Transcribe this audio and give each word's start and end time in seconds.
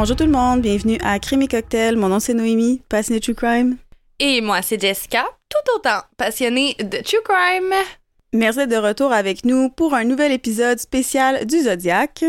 Bonjour 0.00 0.16
tout 0.16 0.24
le 0.24 0.30
monde, 0.30 0.62
bienvenue 0.62 0.96
à 1.02 1.18
Crime 1.18 1.42
et 1.42 1.46
Cocktail. 1.46 1.94
Mon 1.94 2.08
nom 2.08 2.20
c'est 2.20 2.32
Noémie, 2.32 2.80
passionnée 2.88 3.20
de 3.20 3.22
True 3.22 3.34
Crime. 3.34 3.76
Et 4.18 4.40
moi 4.40 4.62
c'est 4.62 4.80
Jessica, 4.80 5.26
tout 5.50 5.74
autant 5.76 6.00
passionnée 6.16 6.74
de 6.78 7.02
True 7.02 7.20
Crime. 7.22 7.74
Merci 8.32 8.66
de 8.66 8.76
retour 8.76 9.12
avec 9.12 9.44
nous 9.44 9.68
pour 9.68 9.92
un 9.92 10.04
nouvel 10.04 10.32
épisode 10.32 10.78
spécial 10.78 11.44
du 11.44 11.64
Zodiac. 11.64 12.24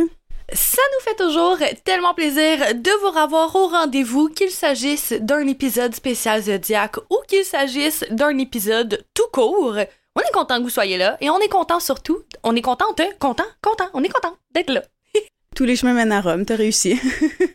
Ça 0.52 0.82
nous 0.94 1.00
fait 1.06 1.16
toujours 1.16 1.60
tellement 1.86 2.14
plaisir 2.14 2.57
de 2.76 3.00
vous 3.00 3.18
revoir 3.18 3.56
au 3.56 3.68
rendez-vous, 3.68 4.28
qu'il 4.28 4.51
s'agisse 4.51 5.14
d'un 5.14 5.48
épisode 5.48 5.96
spécial 5.96 6.43
Zodiac 6.43 6.98
ou 7.10 7.20
qu'il 7.26 7.46
s'agisse 7.46 8.04
d'un 8.12 8.38
épisode 8.38 9.06
tout 9.14 9.29
court. 9.32 9.78
On 10.18 10.20
est 10.20 10.34
content 10.34 10.57
que 10.57 10.64
vous 10.64 10.70
soyez 10.70 10.98
là 10.98 11.15
et 11.21 11.29
on 11.29 11.40
est 11.40 11.48
content 11.48 11.79
surtout, 11.79 12.20
on 12.43 12.54
est 12.54 12.62
contente, 12.62 13.01
content, 13.18 13.46
content, 13.62 13.88
on 13.93 14.04
est 14.04 14.10
content 14.10 14.36
d'être 14.54 14.74
là. 14.74 14.82
Tous 15.55 15.65
les 15.65 15.75
chemins 15.75 15.93
mènent 15.93 16.11
à 16.11 16.21
Rome, 16.21 16.46
t'as 16.46 16.55
réussi. 16.55 17.00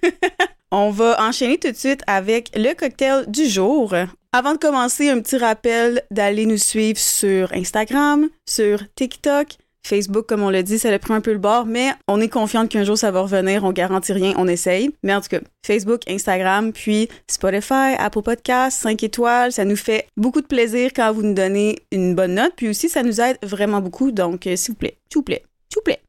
On 0.70 0.90
va 0.90 1.16
enchaîner 1.20 1.58
tout 1.58 1.70
de 1.70 1.76
suite 1.76 2.02
avec 2.06 2.50
le 2.54 2.74
cocktail 2.74 3.24
du 3.28 3.46
jour. 3.46 3.94
Avant 4.32 4.52
de 4.52 4.58
commencer, 4.58 5.08
un 5.08 5.20
petit 5.20 5.38
rappel 5.38 6.02
d'aller 6.10 6.44
nous 6.44 6.58
suivre 6.58 6.98
sur 6.98 7.52
Instagram, 7.54 8.28
sur 8.46 8.80
TikTok, 8.96 9.56
Facebook, 9.86 10.26
comme 10.26 10.42
on 10.42 10.50
l'a 10.50 10.62
dit, 10.62 10.78
ça 10.78 10.90
a 10.92 10.98
pris 10.98 11.14
un 11.14 11.20
peu 11.20 11.32
le 11.32 11.38
bord, 11.38 11.64
mais 11.64 11.92
on 12.08 12.20
est 12.20 12.28
confiante 12.28 12.68
qu'un 12.68 12.84
jour 12.84 12.98
ça 12.98 13.10
va 13.10 13.22
revenir. 13.22 13.64
On 13.64 13.72
garantit 13.72 14.12
rien, 14.12 14.34
on 14.36 14.48
essaye. 14.48 14.90
Mais 15.02 15.14
en 15.14 15.20
tout 15.20 15.28
cas, 15.28 15.40
Facebook, 15.64 16.02
Instagram, 16.08 16.72
puis 16.72 17.08
Spotify, 17.30 17.94
Apple 17.98 18.22
Podcasts, 18.22 18.82
5 18.82 19.02
étoiles, 19.04 19.52
ça 19.52 19.64
nous 19.64 19.76
fait 19.76 20.08
beaucoup 20.16 20.40
de 20.40 20.46
plaisir 20.46 20.90
quand 20.94 21.12
vous 21.12 21.22
nous 21.22 21.34
donnez 21.34 21.78
une 21.92 22.14
bonne 22.14 22.34
note. 22.34 22.52
Puis 22.56 22.68
aussi, 22.68 22.88
ça 22.88 23.02
nous 23.02 23.20
aide 23.20 23.38
vraiment 23.42 23.80
beaucoup. 23.80 24.10
Donc, 24.10 24.46
euh, 24.46 24.56
s'il 24.56 24.72
vous 24.72 24.78
plaît, 24.78 24.98
s'il 25.08 25.20
vous 25.20 25.22
plaît, 25.22 25.42
s'il 25.70 25.78
vous 25.78 25.84
plaît. 25.84 26.00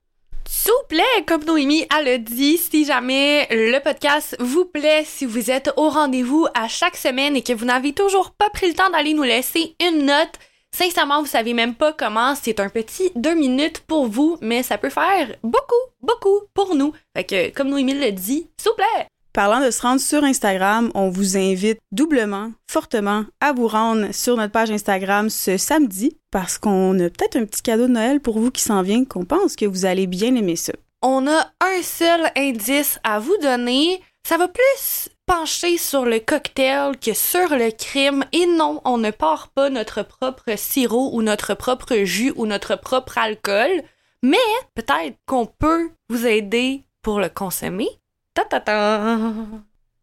S'il 0.50 0.72
vous 0.72 0.88
plaît, 0.88 1.26
comme 1.26 1.44
Noémie 1.44 1.86
a 1.90 2.02
le 2.02 2.20
dit, 2.20 2.58
si 2.58 2.86
jamais 2.86 3.48
le 3.52 3.80
podcast 3.80 4.36
vous 4.40 4.66
plaît, 4.66 5.04
si 5.06 5.26
vous 5.26 5.52
êtes 5.52 5.72
au 5.76 5.90
rendez-vous 5.90 6.48
à 6.54 6.68
chaque 6.68 6.96
semaine 6.96 7.36
et 7.36 7.44
que 7.44 7.54
vous 7.54 7.66
n'avez 7.66 7.94
toujours 7.94 8.32
pas 8.32 8.50
pris 8.50 8.68
le 8.68 8.74
temps 8.74 8.90
d'aller 8.90 9.14
nous 9.14 9.24
laisser 9.24 9.76
une 9.86 10.06
note, 10.06 10.40
sincèrement, 10.72 11.22
vous 11.22 11.28
savez 11.28 11.54
même 11.54 11.76
pas 11.76 11.94
comment, 11.94 12.34
c'est 12.36 12.60
un 12.60 12.70
petit 12.70 13.12
deux 13.16 13.36
minutes 13.36 13.82
pour 13.82 14.08
vous, 14.08 14.38
mais 14.42 14.64
ça 14.64 14.78
peut 14.78 14.90
faire 14.90 15.36
beaucoup, 15.44 15.76
beaucoup 16.02 16.42
pour 16.54 16.76
nous. 16.76 16.94
Fait 17.16 17.24
que, 17.26 17.50
comme 17.54 17.70
Noémie 17.70 17.94
le 17.94 18.12
dit, 18.12 18.50
s'il 18.58 18.70
vous 18.70 18.76
plaît, 18.76 19.08
Parlant 19.38 19.64
de 19.64 19.70
se 19.70 19.84
rendre 19.84 20.02
sur 20.02 20.24
Instagram, 20.24 20.90
on 20.96 21.10
vous 21.12 21.38
invite 21.38 21.78
doublement, 21.92 22.54
fortement 22.68 23.24
à 23.40 23.54
vous 23.54 23.68
rendre 23.68 24.12
sur 24.12 24.36
notre 24.36 24.52
page 24.52 24.72
Instagram 24.72 25.30
ce 25.30 25.58
samedi 25.58 26.18
parce 26.32 26.58
qu'on 26.58 27.00
a 27.00 27.12
peut-être 27.12 27.36
un 27.36 27.46
petit 27.46 27.62
cadeau 27.62 27.84
de 27.84 27.92
Noël 27.92 28.20
pour 28.20 28.40
vous 28.40 28.50
qui 28.50 28.64
s'en 28.64 28.82
vient 28.82 29.06
qu'on 29.06 29.26
pense 29.26 29.56
que 29.56 29.68
vous 29.68 29.86
allez 29.86 30.08
bien 30.08 30.34
aimer 30.34 30.56
ça. 30.56 30.74
On 31.04 31.28
a 31.28 31.52
un 31.62 31.84
seul 31.84 32.32
indice 32.36 32.98
à 33.04 33.20
vous 33.20 33.38
donner. 33.44 34.02
Ça 34.28 34.38
va 34.40 34.48
plus 34.48 35.10
pencher 35.28 35.78
sur 35.78 36.06
le 36.06 36.18
cocktail 36.18 36.98
que 36.98 37.14
sur 37.14 37.50
le 37.52 37.70
crime. 37.70 38.24
Et 38.32 38.48
non, 38.48 38.82
on 38.86 38.98
ne 38.98 39.12
part 39.12 39.50
pas 39.50 39.70
notre 39.70 40.02
propre 40.02 40.58
sirop 40.58 41.12
ou 41.14 41.22
notre 41.22 41.54
propre 41.54 41.96
jus 42.06 42.34
ou 42.38 42.48
notre 42.48 42.76
propre 42.76 43.20
alcool. 43.20 43.84
Mais 44.24 44.38
peut-être 44.74 45.16
qu'on 45.28 45.46
peut 45.46 45.92
vous 46.10 46.26
aider 46.26 46.82
pour 47.04 47.20
le 47.20 47.30
consommer 47.30 48.00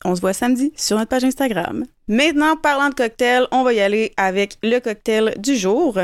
on 0.04 0.14
se 0.14 0.20
voit 0.20 0.32
samedi 0.32 0.72
sur 0.76 0.96
notre 0.96 1.08
page 1.08 1.24
Instagram. 1.24 1.84
Maintenant, 2.08 2.56
parlant 2.56 2.90
de 2.90 2.94
cocktail, 2.94 3.46
on 3.50 3.62
va 3.62 3.72
y 3.72 3.80
aller 3.80 4.12
avec 4.16 4.58
le 4.62 4.78
cocktail 4.78 5.34
du 5.38 5.56
jour. 5.56 5.98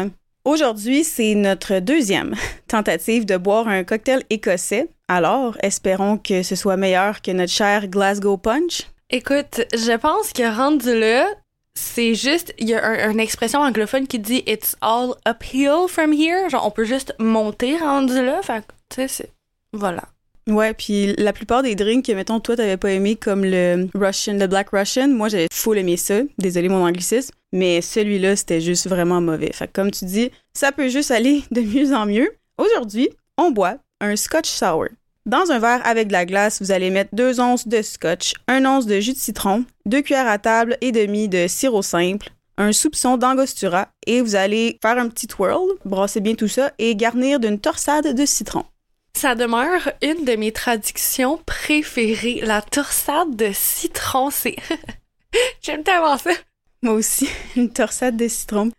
Aujourd'hui, 0.44 1.04
c'est 1.04 1.34
notre 1.34 1.80
deuxième 1.80 2.34
tentative 2.68 3.26
de 3.26 3.36
boire 3.36 3.68
un 3.68 3.84
cocktail 3.84 4.22
écossais. 4.30 4.88
Alors, 5.08 5.56
espérons 5.62 6.16
que 6.16 6.42
ce 6.42 6.56
soit 6.56 6.76
meilleur 6.76 7.20
que 7.20 7.30
notre 7.30 7.52
cher 7.52 7.88
Glasgow 7.88 8.36
Punch. 8.36 8.86
Écoute, 9.10 9.62
je 9.74 9.96
pense 9.96 10.32
que 10.32 10.56
rendu 10.56 10.98
là, 10.98 11.26
c'est 11.74 12.14
juste, 12.14 12.54
il 12.58 12.68
y 12.68 12.74
a 12.74 13.08
une 13.08 13.20
expression 13.20 13.60
anglophone 13.60 14.06
qui 14.06 14.18
dit 14.18 14.42
It's 14.46 14.76
all 14.80 15.14
uphill 15.28 15.88
from 15.88 16.12
here. 16.12 16.48
Genre, 16.48 16.64
on 16.64 16.70
peut 16.70 16.84
juste 16.84 17.14
monter 17.18 17.76
rendu 17.76 18.24
là. 18.24 18.40
Fait 18.42 18.64
tu 18.88 19.08
sais, 19.08 19.30
Voilà. 19.72 20.04
Ouais, 20.50 20.74
puis 20.74 21.14
la 21.16 21.32
plupart 21.32 21.62
des 21.62 21.74
drinks 21.74 22.06
que, 22.06 22.12
mettons, 22.12 22.40
toi, 22.40 22.56
t'avais 22.56 22.76
pas 22.76 22.90
aimé, 22.90 23.16
comme 23.16 23.44
le 23.44 23.88
Russian, 23.94 24.34
le 24.34 24.46
Black 24.46 24.70
Russian, 24.70 25.08
moi, 25.08 25.28
j'avais 25.28 25.48
full 25.52 25.78
aimé 25.78 25.96
ça. 25.96 26.20
Désolé 26.38 26.68
mon 26.68 26.84
anglicisme. 26.84 27.32
Mais 27.52 27.80
celui-là, 27.80 28.36
c'était 28.36 28.60
juste 28.60 28.88
vraiment 28.88 29.20
mauvais. 29.20 29.52
Fait 29.52 29.66
que, 29.66 29.72
comme 29.72 29.90
tu 29.90 30.04
dis, 30.04 30.30
ça 30.54 30.72
peut 30.72 30.88
juste 30.88 31.10
aller 31.10 31.44
de 31.50 31.60
mieux 31.60 31.94
en 31.94 32.06
mieux. 32.06 32.32
Aujourd'hui, 32.58 33.08
on 33.38 33.50
boit 33.50 33.78
un 34.00 34.16
Scotch 34.16 34.48
Sour. 34.48 34.88
Dans 35.26 35.50
un 35.50 35.58
verre 35.58 35.86
avec 35.86 36.08
de 36.08 36.12
la 36.12 36.24
glace, 36.24 36.62
vous 36.62 36.72
allez 36.72 36.90
mettre 36.90 37.14
deux 37.14 37.40
onces 37.40 37.68
de 37.68 37.82
scotch, 37.82 38.32
un 38.48 38.64
once 38.64 38.86
de 38.86 38.98
jus 39.00 39.12
de 39.12 39.18
citron, 39.18 39.64
deux 39.84 40.00
cuillères 40.00 40.26
à 40.26 40.38
table 40.38 40.78
et 40.80 40.92
demi 40.92 41.28
de 41.28 41.46
sirop 41.46 41.82
simple, 41.82 42.30
un 42.56 42.72
soupçon 42.72 43.18
d'angostura 43.18 43.88
et 44.06 44.22
vous 44.22 44.34
allez 44.34 44.78
faire 44.82 44.98
un 44.98 45.08
petit 45.08 45.26
twirl, 45.26 45.68
brasser 45.84 46.20
bien 46.20 46.34
tout 46.34 46.48
ça 46.48 46.72
et 46.78 46.96
garnir 46.96 47.38
d'une 47.38 47.58
torsade 47.58 48.14
de 48.14 48.26
citron. 48.26 48.64
Ça 49.14 49.34
demeure 49.34 49.90
une 50.02 50.24
de 50.24 50.36
mes 50.36 50.52
traductions 50.52 51.38
préférées. 51.44 52.40
La 52.42 52.62
torsade 52.62 53.36
de 53.36 53.50
citron, 53.52 54.30
c'est. 54.30 54.56
J'aime 55.62 55.82
tellement 55.82 56.16
ça. 56.18 56.30
Moi 56.82 56.94
aussi, 56.94 57.28
une 57.56 57.72
torsade 57.72 58.16
de 58.16 58.28
citron. 58.28 58.70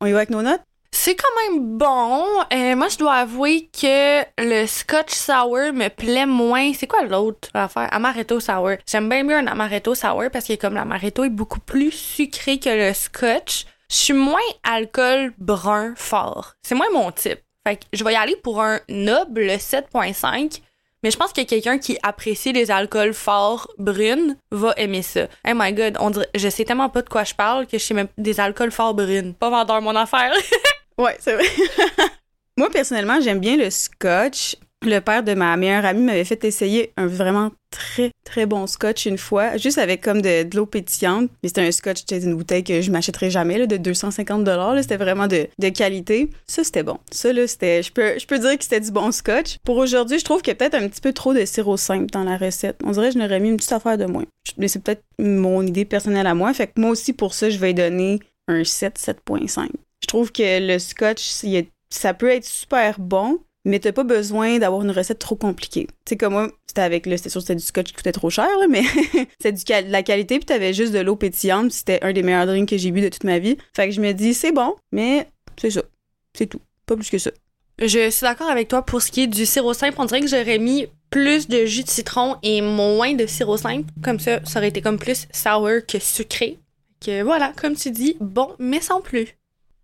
On 0.00 0.06
y 0.06 0.12
va 0.12 0.18
avec 0.18 0.30
nos 0.30 0.42
notes? 0.42 0.62
C'est 0.92 1.14
quand 1.14 1.28
même 1.42 1.78
bon. 1.78 2.24
Euh, 2.52 2.74
moi, 2.74 2.88
je 2.88 2.98
dois 2.98 3.14
avouer 3.14 3.68
que 3.68 4.22
le 4.38 4.66
Scotch 4.66 5.12
Sour 5.12 5.72
me 5.72 5.88
plaît 5.88 6.26
moins. 6.26 6.72
C'est 6.74 6.86
quoi 6.86 7.04
l'autre 7.04 7.48
affaire? 7.54 7.88
Amaretto 7.92 8.40
Sour. 8.40 8.72
J'aime 8.86 9.08
bien 9.08 9.22
mieux 9.22 9.36
un 9.36 9.46
Amaretto 9.46 9.94
Sour 9.94 10.30
parce 10.32 10.46
que 10.46 10.56
comme 10.56 10.74
l'Amaretto 10.74 11.24
est 11.24 11.30
beaucoup 11.30 11.60
plus 11.60 11.92
sucré 11.92 12.58
que 12.58 12.70
le 12.70 12.92
Scotch, 12.92 13.66
je 13.88 13.96
suis 13.96 14.14
moins 14.14 14.38
alcool 14.62 15.32
brun 15.38 15.94
fort. 15.96 16.54
C'est 16.62 16.74
moins 16.74 16.90
mon 16.92 17.12
type. 17.12 17.40
Fait 17.66 17.76
que 17.76 17.84
je 17.92 18.04
vais 18.04 18.12
y 18.12 18.16
aller 18.16 18.36
pour 18.36 18.62
un 18.62 18.80
noble 18.88 19.42
7.5. 19.46 20.60
Mais 21.02 21.10
je 21.10 21.16
pense 21.16 21.32
que 21.32 21.42
quelqu'un 21.42 21.78
qui 21.78 21.98
apprécie 22.02 22.52
les 22.52 22.70
alcools 22.70 23.14
forts 23.14 23.68
brunes 23.78 24.36
va 24.50 24.74
aimer 24.76 25.02
ça. 25.02 25.28
Oh 25.48 25.52
my 25.54 25.72
god, 25.72 25.96
on 25.98 26.10
dirait, 26.10 26.28
je 26.34 26.48
sais 26.48 26.64
tellement 26.64 26.90
pas 26.90 27.00
de 27.00 27.08
quoi 27.08 27.24
je 27.24 27.34
parle 27.34 27.66
que 27.66 27.78
je 27.78 27.84
sais 27.84 27.94
même 27.94 28.08
des 28.18 28.38
alcools 28.38 28.70
forts 28.70 28.94
brunes. 28.94 29.34
Pas 29.34 29.48
vendeur 29.48 29.80
mon 29.80 29.96
affaire. 29.96 30.32
ouais, 30.98 31.16
c'est 31.18 31.34
vrai. 31.34 31.46
Moi, 32.58 32.68
personnellement, 32.70 33.18
j'aime 33.20 33.40
bien 33.40 33.56
le 33.56 33.70
scotch 33.70 34.56
le 34.86 35.00
père 35.00 35.22
de 35.22 35.34
ma 35.34 35.56
meilleure 35.56 35.84
amie 35.84 36.02
m'avait 36.02 36.24
fait 36.24 36.42
essayer 36.44 36.92
un 36.96 37.06
vraiment 37.06 37.50
très 37.70 38.10
très 38.24 38.46
bon 38.46 38.66
scotch 38.66 39.06
une 39.06 39.18
fois, 39.18 39.56
juste 39.56 39.78
avec 39.78 40.00
comme 40.00 40.22
de, 40.22 40.46
l'eau 40.54 40.66
pétillante. 40.66 41.30
Mais 41.42 41.48
c'était 41.48 41.66
un 41.66 41.70
scotch, 41.70 41.98
c'était 41.98 42.20
une 42.20 42.34
bouteille 42.34 42.64
que 42.64 42.80
je 42.80 42.90
m'achèterais 42.90 43.30
jamais 43.30 43.58
là, 43.58 43.66
de 43.66 43.76
250 43.76 44.44
dollars. 44.44 44.76
C'était 44.80 44.96
vraiment 44.96 45.26
de, 45.26 45.48
qualité. 45.70 46.30
Ça 46.46 46.64
c'était 46.64 46.82
bon. 46.82 46.98
Ça 47.10 47.32
là, 47.32 47.46
c'était, 47.46 47.82
je 47.82 47.92
peux 47.92 48.18
je 48.18 48.26
peux 48.26 48.38
dire 48.38 48.56
que 48.56 48.64
c'était 48.64 48.80
du 48.80 48.90
bon 48.90 49.12
scotch. 49.12 49.58
Pour 49.64 49.76
aujourd'hui, 49.76 50.18
je 50.18 50.24
trouve 50.24 50.40
qu'il 50.40 50.50
y 50.50 50.52
a 50.52 50.54
peut-être 50.56 50.74
un 50.74 50.88
petit 50.88 51.00
peu 51.00 51.12
trop 51.12 51.34
de 51.34 51.44
sirop 51.44 51.76
simple 51.76 52.06
dans 52.06 52.24
la 52.24 52.36
recette. 52.36 52.78
On 52.84 52.92
dirait 52.92 53.08
que 53.08 53.14
je 53.14 53.18
n'aurais 53.18 53.40
mis 53.40 53.50
une 53.50 53.56
petite 53.56 53.72
affaire 53.72 53.98
de 53.98 54.06
moins. 54.06 54.24
Mais 54.56 54.68
c'est 54.68 54.82
peut-être 54.82 55.02
mon 55.18 55.66
idée 55.66 55.84
personnelle 55.84 56.26
à 56.26 56.34
moi. 56.34 56.52
Fait 56.54 56.68
que 56.68 56.80
moi 56.80 56.90
aussi 56.90 57.12
pour 57.12 57.34
ça, 57.34 57.50
je 57.50 57.58
vais 57.58 57.74
donner 57.74 58.20
un 58.48 58.64
7 58.64 58.98
7.5. 58.98 59.68
Je 60.02 60.06
trouve 60.06 60.32
que 60.32 60.66
le 60.66 60.78
scotch, 60.78 61.30
ça 61.90 62.14
peut 62.14 62.30
être 62.30 62.46
super 62.46 62.98
bon 62.98 63.40
mais 63.64 63.78
t'as 63.78 63.92
pas 63.92 64.04
besoin 64.04 64.58
d'avoir 64.58 64.82
une 64.82 64.90
recette 64.90 65.18
trop 65.18 65.36
compliquée. 65.36 65.86
Tu 65.86 66.10
sais, 66.10 66.16
comme 66.16 66.32
moi, 66.32 66.50
c'était 66.66 66.80
avec, 66.82 67.06
le, 67.06 67.16
c'était 67.16 67.30
sûr 67.30 67.40
c'était 67.40 67.56
du 67.56 67.64
scotch 67.64 67.88
qui 67.88 67.94
coûtait 67.94 68.12
trop 68.12 68.30
cher, 68.30 68.48
mais 68.68 68.82
c'était 69.40 69.52
du 69.52 69.64
de 69.64 69.92
la 69.92 70.02
qualité, 70.02 70.38
puis 70.38 70.46
t'avais 70.46 70.72
juste 70.72 70.92
de 70.92 71.00
l'eau 71.00 71.16
pétillante, 71.16 71.72
c'était 71.72 72.02
un 72.02 72.12
des 72.12 72.22
meilleurs 72.22 72.46
drinks 72.46 72.68
que 72.68 72.78
j'ai 72.78 72.90
bu 72.90 73.00
de 73.00 73.08
toute 73.08 73.24
ma 73.24 73.38
vie. 73.38 73.56
Fait 73.74 73.88
que 73.88 73.94
je 73.94 74.00
me 74.00 74.12
dis, 74.12 74.34
c'est 74.34 74.52
bon, 74.52 74.74
mais 74.92 75.28
c'est 75.60 75.70
ça. 75.70 75.82
C'est 76.34 76.46
tout. 76.46 76.60
Pas 76.86 76.96
plus 76.96 77.10
que 77.10 77.18
ça. 77.18 77.30
Je 77.78 78.10
suis 78.10 78.24
d'accord 78.24 78.50
avec 78.50 78.68
toi 78.68 78.82
pour 78.82 79.00
ce 79.00 79.10
qui 79.10 79.22
est 79.22 79.26
du 79.26 79.46
sirop 79.46 79.72
simple. 79.72 79.96
On 79.98 80.04
dirait 80.04 80.20
que 80.20 80.26
j'aurais 80.26 80.58
mis 80.58 80.86
plus 81.08 81.48
de 81.48 81.64
jus 81.64 81.82
de 81.82 81.88
citron 81.88 82.36
et 82.42 82.60
moins 82.60 83.14
de 83.14 83.26
sirop 83.26 83.56
simple. 83.56 83.88
Comme 84.02 84.20
ça, 84.20 84.40
ça 84.44 84.58
aurait 84.58 84.68
été 84.68 84.82
comme 84.82 84.98
plus 84.98 85.26
sour 85.32 85.70
que 85.88 85.98
sucré. 85.98 86.58
Que 87.04 87.22
voilà, 87.22 87.52
comme 87.56 87.74
tu 87.74 87.90
dis, 87.90 88.16
bon, 88.20 88.54
mais 88.58 88.82
sans 88.82 89.00
plus. 89.00 89.34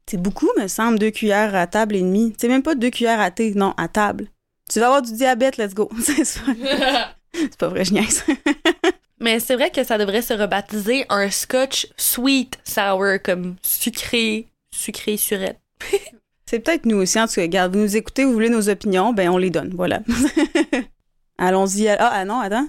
C'est 0.09 0.23
beaucoup, 0.23 0.49
me 0.57 0.69
semble, 0.69 0.99
deux 1.01 1.11
cuillères 1.11 1.55
à 1.55 1.67
table 1.67 1.97
et 1.97 2.01
demie. 2.01 2.33
C'est 2.39 2.49
même 2.49 2.63
pas 2.63 2.77
deux 2.77 2.91
cuillères 2.91 3.21
à 3.21 3.33
thé, 3.33 3.53
non, 3.55 3.75
à 3.77 3.89
table. 3.89 4.29
Tu 4.71 4.79
vas 4.79 4.87
avoir 4.87 5.03
du 5.03 5.13
diabète, 5.13 5.57
let's 5.57 5.75
go. 5.75 5.91
c'est 6.01 7.57
pas 7.59 7.69
vrai, 7.69 7.85
je 7.85 7.93
niaise. 7.93 8.25
Mais 9.21 9.41
c'est 9.41 9.57
vrai 9.57 9.71
que 9.71 9.83
ça 9.83 9.99
devrait 9.99 10.23
se 10.23 10.35
rebaptiser 10.35 11.07
un 11.09 11.31
scotch 11.31 11.89
sweet 11.97 12.59
sour, 12.65 13.17
comme 13.25 13.57
sucré, 13.63 14.49
sucré 14.71 15.17
surette. 15.17 15.59
c'est 16.47 16.61
peut-être 16.61 16.87
nous 16.87 16.99
aussi, 16.99 17.19
en 17.19 17.27
tout 17.27 17.35
cas. 17.35 17.43
Regarde, 17.43 17.75
vous 17.75 17.83
nous 17.83 17.97
écoutez, 17.97 18.25
vous 18.25 18.33
voulez 18.33 18.51
nos 18.51 18.69
opinions, 18.69 19.13
ben 19.13 19.29
on 19.31 19.39
les 19.39 19.51
donne, 19.51 19.73
voilà. 19.75 20.01
Allons-y. 21.39 21.89
À... 21.89 21.97
Ah, 21.99 22.11
ah 22.13 22.25
non, 22.25 22.41
attends. 22.41 22.69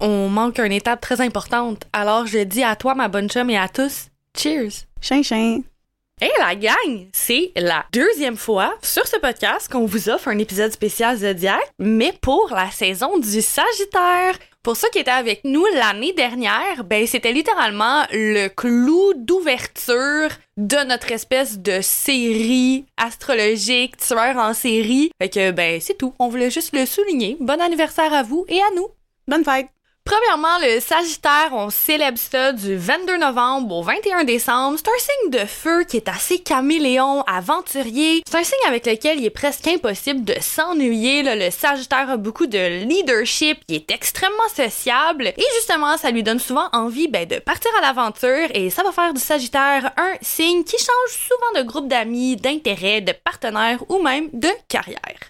On 0.00 0.28
manque 0.28 0.58
une 0.58 0.72
étape 0.72 1.00
très 1.00 1.20
importante. 1.20 1.84
Alors 1.92 2.26
je 2.26 2.38
dis 2.38 2.62
à 2.62 2.76
toi, 2.76 2.94
ma 2.94 3.08
bonne 3.08 3.28
chum, 3.28 3.50
et 3.50 3.58
à 3.58 3.68
tous, 3.68 4.08
cheers! 4.36 4.86
Chien, 5.00 5.22
chien! 5.22 5.62
Hey 6.22 6.30
la 6.38 6.54
gang, 6.54 7.08
c'est 7.14 7.50
la 7.56 7.86
deuxième 7.94 8.36
fois 8.36 8.74
sur 8.82 9.06
ce 9.06 9.16
podcast 9.16 9.72
qu'on 9.72 9.86
vous 9.86 10.10
offre 10.10 10.28
un 10.28 10.36
épisode 10.36 10.70
spécial 10.70 11.16
Zodiac, 11.16 11.62
mais 11.78 12.12
pour 12.20 12.50
la 12.54 12.70
saison 12.70 13.16
du 13.16 13.40
Sagittaire. 13.40 14.38
Pour 14.62 14.76
ceux 14.76 14.90
qui 14.90 14.98
étaient 14.98 15.10
avec 15.10 15.44
nous 15.44 15.64
l'année 15.72 16.12
dernière, 16.12 16.84
ben 16.84 17.06
c'était 17.06 17.32
littéralement 17.32 18.04
le 18.12 18.48
clou 18.48 19.14
d'ouverture 19.16 20.28
de 20.58 20.86
notre 20.86 21.10
espèce 21.10 21.58
de 21.58 21.80
série 21.80 22.84
astrologique, 22.98 23.96
tueur 23.96 24.36
en 24.36 24.52
série. 24.52 25.12
Que 25.18 25.52
ben 25.52 25.80
c'est 25.80 25.96
tout, 25.96 26.12
on 26.18 26.28
voulait 26.28 26.50
juste 26.50 26.76
le 26.76 26.84
souligner. 26.84 27.38
Bon 27.40 27.58
anniversaire 27.62 28.12
à 28.12 28.22
vous 28.22 28.44
et 28.48 28.58
à 28.60 28.70
nous. 28.76 28.88
Bonne 29.26 29.44
fête! 29.44 29.68
Premièrement, 30.10 30.58
le 30.60 30.80
Sagittaire, 30.80 31.50
on 31.52 31.70
célèbre 31.70 32.18
ça 32.18 32.52
du 32.52 32.74
22 32.74 33.18
novembre 33.18 33.76
au 33.76 33.82
21 33.84 34.24
décembre. 34.24 34.76
C'est 34.76 34.88
un 34.88 34.98
signe 34.98 35.30
de 35.30 35.46
feu 35.46 35.84
qui 35.84 35.98
est 35.98 36.08
assez 36.08 36.40
caméléon, 36.40 37.22
aventurier. 37.28 38.24
C'est 38.26 38.36
un 38.36 38.42
signe 38.42 38.66
avec 38.66 38.86
lequel 38.86 39.20
il 39.20 39.26
est 39.26 39.30
presque 39.30 39.68
impossible 39.68 40.24
de 40.24 40.34
s'ennuyer. 40.40 41.22
Le 41.22 41.52
Sagittaire 41.52 42.10
a 42.10 42.16
beaucoup 42.16 42.48
de 42.48 42.82
leadership, 42.84 43.58
il 43.68 43.76
est 43.76 43.90
extrêmement 43.92 44.48
sociable 44.52 45.28
et 45.28 45.44
justement, 45.54 45.96
ça 45.96 46.10
lui 46.10 46.24
donne 46.24 46.40
souvent 46.40 46.68
envie 46.72 47.06
ben, 47.06 47.24
de 47.24 47.38
partir 47.38 47.70
à 47.78 47.82
l'aventure 47.82 48.48
et 48.52 48.68
ça 48.68 48.82
va 48.82 48.90
faire 48.90 49.14
du 49.14 49.20
Sagittaire 49.20 49.92
un 49.96 50.14
signe 50.22 50.64
qui 50.64 50.76
change 50.76 51.20
souvent 51.28 51.62
de 51.62 51.68
groupe 51.68 51.86
d'amis, 51.86 52.34
d'intérêts, 52.34 53.00
de 53.00 53.12
partenaires 53.12 53.84
ou 53.88 54.02
même 54.02 54.28
de 54.32 54.50
carrière 54.66 55.29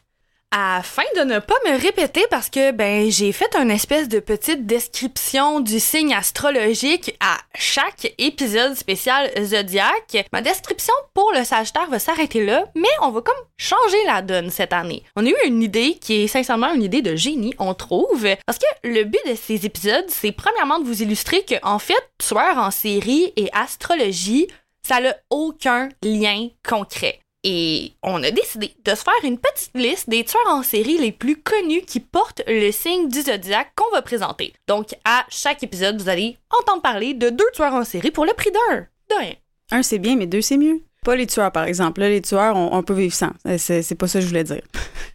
afin 0.53 1.05
de 1.17 1.23
ne 1.23 1.39
pas 1.39 1.55
me 1.65 1.81
répéter 1.81 2.25
parce 2.29 2.51
que 2.51 2.73
ben 2.73 3.09
j'ai 3.11 3.31
fait 3.31 3.55
une 3.55 3.71
espèce 3.71 4.09
de 4.09 4.19
petite 4.19 4.67
description 4.67 5.61
du 5.61 5.79
signe 5.79 6.13
astrologique 6.13 7.17
à 7.21 7.39
chaque 7.55 8.13
épisode 8.19 8.75
spécial 8.75 9.31
zodiaque. 9.41 10.27
Ma 10.33 10.43
description 10.43 10.95
pour 11.15 11.33
le 11.33 11.45
Sagittaire 11.45 11.89
va 11.89 12.01
s'arrêter 12.01 12.45
là, 12.45 12.67
mais 12.75 12.89
on 13.03 13.11
va 13.11 13.21
comme 13.21 13.35
changer 13.59 14.05
la 14.07 14.23
donne 14.23 14.51
cette 14.51 14.73
année. 14.73 15.05
On 15.15 15.25
a 15.25 15.29
eu 15.29 15.37
une 15.47 15.63
idée 15.63 15.99
qui 16.01 16.25
est 16.25 16.27
sincèrement 16.27 16.75
une 16.75 16.83
idée 16.83 17.03
de 17.03 17.15
génie, 17.15 17.55
on 17.59 17.75
trouve, 17.75 18.27
parce 18.45 18.59
que 18.59 18.89
le 18.89 19.05
but 19.05 19.21
de 19.29 19.37
ces 19.37 19.67
épisodes, 19.67 20.07
c'est 20.09 20.33
premièrement 20.33 20.81
de 20.81 20.85
vous 20.85 21.03
illustrer 21.03 21.45
que 21.45 21.55
en 21.63 21.79
fait, 21.79 22.11
tueur 22.19 22.59
en 22.59 22.73
série 22.73 23.33
et 23.37 23.49
astrologie, 23.53 24.49
ça 24.83 25.01
n'a 25.01 25.15
aucun 25.31 25.89
lien 26.03 26.49
concret. 26.69 27.21
Et 27.43 27.93
on 28.03 28.23
a 28.23 28.31
décidé 28.31 28.75
de 28.85 28.91
se 28.95 29.03
faire 29.03 29.15
une 29.25 29.39
petite 29.39 29.75
liste 29.75 30.11
des 30.11 30.25
tueurs 30.25 30.43
en 30.49 30.63
série 30.63 30.99
les 30.99 31.13
plus 31.13 31.37
connus 31.37 31.83
qui 31.83 32.01
portent 32.01 32.43
le 32.47 32.71
signe 32.71 33.09
du 33.09 33.23
zodiaque 33.23 33.73
qu'on 33.77 33.91
va 33.93 34.03
présenter. 34.03 34.53
Donc, 34.69 34.95
à 35.07 35.25
chaque 35.31 35.63
épisode, 35.63 36.01
vous 36.01 36.11
allez 36.11 36.37
entendre 36.51 36.83
parler 36.83 37.15
de 37.15 37.31
deux 37.31 37.51
tueurs 37.55 37.73
en 37.73 37.85
série 37.85 38.11
pour 38.11 38.27
le 38.27 38.35
prix 38.35 38.51
d'un. 38.51 38.87
De 39.09 39.15
rien. 39.19 39.35
Un, 39.71 39.83
c'est 39.83 39.99
bien, 39.99 40.17
mais 40.17 40.27
deux, 40.27 40.43
c'est 40.43 40.59
mieux. 40.59 40.83
Pas 41.03 41.17
les 41.17 41.27
tueurs, 41.27 41.51
par 41.51 41.65
exemple. 41.65 42.01
Là, 42.01 42.11
les 42.11 42.21
tueurs, 42.21 42.57
on, 42.57 42.83
peut 42.83 42.93
vivre 42.95 43.15
sans. 43.15 43.31
Euh, 43.47 43.57
c'est 43.57 43.95
pas 43.95 44.07
ça 44.07 44.19
que 44.19 44.25
je 44.25 44.29
voulais 44.29 44.45
dire. 44.45 44.63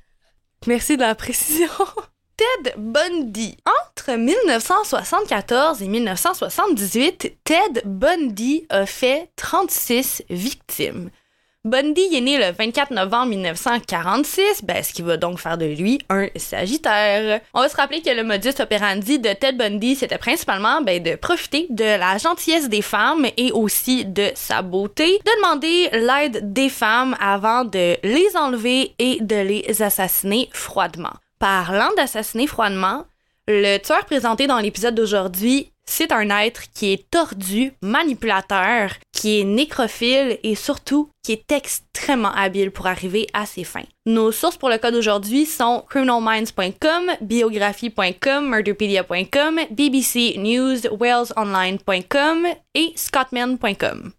Merci 0.67 0.95
de 0.95 1.01
la 1.01 1.13
précision. 1.13 1.69
Ted 2.37 2.73
Bundy. 2.75 3.55
Entre 3.65 4.17
1974 4.17 5.81
et 5.81 5.87
1978, 5.87 7.37
Ted 7.43 7.81
Bundy 7.85 8.65
a 8.69 8.85
fait 8.85 9.29
36 9.35 10.23
victimes. 10.29 11.11
Bundy 11.65 12.15
est 12.15 12.21
né 12.21 12.37
le 12.37 12.51
24 12.55 12.91
novembre 12.91 13.29
1946, 13.29 14.65
ben, 14.65 14.83
ce 14.83 14.93
qui 14.93 15.01
va 15.01 15.17
donc 15.17 15.39
faire 15.39 15.57
de 15.57 15.65
lui 15.65 15.97
un 16.11 16.27
Sagittaire. 16.35 17.41
On 17.55 17.61
va 17.61 17.69
se 17.69 17.75
rappeler 17.75 18.03
que 18.03 18.11
le 18.11 18.23
modus 18.23 18.61
operandi 18.61 19.17
de 19.17 19.33
Ted 19.33 19.53
Bundy, 19.53 19.95
c'était 19.95 20.19
principalement 20.19 20.83
ben, 20.83 21.01
de 21.01 21.15
profiter 21.15 21.65
de 21.71 21.83
la 21.83 22.19
gentillesse 22.19 22.69
des 22.69 22.83
femmes 22.83 23.25
et 23.35 23.51
aussi 23.51 24.05
de 24.05 24.29
sa 24.35 24.61
beauté, 24.61 25.17
de 25.25 25.31
demander 25.37 25.89
l'aide 25.91 26.53
des 26.53 26.69
femmes 26.69 27.15
avant 27.19 27.65
de 27.65 27.97
les 28.03 28.37
enlever 28.37 28.93
et 28.99 29.17
de 29.21 29.37
les 29.37 29.81
assassiner 29.81 30.49
froidement. 30.53 31.13
Parlant 31.39 31.89
d'assassiner 31.97 32.45
froidement, 32.45 33.05
le 33.47 33.79
tueur 33.79 34.05
présenté 34.05 34.45
dans 34.45 34.59
l'épisode 34.59 34.93
d'aujourd'hui 34.93 35.71
c'est 35.85 36.11
un 36.11 36.29
être 36.29 36.63
qui 36.73 36.93
est 36.93 37.09
tordu, 37.09 37.73
manipulateur, 37.81 38.91
qui 39.11 39.39
est 39.39 39.43
nécrophile 39.43 40.39
et 40.43 40.55
surtout 40.55 41.09
qui 41.23 41.31
est 41.31 41.51
extrêmement 41.51 42.31
habile 42.31 42.71
pour 42.71 42.87
arriver 42.87 43.27
à 43.33 43.45
ses 43.45 43.63
fins. 43.63 43.85
Nos 44.05 44.31
sources 44.31 44.57
pour 44.57 44.69
le 44.69 44.77
code 44.77 44.93
d'aujourd'hui 44.93 45.45
sont 45.45 45.83
criminalminds.com, 45.89 47.11
biographie.com, 47.21 48.49
murderpedia.com, 48.49 49.59
BBC 49.71 50.35
News, 50.37 50.87
walesonline.com 50.91 52.47
et 52.75 52.93
scottman.com. 52.95 54.13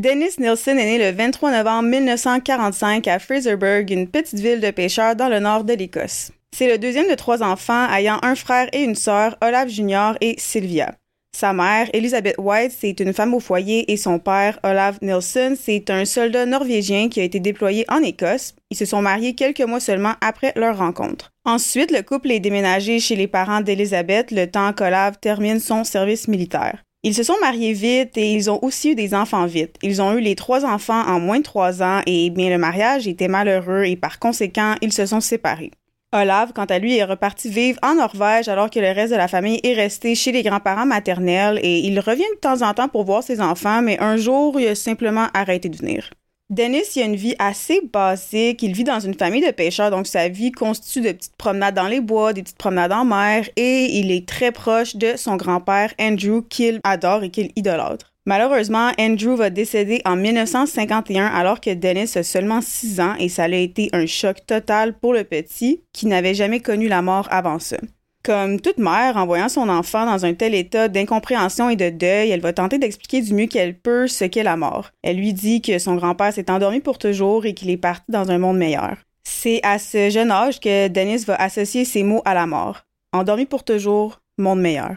Dennis 0.00 0.38
Nielsen 0.38 0.78
est 0.78 0.86
né 0.86 0.96
le 0.96 1.14
23 1.14 1.58
novembre 1.58 1.90
1945 1.90 3.06
à 3.06 3.18
Fraserburg, 3.18 3.84
une 3.90 4.08
petite 4.08 4.38
ville 4.38 4.58
de 4.58 4.70
pêcheurs 4.70 5.14
dans 5.14 5.28
le 5.28 5.40
nord 5.40 5.64
de 5.64 5.74
l'Écosse. 5.74 6.32
C'est 6.56 6.70
le 6.70 6.78
deuxième 6.78 7.10
de 7.10 7.14
trois 7.14 7.42
enfants 7.42 7.86
ayant 7.92 8.18
un 8.22 8.34
frère 8.34 8.70
et 8.72 8.82
une 8.82 8.94
sœur, 8.94 9.36
Olaf 9.42 9.68
Jr. 9.68 10.12
et 10.22 10.36
Sylvia. 10.38 10.94
Sa 11.36 11.52
mère, 11.52 11.90
Elizabeth 11.92 12.36
White, 12.38 12.72
c'est 12.80 12.98
une 12.98 13.12
femme 13.12 13.34
au 13.34 13.40
foyer 13.40 13.92
et 13.92 13.98
son 13.98 14.18
père, 14.18 14.58
Olaf 14.62 15.02
Nilsson, 15.02 15.54
c'est 15.62 15.90
un 15.90 16.06
soldat 16.06 16.46
norvégien 16.46 17.10
qui 17.10 17.20
a 17.20 17.24
été 17.24 17.38
déployé 17.38 17.84
en 17.90 18.02
Écosse. 18.02 18.54
Ils 18.70 18.78
se 18.78 18.86
sont 18.86 19.02
mariés 19.02 19.34
quelques 19.34 19.60
mois 19.60 19.80
seulement 19.80 20.14
après 20.22 20.54
leur 20.56 20.78
rencontre. 20.78 21.30
Ensuite, 21.44 21.90
le 21.90 22.00
couple 22.00 22.30
est 22.30 22.40
déménagé 22.40 23.00
chez 23.00 23.16
les 23.16 23.28
parents 23.28 23.60
d'Elizabeth 23.60 24.30
le 24.30 24.46
temps 24.46 24.72
qu'Olaf 24.72 25.20
termine 25.20 25.60
son 25.60 25.84
service 25.84 26.26
militaire. 26.26 26.82
Ils 27.02 27.14
se 27.14 27.22
sont 27.22 27.36
mariés 27.40 27.72
vite 27.72 28.18
et 28.18 28.34
ils 28.34 28.50
ont 28.50 28.58
aussi 28.62 28.90
eu 28.90 28.94
des 28.94 29.14
enfants 29.14 29.46
vite. 29.46 29.76
Ils 29.82 30.02
ont 30.02 30.12
eu 30.18 30.20
les 30.20 30.34
trois 30.34 30.66
enfants 30.66 31.00
en 31.06 31.18
moins 31.18 31.38
de 31.38 31.44
trois 31.44 31.82
ans 31.82 32.02
et 32.04 32.28
bien 32.28 32.50
le 32.50 32.58
mariage 32.58 33.08
était 33.08 33.26
malheureux 33.26 33.84
et 33.84 33.96
par 33.96 34.18
conséquent, 34.18 34.74
ils 34.82 34.92
se 34.92 35.06
sont 35.06 35.20
séparés. 35.20 35.70
Olaf, 36.12 36.52
quant 36.52 36.66
à 36.66 36.78
lui, 36.78 36.96
est 36.96 37.04
reparti 37.04 37.48
vivre 37.48 37.78
en 37.82 37.94
Norvège 37.94 38.48
alors 38.48 38.68
que 38.68 38.80
le 38.80 38.90
reste 38.92 39.12
de 39.12 39.16
la 39.16 39.28
famille 39.28 39.60
est 39.62 39.72
resté 39.72 40.14
chez 40.14 40.32
les 40.32 40.42
grands-parents 40.42 40.84
maternels 40.84 41.58
et 41.62 41.78
il 41.78 41.98
revient 42.00 42.22
de 42.34 42.40
temps 42.40 42.60
en 42.60 42.74
temps 42.74 42.88
pour 42.88 43.04
voir 43.04 43.22
ses 43.22 43.40
enfants, 43.40 43.80
mais 43.80 43.98
un 44.00 44.18
jour, 44.18 44.60
il 44.60 44.68
a 44.68 44.74
simplement 44.74 45.28
arrêté 45.32 45.70
de 45.70 45.78
venir. 45.78 46.10
Dennis, 46.50 46.96
il 46.96 47.02
a 47.02 47.04
une 47.04 47.14
vie 47.14 47.36
assez 47.38 47.80
basique. 47.92 48.64
Il 48.64 48.72
vit 48.72 48.82
dans 48.82 48.98
une 48.98 49.14
famille 49.14 49.46
de 49.46 49.52
pêcheurs, 49.52 49.92
donc 49.92 50.08
sa 50.08 50.28
vie 50.28 50.50
constitue 50.50 51.00
de 51.00 51.12
petites 51.12 51.36
promenades 51.36 51.76
dans 51.76 51.86
les 51.86 52.00
bois, 52.00 52.32
des 52.32 52.42
petites 52.42 52.58
promenades 52.58 52.90
en 52.90 53.04
mer, 53.04 53.48
et 53.54 53.84
il 53.98 54.10
est 54.10 54.26
très 54.26 54.50
proche 54.50 54.96
de 54.96 55.12
son 55.16 55.36
grand-père 55.36 55.94
Andrew, 56.00 56.42
qu'il 56.48 56.80
adore 56.82 57.22
et 57.22 57.30
qu'il 57.30 57.52
idolâtre. 57.54 58.12
Malheureusement, 58.26 58.90
Andrew 58.98 59.36
va 59.36 59.50
décéder 59.50 60.02
en 60.04 60.16
1951 60.16 61.24
alors 61.26 61.60
que 61.60 61.72
Dennis 61.72 62.16
a 62.16 62.24
seulement 62.24 62.60
6 62.60 63.00
ans 63.00 63.14
et 63.20 63.28
ça 63.28 63.44
a 63.44 63.48
été 63.48 63.88
un 63.92 64.06
choc 64.06 64.44
total 64.44 64.98
pour 64.98 65.12
le 65.12 65.22
petit 65.22 65.84
qui 65.92 66.06
n'avait 66.06 66.34
jamais 66.34 66.60
connu 66.60 66.88
la 66.88 67.00
mort 67.00 67.28
avant 67.30 67.60
ça. 67.60 67.78
Comme 68.22 68.60
toute 68.60 68.76
mère, 68.76 69.16
en 69.16 69.24
voyant 69.24 69.48
son 69.48 69.70
enfant 69.70 70.04
dans 70.04 70.26
un 70.26 70.34
tel 70.34 70.54
état 70.54 70.88
d'incompréhension 70.88 71.70
et 71.70 71.76
de 71.76 71.88
deuil, 71.88 72.30
elle 72.30 72.40
va 72.40 72.52
tenter 72.52 72.78
d'expliquer 72.78 73.22
du 73.22 73.32
mieux 73.32 73.46
qu'elle 73.46 73.74
peut 73.74 74.08
ce 74.08 74.26
qu'est 74.26 74.42
la 74.42 74.58
mort. 74.58 74.90
Elle 75.02 75.16
lui 75.16 75.32
dit 75.32 75.62
que 75.62 75.78
son 75.78 75.94
grand-père 75.94 76.32
s'est 76.32 76.50
endormi 76.50 76.80
pour 76.80 76.98
toujours 76.98 77.46
et 77.46 77.54
qu'il 77.54 77.70
est 77.70 77.78
parti 77.78 78.04
dans 78.10 78.30
un 78.30 78.36
monde 78.36 78.58
meilleur. 78.58 78.96
C'est 79.24 79.60
à 79.62 79.78
ce 79.78 80.10
jeune 80.10 80.30
âge 80.30 80.60
que 80.60 80.88
Dennis 80.88 81.24
va 81.24 81.36
associer 81.36 81.86
ces 81.86 82.02
mots 82.02 82.20
à 82.26 82.34
la 82.34 82.46
mort. 82.46 82.84
Endormi 83.14 83.46
pour 83.46 83.64
toujours, 83.64 84.20
monde 84.36 84.60
meilleur. 84.60 84.96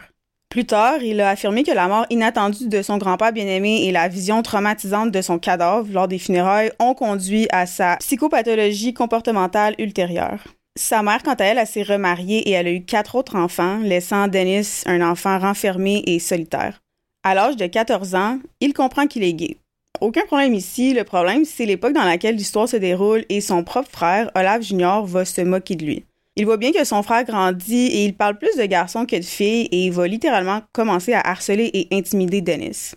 Plus 0.50 0.66
tard, 0.66 1.02
il 1.02 1.20
a 1.20 1.30
affirmé 1.30 1.64
que 1.64 1.72
la 1.72 1.88
mort 1.88 2.06
inattendue 2.10 2.68
de 2.68 2.82
son 2.82 2.98
grand-père 2.98 3.32
bien-aimé 3.32 3.86
et 3.86 3.90
la 3.90 4.08
vision 4.08 4.42
traumatisante 4.42 5.10
de 5.10 5.22
son 5.22 5.38
cadavre 5.38 5.88
lors 5.90 6.08
des 6.08 6.18
funérailles 6.18 6.72
ont 6.78 6.94
conduit 6.94 7.48
à 7.50 7.64
sa 7.64 7.96
psychopathologie 7.96 8.92
comportementale 8.92 9.74
ultérieure. 9.78 10.44
Sa 10.76 11.04
mère, 11.04 11.22
quant 11.22 11.34
à 11.34 11.44
elle, 11.44 11.66
s'est 11.68 11.84
remariée 11.84 12.48
et 12.48 12.50
elle 12.50 12.66
a 12.66 12.72
eu 12.72 12.82
quatre 12.82 13.14
autres 13.14 13.36
enfants, 13.36 13.78
laissant 13.78 14.26
Dennis 14.26 14.82
un 14.86 15.08
enfant 15.08 15.38
renfermé 15.38 16.02
et 16.06 16.18
solitaire. 16.18 16.80
À 17.22 17.34
l'âge 17.34 17.56
de 17.56 17.66
14 17.66 18.16
ans, 18.16 18.40
il 18.60 18.74
comprend 18.74 19.06
qu'il 19.06 19.22
est 19.22 19.34
gay. 19.34 19.56
Aucun 20.00 20.26
problème 20.26 20.52
ici, 20.52 20.92
le 20.92 21.04
problème 21.04 21.44
c'est 21.44 21.64
l'époque 21.64 21.92
dans 21.92 22.02
laquelle 22.02 22.34
l'histoire 22.34 22.68
se 22.68 22.76
déroule 22.76 23.24
et 23.28 23.40
son 23.40 23.62
propre 23.62 23.88
frère, 23.88 24.32
Olaf 24.34 24.62
Jr., 24.62 25.02
va 25.04 25.24
se 25.24 25.42
moquer 25.42 25.76
de 25.76 25.84
lui. 25.84 26.04
Il 26.34 26.44
voit 26.46 26.56
bien 26.56 26.72
que 26.72 26.82
son 26.82 27.04
frère 27.04 27.22
grandit 27.22 27.86
et 27.86 28.04
il 28.04 28.16
parle 28.16 28.36
plus 28.36 28.56
de 28.56 28.64
garçons 28.64 29.06
que 29.06 29.14
de 29.14 29.22
filles 29.22 29.68
et 29.70 29.86
il 29.86 29.92
va 29.92 30.08
littéralement 30.08 30.62
commencer 30.72 31.12
à 31.12 31.20
harceler 31.20 31.70
et 31.72 31.86
intimider 31.92 32.40
Dennis. 32.40 32.96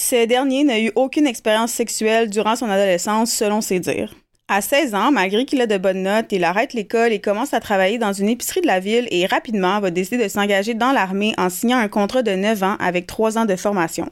Ce 0.00 0.24
dernier 0.24 0.64
n'a 0.64 0.80
eu 0.80 0.92
aucune 0.94 1.26
expérience 1.26 1.72
sexuelle 1.72 2.30
durant 2.30 2.56
son 2.56 2.70
adolescence, 2.70 3.30
selon 3.30 3.60
ses 3.60 3.80
dires. 3.80 4.14
À 4.50 4.62
16 4.62 4.94
ans, 4.94 5.12
malgré 5.12 5.44
qu'il 5.44 5.60
a 5.60 5.66
de 5.66 5.76
bonnes 5.76 6.04
notes, 6.04 6.32
il 6.32 6.42
arrête 6.42 6.72
l'école 6.72 7.12
et 7.12 7.20
commence 7.20 7.52
à 7.52 7.60
travailler 7.60 7.98
dans 7.98 8.14
une 8.14 8.30
épicerie 8.30 8.62
de 8.62 8.66
la 8.66 8.80
ville 8.80 9.06
et 9.10 9.26
rapidement 9.26 9.78
va 9.78 9.90
décider 9.90 10.24
de 10.24 10.28
s'engager 10.28 10.72
dans 10.72 10.90
l'armée 10.90 11.34
en 11.36 11.50
signant 11.50 11.76
un 11.76 11.88
contrat 11.88 12.22
de 12.22 12.30
9 12.30 12.62
ans 12.62 12.76
avec 12.80 13.06
3 13.06 13.36
ans 13.36 13.44
de 13.44 13.56
formation. 13.56 14.08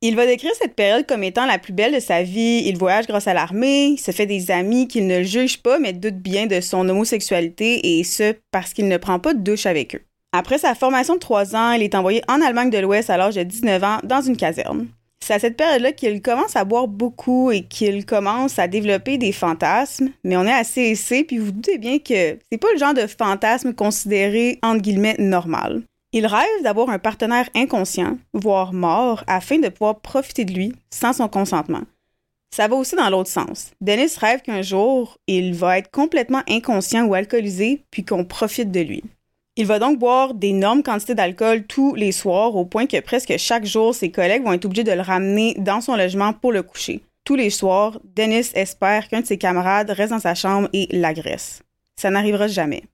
Il 0.00 0.16
va 0.16 0.26
décrire 0.26 0.50
cette 0.60 0.74
période 0.74 1.06
comme 1.06 1.22
étant 1.22 1.46
la 1.46 1.60
plus 1.60 1.72
belle 1.72 1.94
de 1.94 2.00
sa 2.00 2.24
vie. 2.24 2.64
Il 2.66 2.76
voyage 2.76 3.06
grâce 3.06 3.28
à 3.28 3.34
l'armée, 3.34 3.96
se 3.96 4.10
fait 4.10 4.26
des 4.26 4.50
amis 4.50 4.88
qu'il 4.88 5.06
ne 5.06 5.22
juge 5.22 5.62
pas 5.62 5.78
mais 5.78 5.92
doute 5.92 6.18
bien 6.18 6.46
de 6.46 6.60
son 6.60 6.88
homosexualité 6.88 7.98
et 7.98 8.02
ce 8.02 8.34
parce 8.50 8.72
qu'il 8.72 8.88
ne 8.88 8.96
prend 8.96 9.20
pas 9.20 9.32
de 9.32 9.40
douche 9.40 9.66
avec 9.66 9.94
eux. 9.94 10.02
Après 10.32 10.58
sa 10.58 10.74
formation 10.74 11.14
de 11.14 11.20
trois 11.20 11.54
ans, 11.54 11.70
il 11.70 11.84
est 11.84 11.94
envoyé 11.94 12.22
en 12.26 12.42
Allemagne 12.42 12.70
de 12.70 12.78
l'Ouest 12.78 13.10
à 13.10 13.16
l'âge 13.16 13.36
de 13.36 13.44
19 13.44 13.84
ans 13.84 13.98
dans 14.02 14.22
une 14.22 14.36
caserne. 14.36 14.88
C'est 15.20 15.34
à 15.34 15.38
cette 15.38 15.56
période-là 15.56 15.92
qu'il 15.92 16.22
commence 16.22 16.56
à 16.56 16.64
boire 16.64 16.88
beaucoup 16.88 17.50
et 17.50 17.62
qu'il 17.62 18.06
commence 18.06 18.58
à 18.58 18.68
développer 18.68 19.18
des 19.18 19.32
fantasmes, 19.32 20.10
mais 20.24 20.36
on 20.36 20.44
est 20.46 20.52
assez 20.52 20.82
aissé, 20.82 21.24
puis 21.24 21.38
vous 21.38 21.52
doutez 21.52 21.78
bien 21.78 21.98
que 21.98 22.38
c'est 22.50 22.58
pas 22.58 22.72
le 22.72 22.78
genre 22.78 22.94
de 22.94 23.06
fantasme 23.06 23.74
considéré 23.74 24.58
entre 24.62 24.82
guillemets 24.82 25.16
normal. 25.18 25.82
Il 26.12 26.26
rêve 26.26 26.62
d'avoir 26.62 26.88
un 26.88 26.98
partenaire 26.98 27.50
inconscient, 27.54 28.16
voire 28.32 28.72
mort, 28.72 29.24
afin 29.26 29.58
de 29.58 29.68
pouvoir 29.68 30.00
profiter 30.00 30.46
de 30.46 30.54
lui 30.54 30.72
sans 30.90 31.12
son 31.12 31.28
consentement. 31.28 31.82
Ça 32.50 32.66
va 32.66 32.76
aussi 32.76 32.96
dans 32.96 33.10
l'autre 33.10 33.28
sens. 33.28 33.72
Dennis 33.82 34.16
rêve 34.18 34.40
qu'un 34.40 34.62
jour, 34.62 35.18
il 35.26 35.52
va 35.52 35.76
être 35.76 35.90
complètement 35.90 36.42
inconscient 36.48 37.04
ou 37.04 37.12
alcoolisé, 37.12 37.84
puis 37.90 38.06
qu'on 38.06 38.24
profite 38.24 38.70
de 38.70 38.80
lui. 38.80 39.04
Il 39.60 39.66
va 39.66 39.80
donc 39.80 39.98
boire 39.98 40.34
d'énormes 40.34 40.84
quantités 40.84 41.16
d'alcool 41.16 41.64
tous 41.64 41.96
les 41.96 42.12
soirs, 42.12 42.54
au 42.54 42.64
point 42.64 42.86
que 42.86 43.00
presque 43.00 43.36
chaque 43.38 43.64
jour, 43.64 43.92
ses 43.92 44.12
collègues 44.12 44.44
vont 44.44 44.52
être 44.52 44.66
obligés 44.66 44.84
de 44.84 44.92
le 44.92 45.00
ramener 45.00 45.54
dans 45.58 45.80
son 45.80 45.96
logement 45.96 46.32
pour 46.32 46.52
le 46.52 46.62
coucher. 46.62 47.00
Tous 47.24 47.34
les 47.34 47.50
soirs, 47.50 47.98
Dennis 48.14 48.52
espère 48.54 49.08
qu'un 49.08 49.22
de 49.22 49.26
ses 49.26 49.36
camarades 49.36 49.90
reste 49.90 50.12
dans 50.12 50.20
sa 50.20 50.36
chambre 50.36 50.68
et 50.72 50.86
l'agresse. 50.92 51.64
Ça 51.96 52.08
n'arrivera 52.08 52.46
jamais. 52.46 52.84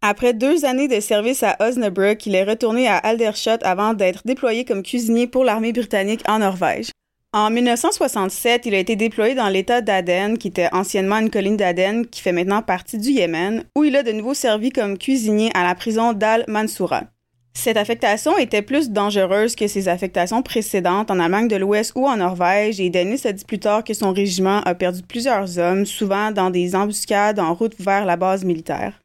Après 0.00 0.32
deux 0.32 0.64
années 0.64 0.86
de 0.86 1.00
service 1.00 1.42
à 1.42 1.56
Osnabrück, 1.58 2.24
il 2.24 2.36
est 2.36 2.44
retourné 2.44 2.86
à 2.86 2.98
Aldershot 2.98 3.58
avant 3.62 3.92
d'être 3.92 4.22
déployé 4.24 4.64
comme 4.64 4.84
cuisinier 4.84 5.26
pour 5.26 5.42
l'armée 5.42 5.72
britannique 5.72 6.22
en 6.28 6.38
Norvège. 6.38 6.90
En 7.36 7.50
1967, 7.50 8.64
il 8.64 8.74
a 8.74 8.78
été 8.78 8.96
déployé 8.96 9.34
dans 9.34 9.50
l'État 9.50 9.82
d'Aden, 9.82 10.38
qui 10.38 10.48
était 10.48 10.70
anciennement 10.72 11.18
une 11.18 11.28
colline 11.28 11.58
d'Aden, 11.58 12.06
qui 12.06 12.22
fait 12.22 12.32
maintenant 12.32 12.62
partie 12.62 12.96
du 12.96 13.10
Yémen, 13.10 13.64
où 13.76 13.84
il 13.84 13.94
a 13.94 14.02
de 14.02 14.12
nouveau 14.12 14.32
servi 14.32 14.70
comme 14.70 14.96
cuisinier 14.96 15.50
à 15.52 15.62
la 15.62 15.74
prison 15.74 16.14
d'Al-Mansoura. 16.14 17.02
Cette 17.52 17.76
affectation 17.76 18.38
était 18.38 18.62
plus 18.62 18.88
dangereuse 18.88 19.54
que 19.54 19.66
ses 19.66 19.88
affectations 19.88 20.40
précédentes 20.42 21.10
en 21.10 21.20
Allemagne 21.20 21.46
de 21.46 21.56
l'Ouest 21.56 21.92
ou 21.94 22.06
en 22.06 22.16
Norvège, 22.16 22.80
et 22.80 22.88
Denis 22.88 23.20
a 23.26 23.32
dit 23.32 23.44
plus 23.44 23.58
tard 23.58 23.84
que 23.84 23.92
son 23.92 24.14
régiment 24.14 24.62
a 24.62 24.74
perdu 24.74 25.02
plusieurs 25.02 25.58
hommes, 25.58 25.84
souvent 25.84 26.30
dans 26.30 26.48
des 26.48 26.74
embuscades 26.74 27.38
en 27.38 27.52
route 27.52 27.74
vers 27.78 28.06
la 28.06 28.16
base 28.16 28.46
militaire. 28.46 28.98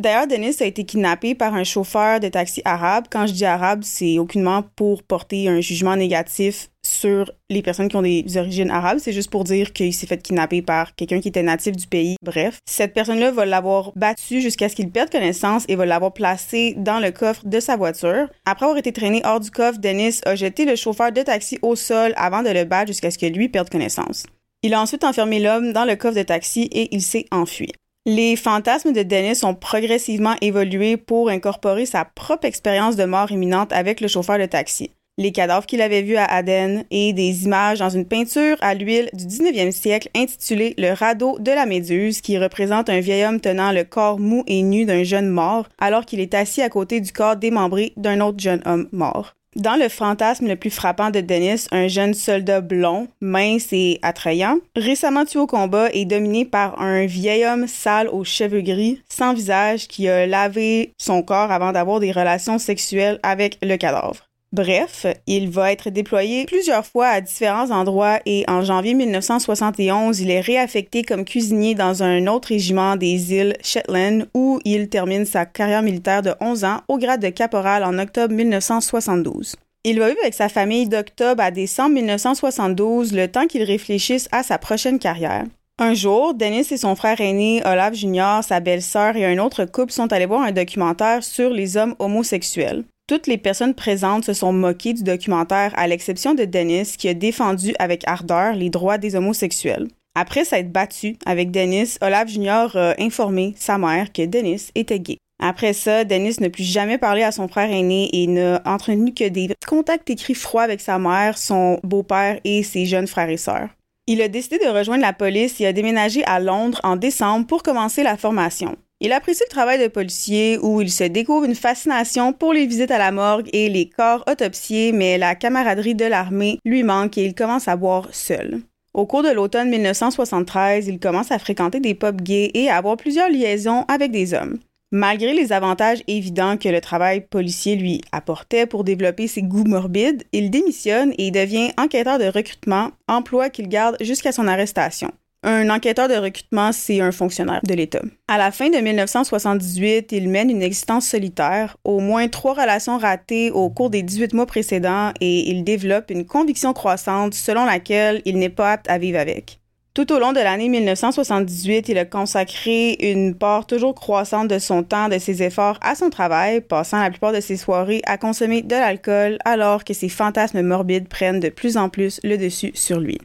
D'ailleurs, 0.00 0.26
Denis 0.26 0.56
a 0.60 0.66
été 0.66 0.84
kidnappé 0.84 1.36
par 1.36 1.54
un 1.54 1.64
chauffeur 1.64 2.18
de 2.18 2.28
taxi 2.28 2.62
arabe. 2.64 3.06
Quand 3.10 3.28
je 3.28 3.32
dis 3.32 3.44
arabe, 3.44 3.82
c'est 3.82 4.18
aucunement 4.18 4.62
pour 4.74 5.04
porter 5.04 5.48
un 5.48 5.60
jugement 5.60 5.96
négatif 5.96 6.68
sur 6.96 7.30
les 7.50 7.62
personnes 7.62 7.88
qui 7.88 7.96
ont 7.96 8.02
des 8.02 8.24
origines 8.36 8.70
arabes. 8.70 8.98
C'est 9.00 9.12
juste 9.12 9.30
pour 9.30 9.44
dire 9.44 9.72
qu'il 9.72 9.92
s'est 9.92 10.06
fait 10.06 10.22
kidnapper 10.22 10.62
par 10.62 10.94
quelqu'un 10.94 11.20
qui 11.20 11.28
était 11.28 11.42
natif 11.42 11.76
du 11.76 11.86
pays. 11.86 12.16
Bref, 12.22 12.58
cette 12.66 12.94
personne-là 12.94 13.30
va 13.30 13.44
l'avoir 13.44 13.92
battu 13.96 14.40
jusqu'à 14.40 14.68
ce 14.68 14.76
qu'il 14.76 14.90
perde 14.90 15.10
connaissance 15.10 15.64
et 15.68 15.76
va 15.76 15.86
l'avoir 15.86 16.12
placé 16.12 16.74
dans 16.76 17.00
le 17.00 17.10
coffre 17.10 17.46
de 17.46 17.60
sa 17.60 17.76
voiture. 17.76 18.28
Après 18.44 18.64
avoir 18.64 18.78
été 18.78 18.92
traîné 18.92 19.20
hors 19.24 19.40
du 19.40 19.50
coffre, 19.50 19.78
Denis 19.78 20.20
a 20.24 20.34
jeté 20.34 20.64
le 20.64 20.76
chauffeur 20.76 21.12
de 21.12 21.22
taxi 21.22 21.58
au 21.62 21.76
sol 21.76 22.12
avant 22.16 22.42
de 22.42 22.50
le 22.50 22.64
battre 22.64 22.88
jusqu'à 22.88 23.10
ce 23.10 23.18
que 23.18 23.26
lui 23.26 23.48
perde 23.48 23.70
connaissance. 23.70 24.24
Il 24.62 24.74
a 24.74 24.80
ensuite 24.80 25.04
enfermé 25.04 25.38
l'homme 25.38 25.72
dans 25.72 25.84
le 25.84 25.96
coffre 25.96 26.16
de 26.16 26.22
taxi 26.22 26.68
et 26.72 26.94
il 26.94 27.02
s'est 27.02 27.26
enfui. 27.30 27.72
Les 28.08 28.36
fantasmes 28.36 28.92
de 28.92 29.02
Dennis 29.02 29.44
ont 29.44 29.54
progressivement 29.54 30.36
évolué 30.40 30.96
pour 30.96 31.28
incorporer 31.28 31.86
sa 31.86 32.04
propre 32.04 32.46
expérience 32.46 32.94
de 32.94 33.04
mort 33.04 33.32
imminente 33.32 33.72
avec 33.72 34.00
le 34.00 34.06
chauffeur 34.06 34.38
de 34.38 34.46
taxi. 34.46 34.90
Les 35.18 35.32
cadavres 35.32 35.64
qu'il 35.64 35.80
avait 35.80 36.02
vus 36.02 36.16
à 36.16 36.26
Aden 36.26 36.84
et 36.90 37.14
des 37.14 37.44
images 37.44 37.78
dans 37.78 37.88
une 37.88 38.04
peinture 38.04 38.58
à 38.60 38.74
l'huile 38.74 39.08
du 39.14 39.24
19e 39.24 39.70
siècle 39.70 40.10
intitulée 40.14 40.74
Le 40.76 40.92
radeau 40.92 41.38
de 41.38 41.50
la 41.52 41.64
Méduse 41.64 42.20
qui 42.20 42.36
représente 42.36 42.90
un 42.90 43.00
vieil 43.00 43.24
homme 43.24 43.40
tenant 43.40 43.72
le 43.72 43.84
corps 43.84 44.18
mou 44.18 44.44
et 44.46 44.60
nu 44.60 44.84
d'un 44.84 45.04
jeune 45.04 45.28
mort 45.28 45.70
alors 45.78 46.04
qu'il 46.04 46.20
est 46.20 46.34
assis 46.34 46.60
à 46.60 46.68
côté 46.68 47.00
du 47.00 47.12
corps 47.12 47.36
démembré 47.36 47.94
d'un 47.96 48.20
autre 48.20 48.40
jeune 48.40 48.60
homme 48.66 48.88
mort. 48.92 49.32
Dans 49.56 49.76
le 49.76 49.88
fantasme 49.88 50.48
le 50.48 50.56
plus 50.56 50.68
frappant 50.68 51.08
de 51.08 51.20
Dennis, 51.22 51.66
un 51.72 51.88
jeune 51.88 52.12
soldat 52.12 52.60
blond, 52.60 53.08
mince 53.22 53.72
et 53.72 53.98
attrayant, 54.02 54.58
récemment 54.76 55.24
tué 55.24 55.38
au 55.38 55.46
combat 55.46 55.88
et 55.94 56.04
dominé 56.04 56.44
par 56.44 56.78
un 56.78 57.06
vieil 57.06 57.46
homme 57.46 57.66
sale 57.66 58.08
aux 58.08 58.24
cheveux 58.24 58.60
gris, 58.60 59.00
sans 59.08 59.32
visage, 59.32 59.88
qui 59.88 60.10
a 60.10 60.26
lavé 60.26 60.92
son 60.98 61.22
corps 61.22 61.50
avant 61.50 61.72
d'avoir 61.72 62.00
des 62.00 62.12
relations 62.12 62.58
sexuelles 62.58 63.18
avec 63.22 63.56
le 63.62 63.78
cadavre. 63.78 64.25
Bref, 64.52 65.06
il 65.26 65.50
va 65.50 65.72
être 65.72 65.90
déployé 65.90 66.46
plusieurs 66.46 66.86
fois 66.86 67.08
à 67.08 67.20
différents 67.20 67.70
endroits 67.72 68.20
et 68.26 68.44
en 68.46 68.62
janvier 68.62 68.94
1971, 68.94 70.20
il 70.20 70.30
est 70.30 70.40
réaffecté 70.40 71.02
comme 71.02 71.24
cuisinier 71.24 71.74
dans 71.74 72.02
un 72.04 72.26
autre 72.28 72.48
régiment 72.48 72.96
des 72.96 73.34
îles 73.34 73.56
Shetland 73.60 74.28
où 74.34 74.60
il 74.64 74.88
termine 74.88 75.26
sa 75.26 75.46
carrière 75.46 75.82
militaire 75.82 76.22
de 76.22 76.32
11 76.40 76.64
ans 76.64 76.80
au 76.88 76.96
grade 76.96 77.20
de 77.20 77.28
caporal 77.28 77.82
en 77.82 77.98
octobre 77.98 78.32
1972. 78.34 79.56
Il 79.82 79.98
va 79.98 80.08
vivre 80.08 80.20
avec 80.22 80.34
sa 80.34 80.48
famille 80.48 80.88
d'octobre 80.88 81.42
à 81.42 81.50
décembre 81.50 81.94
1972 81.94 83.12
le 83.12 83.28
temps 83.28 83.46
qu'il 83.46 83.62
réfléchisse 83.64 84.28
à 84.30 84.42
sa 84.42 84.58
prochaine 84.58 84.98
carrière. 84.98 85.44
Un 85.78 85.92
jour, 85.92 86.34
Dennis 86.34 86.68
et 86.70 86.76
son 86.76 86.96
frère 86.96 87.20
aîné, 87.20 87.62
Olaf 87.66 87.94
Jr., 87.94 88.40
sa 88.42 88.60
belle-sœur 88.60 89.16
et 89.16 89.26
un 89.26 89.38
autre 89.38 89.64
couple 89.64 89.92
sont 89.92 90.12
allés 90.12 90.24
voir 90.24 90.42
un 90.42 90.52
documentaire 90.52 91.22
sur 91.22 91.50
les 91.50 91.76
hommes 91.76 91.94
homosexuels. 91.98 92.84
Toutes 93.08 93.28
les 93.28 93.38
personnes 93.38 93.74
présentes 93.74 94.24
se 94.24 94.32
sont 94.32 94.52
moquées 94.52 94.92
du 94.92 95.04
documentaire 95.04 95.72
à 95.76 95.86
l'exception 95.86 96.34
de 96.34 96.44
Dennis 96.44 96.96
qui 96.98 97.08
a 97.08 97.14
défendu 97.14 97.72
avec 97.78 98.02
ardeur 98.08 98.54
les 98.54 98.68
droits 98.68 98.98
des 98.98 99.14
homosexuels. 99.14 99.86
Après 100.16 100.44
s'être 100.44 100.72
battu 100.72 101.16
avec 101.24 101.52
Dennis, 101.52 101.98
Olaf 102.00 102.28
Jr. 102.28 102.76
a 102.76 102.94
informé 102.98 103.54
sa 103.56 103.78
mère 103.78 104.12
que 104.12 104.26
Dennis 104.26 104.70
était 104.74 104.98
gay. 104.98 105.18
Après 105.40 105.72
ça, 105.72 106.02
Dennis 106.02 106.38
n'a 106.40 106.50
plus 106.50 106.64
jamais 106.64 106.98
parlé 106.98 107.22
à 107.22 107.30
son 107.30 107.46
frère 107.46 107.70
aîné 107.70 108.10
et 108.12 108.26
n'a 108.26 108.60
entretenu 108.64 109.14
que 109.14 109.28
des 109.28 109.50
contacts 109.68 110.10
écrits 110.10 110.34
froids 110.34 110.62
avec 110.62 110.80
sa 110.80 110.98
mère, 110.98 111.38
son 111.38 111.78
beau-père 111.84 112.40
et 112.42 112.64
ses 112.64 112.86
jeunes 112.86 113.06
frères 113.06 113.30
et 113.30 113.36
sœurs. 113.36 113.68
Il 114.08 114.20
a 114.20 114.26
décidé 114.26 114.58
de 114.58 114.68
rejoindre 114.68 115.02
la 115.02 115.12
police 115.12 115.60
et 115.60 115.66
a 115.66 115.72
déménagé 115.72 116.24
à 116.24 116.40
Londres 116.40 116.80
en 116.82 116.96
décembre 116.96 117.46
pour 117.46 117.62
commencer 117.62 118.02
la 118.02 118.16
formation. 118.16 118.76
Il 119.00 119.12
apprécie 119.12 119.42
le 119.46 119.52
travail 119.52 119.78
de 119.78 119.88
policier 119.88 120.58
où 120.58 120.80
il 120.80 120.90
se 120.90 121.04
découvre 121.04 121.44
une 121.44 121.54
fascination 121.54 122.32
pour 122.32 122.54
les 122.54 122.66
visites 122.66 122.90
à 122.90 122.96
la 122.96 123.12
morgue 123.12 123.48
et 123.52 123.68
les 123.68 123.90
corps 123.90 124.24
autopsiés, 124.26 124.92
mais 124.92 125.18
la 125.18 125.34
camaraderie 125.34 125.94
de 125.94 126.06
l'armée 126.06 126.58
lui 126.64 126.82
manque 126.82 127.18
et 127.18 127.24
il 127.26 127.34
commence 127.34 127.68
à 127.68 127.76
boire 127.76 128.08
seul. 128.12 128.62
Au 128.94 129.04
cours 129.04 129.22
de 129.22 129.28
l'automne 129.28 129.68
1973, 129.68 130.88
il 130.88 130.98
commence 130.98 131.30
à 131.30 131.38
fréquenter 131.38 131.78
des 131.78 131.94
pubs 131.94 132.22
gays 132.22 132.50
et 132.54 132.70
à 132.70 132.78
avoir 132.78 132.96
plusieurs 132.96 133.28
liaisons 133.28 133.84
avec 133.88 134.12
des 134.12 134.32
hommes. 134.32 134.58
Malgré 134.90 135.34
les 135.34 135.52
avantages 135.52 136.02
évidents 136.06 136.56
que 136.56 136.70
le 136.70 136.80
travail 136.80 137.20
policier 137.20 137.76
lui 137.76 138.00
apportait 138.12 138.64
pour 138.64 138.82
développer 138.82 139.26
ses 139.26 139.42
goûts 139.42 139.64
morbides, 139.64 140.22
il 140.32 140.50
démissionne 140.50 141.12
et 141.18 141.30
devient 141.30 141.72
enquêteur 141.76 142.18
de 142.18 142.24
recrutement, 142.24 142.92
emploi 143.08 143.50
qu'il 143.50 143.68
garde 143.68 143.98
jusqu'à 144.00 144.32
son 144.32 144.48
arrestation. 144.48 145.12
Un 145.48 145.70
enquêteur 145.70 146.08
de 146.08 146.14
recrutement, 146.14 146.72
c'est 146.72 147.00
un 147.00 147.12
fonctionnaire 147.12 147.60
de 147.62 147.72
l'État. 147.72 148.02
À 148.26 148.36
la 148.36 148.50
fin 148.50 148.68
de 148.68 148.78
1978, 148.78 150.10
il 150.10 150.28
mène 150.28 150.50
une 150.50 150.60
existence 150.60 151.06
solitaire, 151.06 151.76
au 151.84 152.00
moins 152.00 152.26
trois 152.26 152.54
relations 152.54 152.98
ratées 152.98 153.52
au 153.52 153.70
cours 153.70 153.88
des 153.88 154.02
18 154.02 154.34
mois 154.34 154.46
précédents 154.46 155.12
et 155.20 155.48
il 155.48 155.62
développe 155.62 156.10
une 156.10 156.26
conviction 156.26 156.72
croissante 156.72 157.34
selon 157.34 157.64
laquelle 157.64 158.22
il 158.24 158.38
n'est 158.38 158.48
pas 158.48 158.72
apte 158.72 158.90
à 158.90 158.98
vivre 158.98 159.20
avec. 159.20 159.60
Tout 159.94 160.12
au 160.12 160.18
long 160.18 160.32
de 160.32 160.40
l'année 160.40 160.68
1978, 160.68 161.90
il 161.90 161.98
a 161.98 162.04
consacré 162.04 162.96
une 162.98 163.36
part 163.36 163.68
toujours 163.68 163.94
croissante 163.94 164.48
de 164.48 164.58
son 164.58 164.82
temps, 164.82 165.08
de 165.08 165.18
ses 165.18 165.44
efforts 165.44 165.78
à 165.80 165.94
son 165.94 166.10
travail, 166.10 166.60
passant 166.60 167.00
la 167.00 167.10
plupart 167.10 167.32
de 167.32 167.40
ses 167.40 167.56
soirées 167.56 168.02
à 168.04 168.18
consommer 168.18 168.62
de 168.62 168.74
l'alcool 168.74 169.38
alors 169.44 169.84
que 169.84 169.94
ses 169.94 170.08
fantasmes 170.08 170.62
morbides 170.62 171.08
prennent 171.08 171.38
de 171.38 171.50
plus 171.50 171.76
en 171.76 171.88
plus 171.88 172.18
le 172.24 172.36
dessus 172.36 172.72
sur 172.74 172.98
lui. 172.98 173.20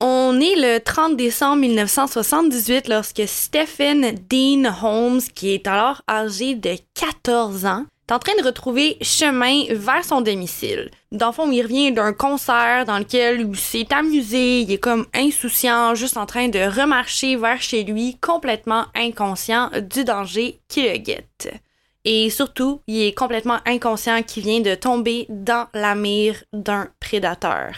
On 0.00 0.40
est 0.40 0.56
le 0.56 0.80
30 0.80 1.16
décembre 1.16 1.60
1978 1.60 2.88
lorsque 2.88 3.22
Stephen 3.26 4.18
Dean 4.28 4.64
Holmes, 4.82 5.20
qui 5.34 5.54
est 5.54 5.66
alors 5.66 6.02
âgé 6.08 6.56
de 6.56 6.76
14 6.94 7.64
ans, 7.64 7.84
est 8.08 8.12
en 8.12 8.18
train 8.18 8.36
de 8.38 8.44
retrouver 8.44 8.98
chemin 9.00 9.64
vers 9.70 10.04
son 10.04 10.20
domicile. 10.20 10.90
Dans 11.12 11.28
le 11.28 11.32
fond, 11.32 11.50
il 11.50 11.62
revient 11.62 11.92
d'un 11.92 12.12
concert 12.12 12.84
dans 12.84 12.98
lequel 12.98 13.48
il 13.48 13.56
s'est 13.56 13.86
amusé, 13.94 14.60
il 14.62 14.72
est 14.72 14.78
comme 14.78 15.06
insouciant, 15.14 15.94
juste 15.94 16.16
en 16.16 16.26
train 16.26 16.48
de 16.48 16.58
remarcher 16.58 17.36
vers 17.36 17.62
chez 17.62 17.84
lui, 17.84 18.18
complètement 18.20 18.86
inconscient 18.94 19.70
du 19.90 20.04
danger 20.04 20.60
qui 20.68 20.82
le 20.82 20.98
guette. 20.98 21.54
Et 22.04 22.28
surtout, 22.28 22.82
il 22.86 23.02
est 23.02 23.14
complètement 23.14 23.60
inconscient 23.64 24.22
qu'il 24.22 24.42
vient 24.42 24.60
de 24.60 24.74
tomber 24.74 25.26
dans 25.30 25.68
la 25.72 25.94
mire 25.94 26.42
d'un 26.52 26.88
prédateur. 27.00 27.74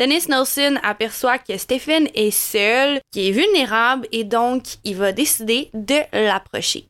Dennis 0.00 0.30
Nelson 0.30 0.78
aperçoit 0.82 1.36
que 1.36 1.58
Stephen 1.58 2.08
est 2.14 2.30
seul, 2.30 3.00
qui 3.12 3.28
est 3.28 3.32
vulnérable 3.32 4.08
et 4.12 4.24
donc 4.24 4.62
il 4.82 4.96
va 4.96 5.12
décider 5.12 5.68
de 5.74 5.96
l'approcher. 6.14 6.88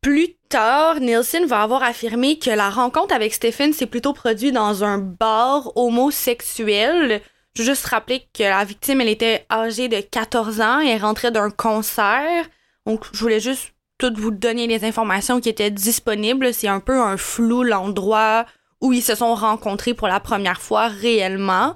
Plus 0.00 0.36
tard, 0.50 1.00
Nelson 1.00 1.46
va 1.48 1.62
avoir 1.62 1.82
affirmé 1.82 2.38
que 2.38 2.50
la 2.50 2.70
rencontre 2.70 3.12
avec 3.12 3.34
Stephen 3.34 3.72
s'est 3.72 3.86
plutôt 3.86 4.12
produite 4.12 4.54
dans 4.54 4.84
un 4.84 4.98
bar 4.98 5.76
homosexuel. 5.76 7.22
Je 7.56 7.62
veux 7.62 7.68
juste 7.70 7.86
rappeler 7.86 8.24
que 8.32 8.44
la 8.44 8.62
victime, 8.62 9.00
elle 9.00 9.08
était 9.08 9.46
âgée 9.50 9.88
de 9.88 10.00
14 10.00 10.60
ans 10.60 10.78
et 10.78 10.96
rentrait 10.96 11.32
d'un 11.32 11.50
concert. 11.50 12.46
Donc, 12.86 13.04
je 13.12 13.18
voulais 13.18 13.40
juste 13.40 13.72
toutes 13.98 14.16
vous 14.16 14.30
donner 14.30 14.68
les 14.68 14.84
informations 14.84 15.40
qui 15.40 15.48
étaient 15.48 15.72
disponibles. 15.72 16.54
C'est 16.54 16.68
un 16.68 16.78
peu 16.78 17.00
un 17.00 17.16
flou 17.16 17.64
l'endroit 17.64 18.46
où 18.80 18.92
ils 18.92 19.02
se 19.02 19.16
sont 19.16 19.34
rencontrés 19.34 19.94
pour 19.94 20.06
la 20.06 20.20
première 20.20 20.60
fois 20.60 20.86
réellement. 20.86 21.74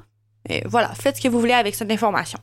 Et 0.49 0.63
voilà, 0.67 0.89
faites 0.95 1.17
ce 1.17 1.23
que 1.23 1.29
vous 1.29 1.41
voulez 1.41 1.53
avec 1.53 1.75
cette 1.75 1.91
information. 1.91 2.39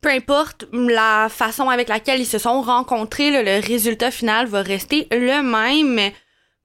Peu 0.00 0.10
importe 0.10 0.66
la 0.72 1.28
façon 1.30 1.68
avec 1.68 1.88
laquelle 1.88 2.20
ils 2.20 2.26
se 2.26 2.38
sont 2.38 2.60
rencontrés, 2.60 3.30
le 3.30 3.64
résultat 3.64 4.10
final 4.10 4.46
va 4.46 4.62
rester 4.62 5.06
le 5.12 5.42
même 5.42 6.12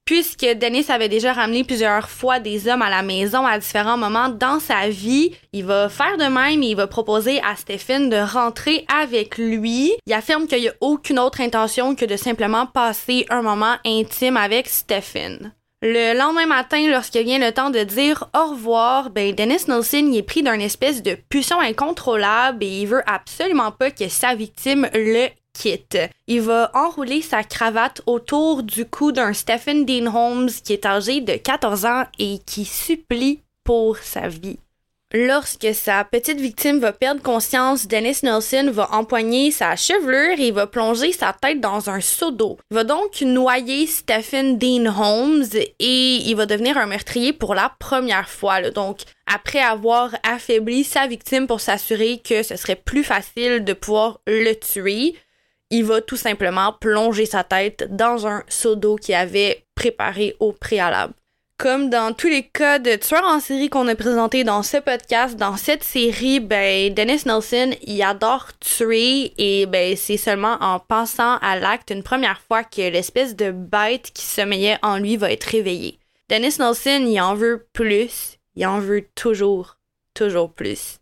puisque 0.07 0.45
Dennis 0.45 0.85
avait 0.89 1.09
déjà 1.09 1.33
ramené 1.33 1.65
plusieurs 1.65 2.09
fois 2.09 2.39
des 2.39 2.69
hommes 2.69 2.81
à 2.81 2.89
la 2.89 3.03
maison 3.03 3.45
à 3.45 3.59
différents 3.59 3.97
moments 3.97 4.29
dans 4.29 4.59
sa 4.59 4.87
vie, 4.87 5.33
il 5.51 5.65
va 5.65 5.89
faire 5.89 6.17
de 6.17 6.23
même 6.23 6.63
et 6.63 6.67
il 6.67 6.75
va 6.77 6.87
proposer 6.87 7.41
à 7.41 7.57
Stephen 7.57 8.09
de 8.09 8.15
rentrer 8.15 8.85
avec 8.87 9.37
lui. 9.37 9.91
Il 10.07 10.13
affirme 10.13 10.47
qu'il 10.47 10.61
n'y 10.61 10.69
a 10.69 10.73
aucune 10.79 11.19
autre 11.19 11.41
intention 11.41 11.93
que 11.93 12.05
de 12.05 12.15
simplement 12.15 12.65
passer 12.65 13.25
un 13.29 13.41
moment 13.41 13.75
intime 13.85 14.37
avec 14.37 14.69
Stephen. 14.69 15.51
Le 15.83 16.17
lendemain 16.17 16.47
matin, 16.47 16.89
lorsqu'il 16.89 17.23
vient 17.23 17.37
le 17.37 17.51
temps 17.51 17.69
de 17.69 17.83
dire 17.83 18.29
au 18.35 18.51
revoir, 18.51 19.11
ben 19.11 19.35
Dennis 19.35 19.65
Nelson 19.67 20.11
est 20.13 20.23
pris 20.23 20.41
d'une 20.41 20.61
espèce 20.61 21.03
de 21.03 21.15
pulsion 21.29 21.59
incontrôlable 21.59 22.63
et 22.63 22.81
il 22.81 22.87
veut 22.87 23.03
absolument 23.05 23.71
pas 23.71 23.91
que 23.91 24.09
sa 24.09 24.33
victime 24.33 24.89
le 24.93 25.27
il 26.27 26.41
va 26.41 26.71
enrouler 26.73 27.21
sa 27.21 27.43
cravate 27.43 28.01
autour 28.05 28.63
du 28.63 28.85
cou 28.85 29.11
d'un 29.11 29.33
Stephen 29.33 29.85
Dean 29.85 30.13
Holmes 30.13 30.49
qui 30.63 30.73
est 30.73 30.85
âgé 30.85 31.21
de 31.21 31.33
14 31.33 31.85
ans 31.85 32.03
et 32.19 32.39
qui 32.45 32.65
supplie 32.65 33.41
pour 33.63 33.97
sa 33.97 34.27
vie. 34.27 34.59
Lorsque 35.13 35.73
sa 35.73 36.03
petite 36.03 36.41
victime 36.41 36.79
va 36.79 36.91
perdre 36.91 37.21
conscience, 37.21 37.87
Dennis 37.87 38.19
Nelson 38.23 38.69
va 38.73 38.89
empoigner 38.91 39.51
sa 39.51 39.77
chevelure 39.77 40.37
et 40.37 40.51
va 40.51 40.67
plonger 40.67 41.13
sa 41.13 41.31
tête 41.31 41.61
dans 41.61 41.89
un 41.89 42.01
seau 42.01 42.31
d'eau. 42.31 42.57
Il 42.71 42.75
va 42.75 42.83
donc 42.83 43.21
noyer 43.21 43.87
Stephen 43.87 44.57
Dean 44.57 44.85
Holmes 44.85 45.45
et 45.79 46.15
il 46.15 46.35
va 46.35 46.45
devenir 46.45 46.77
un 46.77 46.87
meurtrier 46.87 47.31
pour 47.31 47.55
la 47.55 47.73
première 47.79 48.27
fois. 48.27 48.69
Donc, 48.69 48.99
après 49.27 49.61
avoir 49.61 50.13
affaibli 50.23 50.83
sa 50.83 51.07
victime 51.07 51.47
pour 51.47 51.61
s'assurer 51.61 52.19
que 52.21 52.43
ce 52.43 52.57
serait 52.57 52.75
plus 52.75 53.05
facile 53.05 53.63
de 53.63 53.71
pouvoir 53.71 54.19
le 54.27 54.55
tuer, 54.55 55.15
il 55.69 55.85
va 55.85 56.01
tout 56.01 56.17
simplement 56.17 56.73
plonger 56.73 57.25
sa 57.25 57.45
tête 57.45 57.95
dans 57.95 58.27
un 58.27 58.43
seau 58.49 58.75
d'eau 58.75 58.97
qu'il 58.97 59.15
avait 59.15 59.63
préparé 59.73 60.35
au 60.41 60.51
préalable. 60.51 61.13
Comme 61.57 61.89
dans 61.89 62.13
tous 62.13 62.27
les 62.27 62.43
cas 62.43 62.77
de 62.77 62.95
tueurs 62.97 63.25
en 63.25 63.39
série 63.39 63.67
qu'on 63.69 63.87
a 63.87 63.95
présenté 63.95 64.43
dans 64.43 64.61
ce 64.61 64.77
podcast, 64.77 65.37
dans 65.37 65.57
cette 65.57 65.83
série, 65.83 66.39
ben 66.39 66.93
Dennis 66.93 67.23
Nelson, 67.25 67.71
il 67.81 67.99
adore 68.03 68.49
tuer 68.59 69.33
et 69.39 69.65
ben 69.65 69.95
c'est 69.95 70.17
seulement 70.17 70.57
en 70.61 70.79
pensant 70.79 71.37
à 71.37 71.57
l'acte 71.57 71.89
une 71.89 72.03
première 72.03 72.39
fois 72.41 72.63
que 72.63 72.91
l'espèce 72.91 73.35
de 73.35 73.49
bête 73.49 74.11
qui 74.13 74.23
sommeillait 74.23 74.77
en 74.83 74.99
lui 74.99 75.17
va 75.17 75.31
être 75.31 75.45
réveillée. 75.45 75.97
Dennis 76.29 76.59
Nelson, 76.59 77.03
il 77.07 77.19
en 77.19 77.33
veut 77.33 77.65
plus, 77.73 78.37
il 78.55 78.67
en 78.67 78.79
veut 78.79 79.07
toujours, 79.15 79.77
toujours 80.13 80.53
plus. 80.53 80.99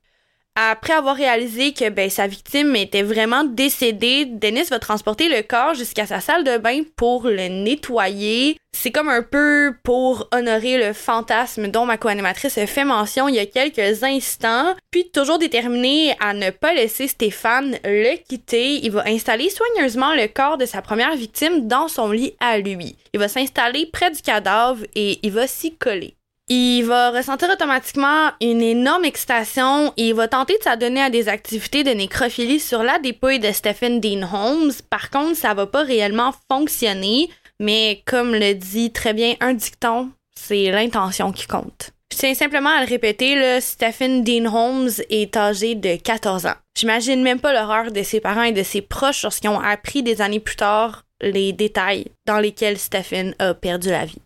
Après 0.57 0.93
avoir 0.93 1.17
réalisé 1.17 1.73
que 1.73 1.89
ben, 1.89 2.09
sa 2.09 2.27
victime 2.27 2.77
était 2.77 3.03
vraiment 3.03 3.43
décédée, 3.43 4.23
Dennis 4.23 4.69
va 4.69 4.79
transporter 4.79 5.27
le 5.27 5.41
corps 5.41 5.73
jusqu'à 5.73 6.05
sa 6.05 6.21
salle 6.21 6.45
de 6.45 6.57
bain 6.57 6.83
pour 6.95 7.27
le 7.27 7.49
nettoyer. 7.49 8.57
C'est 8.71 8.91
comme 8.91 9.09
un 9.09 9.21
peu 9.21 9.73
pour 9.83 10.29
honorer 10.31 10.77
le 10.77 10.93
fantasme 10.93 11.67
dont 11.67 11.85
ma 11.85 11.97
co-animatrice 11.97 12.57
fait 12.67 12.85
mention 12.85 13.27
il 13.27 13.35
y 13.35 13.39
a 13.39 13.45
quelques 13.45 14.03
instants. 14.03 14.73
Puis 14.91 15.09
toujours 15.11 15.39
déterminé 15.39 16.15
à 16.21 16.33
ne 16.33 16.51
pas 16.51 16.73
laisser 16.73 17.09
Stéphane 17.09 17.77
le 17.83 18.15
quitter, 18.15 18.75
il 18.75 18.91
va 18.91 19.03
installer 19.07 19.49
soigneusement 19.49 20.13
le 20.13 20.27
corps 20.27 20.57
de 20.57 20.65
sa 20.65 20.81
première 20.81 21.17
victime 21.17 21.67
dans 21.67 21.89
son 21.89 22.11
lit 22.11 22.33
à 22.39 22.59
lui. 22.59 22.95
Il 23.13 23.19
va 23.19 23.27
s'installer 23.27 23.89
près 23.91 24.09
du 24.09 24.21
cadavre 24.21 24.85
et 24.95 25.19
il 25.21 25.33
va 25.33 25.47
s'y 25.47 25.75
coller 25.75 26.15
il 26.47 26.83
va 26.83 27.11
ressentir 27.11 27.49
automatiquement 27.49 28.31
une 28.39 28.61
énorme 28.61 29.05
excitation 29.05 29.91
et 29.97 30.09
il 30.09 30.13
va 30.13 30.27
tenter 30.27 30.57
de 30.57 30.63
s'adonner 30.63 31.01
à 31.01 31.09
des 31.09 31.27
activités 31.27 31.83
de 31.83 31.91
nécrophilie 31.91 32.59
sur 32.59 32.83
la 32.83 32.99
dépouille 32.99 33.39
de 33.39 33.51
Stephen 33.51 33.99
Dean 33.99 34.21
Holmes. 34.31 34.71
Par 34.89 35.09
contre, 35.09 35.35
ça 35.35 35.53
va 35.55 35.65
pas 35.65 35.83
réellement 35.83 36.33
fonctionner, 36.51 37.29
mais 37.59 38.03
comme 38.05 38.33
le 38.33 38.53
dit 38.53 38.91
très 38.91 39.13
bien 39.13 39.33
un 39.39 39.53
dicton, 39.53 40.11
c'est 40.37 40.69
l'intention 40.69 41.31
qui 41.31 41.47
compte. 41.47 41.91
Je 42.13 42.19
tiens 42.19 42.35
simplement 42.35 42.69
à 42.69 42.81
le 42.81 42.87
répéter, 42.87 43.35
là, 43.35 43.59
Stephen 43.59 44.23
Dean 44.23 44.45
Holmes 44.45 44.91
est 45.09 45.35
âgé 45.35 45.73
de 45.73 45.95
14 45.95 46.45
ans. 46.45 46.55
J'imagine 46.77 47.23
même 47.23 47.39
pas 47.39 47.53
l'horreur 47.53 47.91
de 47.91 48.03
ses 48.03 48.19
parents 48.19 48.43
et 48.43 48.51
de 48.51 48.63
ses 48.63 48.81
proches 48.81 49.23
lorsqu'ils 49.23 49.49
ont 49.49 49.59
appris 49.59 50.03
des 50.03 50.21
années 50.21 50.39
plus 50.39 50.55
tard 50.55 51.03
les 51.21 51.53
détails 51.53 52.05
dans 52.27 52.39
lesquels 52.39 52.77
Stephen 52.77 53.33
a 53.39 53.53
perdu 53.53 53.89
la 53.89 54.05
vie. 54.05 54.21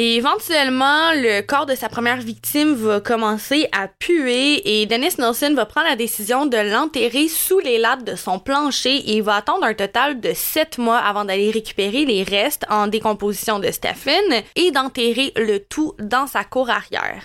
Et 0.00 0.14
éventuellement, 0.14 1.10
le 1.12 1.40
corps 1.40 1.66
de 1.66 1.74
sa 1.74 1.88
première 1.88 2.18
victime 2.18 2.72
va 2.74 3.00
commencer 3.00 3.68
à 3.72 3.88
puer 3.88 4.80
et 4.80 4.86
Dennis 4.86 5.18
Nelson 5.18 5.54
va 5.56 5.66
prendre 5.66 5.88
la 5.88 5.96
décision 5.96 6.46
de 6.46 6.56
l'enterrer 6.56 7.26
sous 7.26 7.58
les 7.58 7.78
lattes 7.78 8.04
de 8.04 8.14
son 8.14 8.38
plancher 8.38 9.10
et 9.10 9.20
va 9.22 9.34
attendre 9.34 9.64
un 9.64 9.74
total 9.74 10.20
de 10.20 10.34
sept 10.34 10.78
mois 10.78 10.98
avant 10.98 11.24
d'aller 11.24 11.50
récupérer 11.50 12.04
les 12.04 12.22
restes 12.22 12.64
en 12.70 12.86
décomposition 12.86 13.58
de 13.58 13.72
Stephen 13.72 14.44
et 14.54 14.70
d'enterrer 14.70 15.32
le 15.34 15.58
tout 15.58 15.94
dans 15.98 16.28
sa 16.28 16.44
cour 16.44 16.70
arrière. 16.70 17.24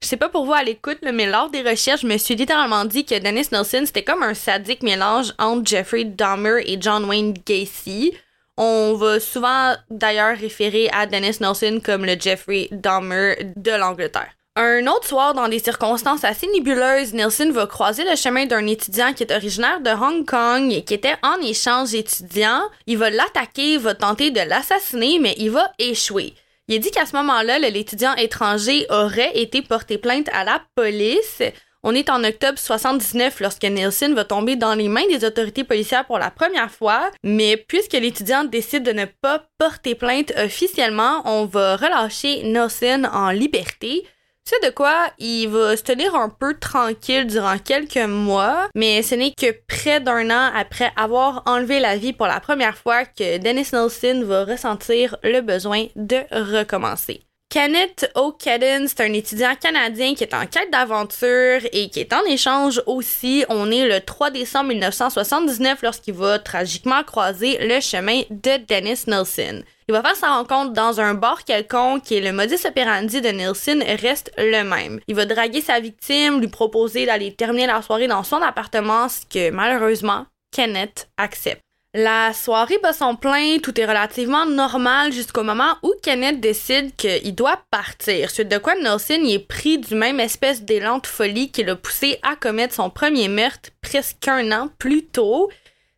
Je 0.00 0.06
sais 0.06 0.16
pas 0.16 0.28
pour 0.28 0.44
vous 0.44 0.52
à 0.52 0.62
l'écoute, 0.62 0.98
mais 1.02 1.26
lors 1.26 1.50
des 1.50 1.62
recherches, 1.62 2.02
je 2.02 2.06
me 2.06 2.18
suis 2.18 2.36
littéralement 2.36 2.84
dit 2.84 3.04
que 3.04 3.18
Dennis 3.18 3.48
Nelson, 3.50 3.82
c'était 3.84 4.04
comme 4.04 4.22
un 4.22 4.34
sadique 4.34 4.84
mélange 4.84 5.32
entre 5.40 5.66
Jeffrey 5.66 6.04
Dahmer 6.04 6.62
et 6.66 6.80
John 6.80 7.04
Wayne 7.04 7.34
Gacy. 7.44 8.12
On 8.58 8.94
va 8.94 9.18
souvent 9.18 9.74
d'ailleurs 9.90 10.36
référer 10.36 10.90
à 10.92 11.06
Dennis 11.06 11.38
Nelson 11.40 11.80
comme 11.82 12.04
le 12.04 12.16
Jeffrey 12.18 12.68
Dahmer 12.70 13.36
de 13.56 13.70
l'Angleterre. 13.70 14.30
Un 14.54 14.86
autre 14.86 15.08
soir, 15.08 15.32
dans 15.32 15.48
des 15.48 15.60
circonstances 15.60 16.24
assez 16.24 16.46
nébuleuses, 16.48 17.14
Nelson 17.14 17.50
va 17.52 17.66
croiser 17.66 18.04
le 18.04 18.16
chemin 18.16 18.44
d'un 18.44 18.66
étudiant 18.66 19.14
qui 19.14 19.22
est 19.22 19.32
originaire 19.32 19.80
de 19.80 19.88
Hong 19.88 20.26
Kong 20.26 20.70
et 20.70 20.84
qui 20.84 20.92
était 20.92 21.16
en 21.22 21.40
échange 21.40 21.94
étudiant. 21.94 22.60
Il 22.86 22.98
va 22.98 23.08
l'attaquer, 23.08 23.78
va 23.78 23.94
tenter 23.94 24.30
de 24.30 24.40
l'assassiner, 24.40 25.18
mais 25.18 25.34
il 25.38 25.50
va 25.50 25.72
échouer. 25.78 26.34
Il 26.68 26.80
dit 26.80 26.90
qu'à 26.90 27.06
ce 27.06 27.16
moment-là, 27.16 27.58
l'étudiant 27.58 28.14
étranger 28.16 28.84
aurait 28.90 29.38
été 29.38 29.62
porté 29.62 29.96
plainte 29.96 30.28
à 30.34 30.44
la 30.44 30.60
police. 30.74 31.42
On 31.84 31.96
est 31.96 32.10
en 32.10 32.22
octobre 32.22 32.60
79 32.60 33.40
lorsque 33.40 33.64
Nelson 33.64 34.12
va 34.14 34.24
tomber 34.24 34.54
dans 34.54 34.74
les 34.74 34.88
mains 34.88 35.06
des 35.08 35.24
autorités 35.24 35.64
policières 35.64 36.06
pour 36.06 36.20
la 36.20 36.30
première 36.30 36.70
fois, 36.70 37.10
mais 37.24 37.56
puisque 37.56 37.94
l'étudiant 37.94 38.44
décide 38.44 38.84
de 38.84 38.92
ne 38.92 39.04
pas 39.04 39.46
porter 39.58 39.96
plainte 39.96 40.32
officiellement, 40.36 41.22
on 41.24 41.44
va 41.44 41.74
relâcher 41.74 42.44
Nelson 42.44 43.02
en 43.12 43.30
liberté. 43.30 44.06
C'est 44.44 44.64
de 44.64 44.70
quoi? 44.70 45.08
Il 45.18 45.48
va 45.48 45.76
se 45.76 45.82
tenir 45.82 46.14
un 46.14 46.28
peu 46.28 46.56
tranquille 46.56 47.26
durant 47.26 47.58
quelques 47.58 47.96
mois, 47.96 48.68
mais 48.76 49.02
ce 49.02 49.16
n'est 49.16 49.32
que 49.32 49.52
près 49.66 49.98
d'un 49.98 50.30
an 50.30 50.52
après 50.54 50.92
avoir 50.96 51.42
enlevé 51.46 51.80
la 51.80 51.96
vie 51.96 52.12
pour 52.12 52.28
la 52.28 52.38
première 52.38 52.78
fois 52.78 53.04
que 53.04 53.38
Dennis 53.38 53.70
Nelson 53.72 54.22
va 54.24 54.44
ressentir 54.44 55.16
le 55.24 55.40
besoin 55.40 55.86
de 55.96 56.18
recommencer. 56.30 57.22
Kenneth 57.52 58.10
O'Cadden, 58.14 58.88
c'est 58.88 59.02
un 59.02 59.12
étudiant 59.12 59.54
canadien 59.60 60.14
qui 60.14 60.24
est 60.24 60.32
en 60.32 60.46
quête 60.46 60.72
d'aventure 60.72 61.60
et 61.70 61.90
qui 61.90 62.00
est 62.00 62.14
en 62.14 62.24
échange 62.24 62.80
aussi. 62.86 63.44
On 63.50 63.70
est 63.70 63.86
le 63.86 64.00
3 64.00 64.30
décembre 64.30 64.70
1979 64.70 65.82
lorsqu'il 65.82 66.14
va 66.14 66.38
tragiquement 66.38 67.02
croiser 67.02 67.58
le 67.60 67.78
chemin 67.82 68.22
de 68.30 68.56
Dennis 68.66 69.02
Nelson. 69.06 69.62
Il 69.86 69.92
va 69.92 70.00
faire 70.00 70.16
sa 70.16 70.34
rencontre 70.34 70.72
dans 70.72 70.98
un 70.98 71.12
bar 71.12 71.44
quelconque 71.44 72.10
et 72.10 72.22
le 72.22 72.32
modus 72.32 72.66
operandi 72.66 73.20
de 73.20 73.28
Nelson 73.28 73.80
reste 74.00 74.32
le 74.38 74.62
même. 74.62 75.00
Il 75.06 75.14
va 75.14 75.26
draguer 75.26 75.60
sa 75.60 75.78
victime, 75.78 76.40
lui 76.40 76.48
proposer 76.48 77.04
d'aller 77.04 77.34
terminer 77.34 77.66
la 77.66 77.82
soirée 77.82 78.08
dans 78.08 78.22
son 78.22 78.40
appartement, 78.40 79.10
ce 79.10 79.26
que 79.26 79.50
malheureusement 79.50 80.24
Kenneth 80.52 81.10
accepte. 81.18 81.60
La 81.94 82.32
soirée 82.32 82.78
bat 82.82 82.94
son 82.94 83.16
plein, 83.16 83.58
tout 83.62 83.78
est 83.78 83.84
relativement 83.84 84.46
normal 84.46 85.12
jusqu'au 85.12 85.42
moment 85.42 85.76
où 85.82 85.92
Kenneth 86.02 86.40
décide 86.40 86.96
qu'il 86.96 87.34
doit 87.34 87.60
partir. 87.70 88.30
Suite 88.30 88.48
de 88.48 88.56
quoi 88.56 88.74
Nelson 88.76 89.22
est 89.26 89.46
pris 89.46 89.76
du 89.76 89.94
même 89.94 90.18
espèce 90.18 90.62
d'élan 90.62 91.00
de 91.00 91.06
folie 91.06 91.50
qui 91.50 91.64
l'a 91.64 91.76
poussé 91.76 92.18
à 92.22 92.34
commettre 92.34 92.74
son 92.74 92.88
premier 92.88 93.28
meurtre 93.28 93.68
presque 93.82 94.26
un 94.26 94.52
an 94.52 94.70
plus 94.78 95.04
tôt. 95.04 95.50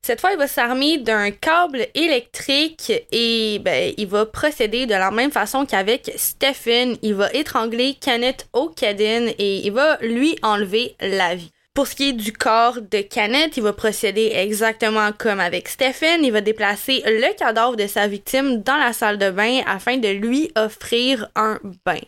Cette 0.02 0.20
fois, 0.20 0.32
il 0.32 0.38
va 0.38 0.48
s'armer 0.48 0.98
d'un 0.98 1.30
câble 1.30 1.86
électrique 1.94 2.92
et 3.12 3.60
ben, 3.60 3.94
il 3.96 4.08
va 4.08 4.26
procéder 4.26 4.86
de 4.86 4.94
la 4.94 5.12
même 5.12 5.30
façon 5.30 5.64
qu'avec 5.64 6.10
Stephen. 6.16 6.96
Il 7.02 7.14
va 7.14 7.32
étrangler 7.32 7.94
Kenneth 8.00 8.48
O'Cadden 8.52 9.32
et 9.38 9.64
il 9.64 9.72
va 9.72 9.98
lui 10.00 10.36
enlever 10.42 10.96
la 11.00 11.36
vie. 11.36 11.52
Pour 11.74 11.88
ce 11.88 11.96
qui 11.96 12.10
est 12.10 12.12
du 12.12 12.32
corps 12.32 12.80
de 12.80 13.00
Kenneth, 13.00 13.56
il 13.56 13.64
va 13.64 13.72
procéder 13.72 14.30
exactement 14.32 15.10
comme 15.10 15.40
avec 15.40 15.68
Stephen. 15.68 16.22
Il 16.22 16.30
va 16.30 16.40
déplacer 16.40 17.02
le 17.04 17.36
cadavre 17.36 17.74
de 17.74 17.88
sa 17.88 18.06
victime 18.06 18.62
dans 18.62 18.76
la 18.76 18.92
salle 18.92 19.18
de 19.18 19.28
bain 19.32 19.60
afin 19.66 19.96
de 19.96 20.06
lui 20.06 20.52
offrir 20.56 21.28
un 21.34 21.58
bain. 21.84 21.98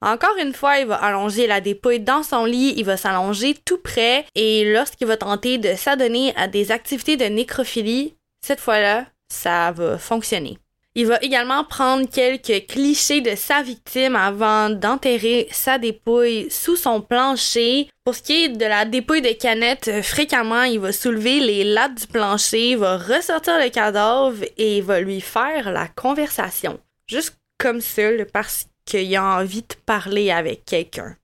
Encore 0.00 0.36
une 0.42 0.52
fois, 0.52 0.78
il 0.78 0.88
va 0.88 0.96
allonger 0.96 1.46
la 1.46 1.60
dépouille 1.60 2.00
dans 2.00 2.24
son 2.24 2.44
lit, 2.44 2.74
il 2.76 2.84
va 2.84 2.96
s'allonger 2.96 3.54
tout 3.64 3.78
près 3.78 4.26
et 4.34 4.64
lorsqu'il 4.64 5.06
va 5.06 5.16
tenter 5.16 5.58
de 5.58 5.76
s'adonner 5.76 6.34
à 6.34 6.48
des 6.48 6.72
activités 6.72 7.16
de 7.16 7.26
nécrophilie, 7.26 8.16
cette 8.44 8.58
fois-là, 8.58 9.06
ça 9.28 9.70
va 9.70 9.98
fonctionner. 9.98 10.58
Il 10.94 11.06
va 11.06 11.18
également 11.22 11.64
prendre 11.64 12.06
quelques 12.06 12.66
clichés 12.66 13.22
de 13.22 13.34
sa 13.34 13.62
victime 13.62 14.14
avant 14.14 14.68
d'enterrer 14.68 15.48
sa 15.50 15.78
dépouille 15.78 16.50
sous 16.50 16.76
son 16.76 17.00
plancher. 17.00 17.88
Pour 18.04 18.14
ce 18.14 18.22
qui 18.22 18.44
est 18.44 18.48
de 18.50 18.66
la 18.66 18.84
dépouille 18.84 19.22
de 19.22 19.32
canette, 19.32 19.88
euh, 19.88 20.02
fréquemment, 20.02 20.64
il 20.64 20.80
va 20.80 20.92
soulever 20.92 21.40
les 21.40 21.64
lattes 21.64 21.94
du 21.94 22.06
plancher, 22.06 22.76
va 22.76 22.98
ressortir 22.98 23.58
le 23.58 23.70
cadavre 23.70 24.44
et 24.58 24.82
va 24.82 25.00
lui 25.00 25.22
faire 25.22 25.72
la 25.72 25.88
conversation. 25.88 26.78
Juste 27.06 27.38
comme 27.58 27.80
ça, 27.80 28.02
parce 28.30 28.66
qu'il 28.84 29.16
a 29.16 29.24
envie 29.24 29.62
de 29.62 29.74
parler 29.86 30.30
avec 30.30 30.66
quelqu'un. 30.66 31.16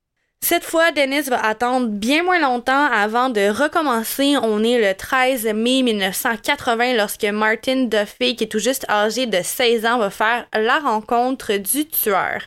Cette 0.49 0.65
fois, 0.65 0.93
Dennis 0.93 1.29
va 1.29 1.45
attendre 1.45 1.89
bien 1.89 2.23
moins 2.23 2.39
longtemps 2.39 2.87
avant 2.91 3.29
de 3.29 3.51
recommencer. 3.51 4.37
On 4.43 4.65
est 4.65 4.79
le 4.79 4.95
13 4.97 5.45
mai 5.55 5.83
1980 5.83 6.95
lorsque 6.95 7.25
Martin 7.25 7.85
Duffy, 7.85 8.35
qui 8.35 8.45
est 8.45 8.47
tout 8.47 8.59
juste 8.59 8.89
âgé 8.89 9.27
de 9.27 9.43
16 9.43 9.85
ans, 9.85 9.99
va 9.99 10.09
faire 10.09 10.47
la 10.55 10.79
rencontre 10.79 11.59
du 11.59 11.87
tueur. 11.87 12.41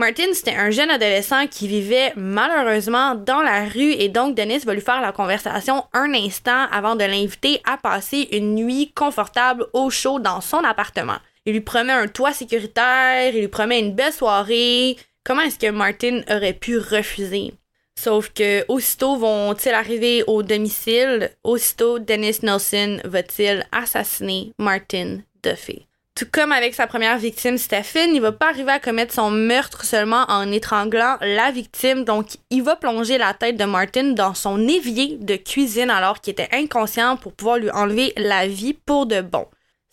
Martin, 0.00 0.32
c'était 0.32 0.56
un 0.56 0.72
jeune 0.72 0.90
adolescent 0.90 1.46
qui 1.46 1.68
vivait 1.68 2.12
malheureusement 2.16 3.14
dans 3.14 3.40
la 3.40 3.66
rue 3.66 3.92
et 3.92 4.08
donc 4.08 4.34
Dennis 4.34 4.64
va 4.64 4.74
lui 4.74 4.80
faire 4.80 5.00
la 5.00 5.12
conversation 5.12 5.84
un 5.92 6.12
instant 6.12 6.66
avant 6.72 6.96
de 6.96 7.04
l'inviter 7.04 7.60
à 7.64 7.76
passer 7.76 8.26
une 8.32 8.56
nuit 8.56 8.90
confortable 8.96 9.66
au 9.72 9.90
chaud 9.90 10.18
dans 10.18 10.40
son 10.40 10.64
appartement. 10.64 11.18
Il 11.46 11.52
lui 11.52 11.60
promet 11.60 11.92
un 11.92 12.08
toit 12.08 12.32
sécuritaire, 12.32 13.32
il 13.32 13.42
lui 13.42 13.48
promet 13.48 13.78
une 13.78 13.94
belle 13.94 14.12
soirée, 14.12 14.96
Comment 15.26 15.40
est-ce 15.40 15.58
que 15.58 15.70
Martin 15.70 16.20
aurait 16.30 16.52
pu 16.52 16.76
refuser? 16.76 17.54
Sauf 17.98 18.28
que 18.34 18.62
aussitôt 18.68 19.16
vont-ils 19.16 19.72
arriver 19.72 20.22
au 20.26 20.42
domicile, 20.42 21.30
aussitôt 21.42 21.98
Dennis 21.98 22.40
Nelson 22.42 23.00
va-t-il 23.04 23.66
assassiner 23.72 24.52
Martin 24.58 25.20
Duffy? 25.42 25.86
Tout 26.14 26.26
comme 26.30 26.52
avec 26.52 26.74
sa 26.74 26.86
première 26.86 27.16
victime, 27.16 27.56
Stephen, 27.56 28.14
il 28.14 28.20
va 28.20 28.32
pas 28.32 28.50
arriver 28.50 28.72
à 28.72 28.78
commettre 28.78 29.14
son 29.14 29.30
meurtre 29.30 29.86
seulement 29.86 30.26
en 30.28 30.52
étranglant 30.52 31.16
la 31.22 31.50
victime, 31.50 32.04
donc 32.04 32.36
il 32.50 32.62
va 32.62 32.76
plonger 32.76 33.16
la 33.16 33.32
tête 33.32 33.56
de 33.56 33.64
Martin 33.64 34.12
dans 34.12 34.34
son 34.34 34.68
évier 34.68 35.16
de 35.18 35.36
cuisine 35.36 35.88
alors 35.88 36.20
qu'il 36.20 36.32
était 36.32 36.50
inconscient 36.52 37.16
pour 37.16 37.32
pouvoir 37.32 37.56
lui 37.56 37.70
enlever 37.70 38.12
la 38.18 38.46
vie 38.46 38.74
pour 38.74 39.06
de 39.06 39.22
bon. 39.22 39.46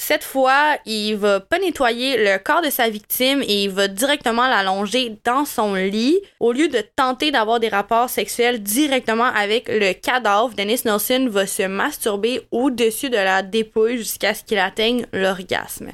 Cette 0.03 0.23
fois, 0.23 0.77
il 0.87 1.15
va 1.15 1.39
pas 1.39 1.59
nettoyer 1.59 2.17
le 2.17 2.39
corps 2.39 2.63
de 2.63 2.71
sa 2.71 2.89
victime 2.89 3.43
et 3.43 3.65
il 3.65 3.69
va 3.69 3.87
directement 3.87 4.47
l'allonger 4.47 5.15
dans 5.23 5.45
son 5.45 5.75
lit. 5.75 6.19
Au 6.39 6.53
lieu 6.53 6.69
de 6.69 6.81
tenter 6.95 7.29
d'avoir 7.29 7.59
des 7.59 7.69
rapports 7.69 8.09
sexuels 8.09 8.63
directement 8.63 9.25
avec 9.25 9.69
le 9.69 9.93
cadavre, 9.93 10.55
Dennis 10.55 10.81
Nelson 10.85 11.27
va 11.29 11.45
se 11.45 11.67
masturber 11.67 12.41
au-dessus 12.49 13.11
de 13.11 13.15
la 13.15 13.43
dépouille 13.43 13.99
jusqu'à 13.99 14.33
ce 14.33 14.43
qu'il 14.43 14.57
atteigne 14.57 15.05
l'orgasme. 15.13 15.91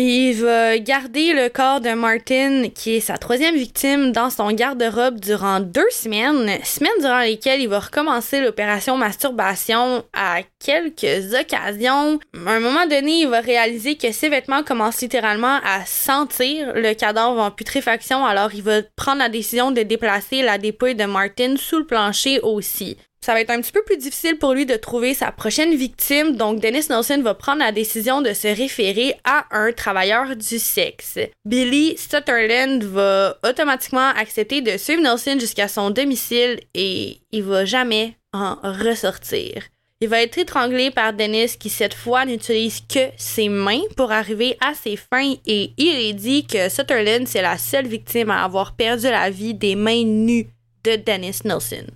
Il 0.00 0.34
va 0.44 0.78
garder 0.78 1.32
le 1.32 1.48
corps 1.48 1.80
de 1.80 1.92
Martin, 1.92 2.68
qui 2.72 2.94
est 2.94 3.00
sa 3.00 3.18
troisième 3.18 3.56
victime, 3.56 4.12
dans 4.12 4.30
son 4.30 4.52
garde-robe 4.52 5.18
durant 5.18 5.58
deux 5.58 5.90
semaines, 5.90 6.56
semaines 6.62 7.00
durant 7.00 7.18
lesquelles 7.18 7.62
il 7.62 7.68
va 7.68 7.80
recommencer 7.80 8.40
l'opération 8.40 8.96
masturbation 8.96 10.04
à 10.12 10.42
quelques 10.64 11.34
occasions. 11.34 12.20
À 12.46 12.50
un 12.52 12.60
moment 12.60 12.86
donné, 12.86 13.22
il 13.22 13.28
va 13.28 13.40
réaliser 13.40 13.96
que 13.96 14.12
ses 14.12 14.28
vêtements 14.28 14.62
commencent 14.62 15.00
littéralement 15.00 15.58
à 15.64 15.84
sentir 15.84 16.74
le 16.76 16.94
cadavre 16.94 17.40
en 17.40 17.50
putréfaction, 17.50 18.24
alors 18.24 18.54
il 18.54 18.62
va 18.62 18.82
prendre 18.94 19.18
la 19.18 19.28
décision 19.28 19.72
de 19.72 19.82
déplacer 19.82 20.42
la 20.42 20.58
dépouille 20.58 20.94
de 20.94 21.06
Martin 21.06 21.56
sous 21.56 21.78
le 21.78 21.86
plancher 21.86 22.38
aussi 22.44 22.98
ça 23.20 23.34
va 23.34 23.40
être 23.40 23.50
un 23.50 23.60
petit 23.60 23.72
peu 23.72 23.82
plus 23.82 23.96
difficile 23.96 24.38
pour 24.38 24.54
lui 24.54 24.64
de 24.64 24.76
trouver 24.76 25.12
sa 25.14 25.32
prochaine 25.32 25.74
victime, 25.74 26.36
donc 26.36 26.60
Dennis 26.60 26.86
Nelson 26.88 27.20
va 27.22 27.34
prendre 27.34 27.58
la 27.58 27.72
décision 27.72 28.22
de 28.22 28.32
se 28.32 28.48
référer 28.48 29.14
à 29.24 29.46
un 29.50 29.72
travailleur 29.72 30.36
du 30.36 30.58
sexe. 30.58 31.18
Billy 31.44 31.96
Sutherland 31.98 32.84
va 32.84 33.36
automatiquement 33.44 34.10
accepter 34.10 34.60
de 34.60 34.76
suivre 34.76 35.02
Nelson 35.02 35.36
jusqu'à 35.38 35.68
son 35.68 35.90
domicile 35.90 36.60
et 36.74 37.20
il 37.32 37.42
va 37.42 37.64
jamais 37.64 38.16
en 38.32 38.56
ressortir. 38.62 39.62
Il 40.00 40.08
va 40.08 40.22
être 40.22 40.38
étranglé 40.38 40.92
par 40.92 41.12
Dennis 41.12 41.56
qui 41.58 41.70
cette 41.70 41.94
fois 41.94 42.24
n'utilise 42.24 42.82
que 42.82 43.10
ses 43.16 43.48
mains 43.48 43.82
pour 43.96 44.12
arriver 44.12 44.56
à 44.60 44.72
ses 44.74 44.96
fins 44.96 45.34
et 45.44 45.72
il 45.76 46.08
est 46.08 46.12
dit 46.12 46.46
que 46.46 46.68
Sutherland 46.68 47.26
c'est 47.26 47.42
la 47.42 47.58
seule 47.58 47.88
victime 47.88 48.30
à 48.30 48.44
avoir 48.44 48.76
perdu 48.76 49.06
la 49.06 49.28
vie 49.28 49.54
des 49.54 49.74
mains 49.74 50.04
nues 50.04 50.46
de 50.84 50.94
Dennis 50.94 51.40
Nelson. 51.44 51.86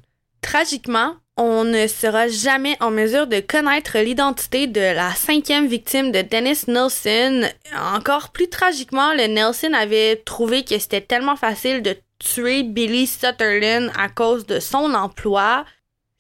Tragiquement, 0.43 1.15
on 1.39 1.65
ne 1.65 1.87
sera 1.87 2.29
jamais 2.29 2.77
en 2.81 2.91
mesure 2.91 3.27
de 3.27 3.41
connaître 3.41 3.99
l'identité 3.99 4.67
de 4.67 4.81
la 4.81 5.13
cinquième 5.13 5.67
victime 5.67 6.13
de 6.13 6.21
Dennis 6.21 6.65
Nelson. 6.69 7.49
Encore 7.95 8.31
plus 8.31 8.51
tragiquement, 8.51 9.15
le 9.15 9.29
Nelson 9.29 9.73
avait 9.73 10.17
trouvé 10.17 10.63
que 10.63 10.79
c'était 10.79 11.01
tellement 11.01 11.37
facile 11.37 11.83
de 11.83 11.97
tuer 12.19 12.65
Billy 12.65 13.07
Sutherland 13.07 13.91
à 13.99 14.11
cause 14.11 14.45
de 14.45 14.61
son 14.61 14.93
emploi. 14.93 15.65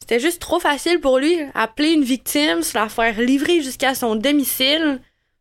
C'était 0.00 0.18
juste 0.18 0.40
trop 0.40 0.58
facile 0.58 1.00
pour 1.00 1.18
lui, 1.18 1.38
appeler 1.54 1.90
une 1.90 2.02
victime, 2.02 2.62
se 2.62 2.76
la 2.76 2.88
faire 2.88 3.20
livrer 3.20 3.60
jusqu'à 3.60 3.94
son 3.94 4.16
domicile. 4.16 5.00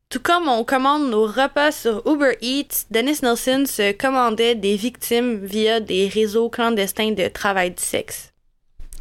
Tout 0.09 0.19
comme 0.19 0.49
on 0.49 0.65
commande 0.65 1.09
nos 1.09 1.25
repas 1.25 1.71
sur 1.71 2.03
Uber 2.05 2.35
Eats, 2.41 2.85
Dennis 2.91 3.19
Nelson 3.23 3.63
se 3.65 3.93
commandait 3.93 4.55
des 4.55 4.75
victimes 4.75 5.39
via 5.45 5.79
des 5.79 6.09
réseaux 6.09 6.49
clandestins 6.49 7.11
de 7.11 7.29
travail 7.29 7.71
du 7.71 7.81
sexe. 7.81 8.30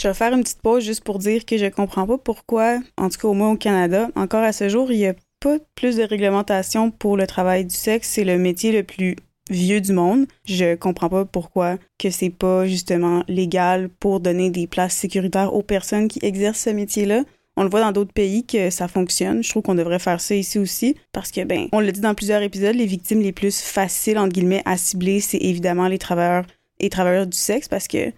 Je 0.01 0.09
vais 0.09 0.15
faire 0.15 0.33
une 0.33 0.43
petite 0.43 0.63
pause 0.63 0.83
juste 0.83 1.05
pour 1.05 1.19
dire 1.19 1.45
que 1.45 1.59
je 1.59 1.67
comprends 1.67 2.07
pas 2.07 2.17
pourquoi, 2.17 2.79
en 2.97 3.11
tout 3.11 3.19
cas 3.19 3.29
au 3.29 3.35
moins 3.35 3.53
au 3.53 3.57
Canada, 3.57 4.09
encore 4.17 4.43
à 4.43 4.53
ce 4.53 4.71
jour, 4.71 4.91
il 4.91 4.99
n'y 4.99 5.07
a 5.07 5.15
pas 5.41 5.59
plus 5.75 5.97
de 5.97 6.03
réglementation 6.03 6.91
pour 6.91 7.19
le 7.19 7.27
travail 7.27 7.67
du 7.67 7.75
sexe. 7.75 8.09
C'est 8.09 8.25
le 8.25 8.39
métier 8.39 8.73
le 8.73 8.83
plus 8.83 9.17
vieux 9.51 9.83
du 9.83 9.93
monde. 9.93 10.27
Je 10.47 10.75
comprends 10.75 11.11
pas 11.11 11.27
pourquoi 11.27 11.77
que 11.99 12.09
c'est 12.09 12.31
pas 12.31 12.67
justement 12.67 13.25
légal 13.29 13.91
pour 13.91 14.21
donner 14.21 14.49
des 14.49 14.67
places 14.67 14.95
sécuritaires 14.95 15.53
aux 15.53 15.63
personnes 15.63 16.09
qui 16.09 16.19
exercent 16.23 16.61
ce 16.61 16.71
métier-là. 16.71 17.25
On 17.59 17.65
le 17.65 17.69
voit 17.69 17.81
dans 17.81 17.93
d'autres 17.93 18.15
pays 18.15 18.47
que 18.47 18.71
ça 18.71 18.89
fonctionne. 18.89 19.43
Je 19.43 19.51
trouve 19.51 19.63
qu'on 19.63 19.75
devrait 19.75 19.99
faire 19.99 20.23
ça 20.23 20.35
ici 20.35 20.59
aussi 20.59 20.97
parce 21.13 21.31
que, 21.31 21.45
ben, 21.45 21.69
on 21.73 21.81
l'a 21.81 21.93
dit 21.93 22.01
dans 22.01 22.15
plusieurs 22.15 22.41
épisodes, 22.41 22.75
les 22.75 22.87
victimes 22.87 23.21
les 23.21 23.33
plus 23.33 23.61
faciles, 23.61 24.17
entre 24.17 24.33
guillemets, 24.33 24.63
à 24.65 24.79
cibler, 24.79 25.21
c'est 25.21 25.43
évidemment 25.43 25.89
les 25.89 25.99
travailleurs 25.99 26.47
et 26.79 26.89
travailleurs 26.89 27.27
du 27.27 27.37
sexe 27.37 27.69
parce 27.69 27.87
que 27.87 28.13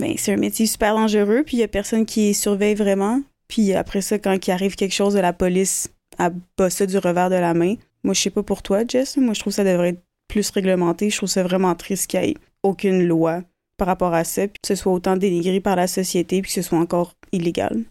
ben, 0.00 0.14
c'est 0.16 0.32
un 0.32 0.36
métier 0.36 0.66
super 0.66 0.94
dangereux, 0.94 1.42
puis 1.44 1.58
il 1.58 1.60
y 1.60 1.62
a 1.62 1.68
personne 1.68 2.06
qui 2.06 2.34
surveille 2.34 2.74
vraiment. 2.74 3.20
Puis 3.48 3.74
après 3.74 4.00
ça, 4.00 4.18
quand 4.18 4.46
il 4.46 4.50
arrive 4.50 4.76
quelque 4.76 4.94
chose 4.94 5.16
la 5.16 5.32
police, 5.32 5.90
à 6.18 6.30
bosser 6.56 6.86
du 6.86 6.98
revers 6.98 7.30
de 7.30 7.36
la 7.36 7.54
main. 7.54 7.74
Moi, 8.04 8.14
je 8.14 8.20
sais 8.20 8.30
pas 8.30 8.42
pour 8.42 8.62
toi, 8.62 8.82
Jess, 8.86 9.16
moi, 9.16 9.34
je 9.34 9.40
trouve 9.40 9.52
que 9.52 9.56
ça 9.56 9.64
devrait 9.64 9.90
être 9.90 10.02
plus 10.28 10.50
réglementé. 10.50 11.10
Je 11.10 11.16
trouve 11.16 11.28
ça 11.28 11.42
vraiment 11.42 11.74
triste 11.74 12.08
qu'il 12.08 12.20
n'y 12.20 12.26
ait 12.28 12.34
aucune 12.62 13.06
loi 13.06 13.42
par 13.76 13.86
rapport 13.86 14.12
à 14.12 14.24
ça, 14.24 14.46
puis 14.46 14.58
que 14.62 14.68
ce 14.68 14.74
soit 14.74 14.92
autant 14.92 15.16
dénigré 15.16 15.60
par 15.60 15.76
la 15.76 15.86
société, 15.86 16.42
puis 16.42 16.50
que 16.50 16.62
ce 16.62 16.68
soit 16.68 16.78
encore 16.78 17.14
illégal. 17.32 17.84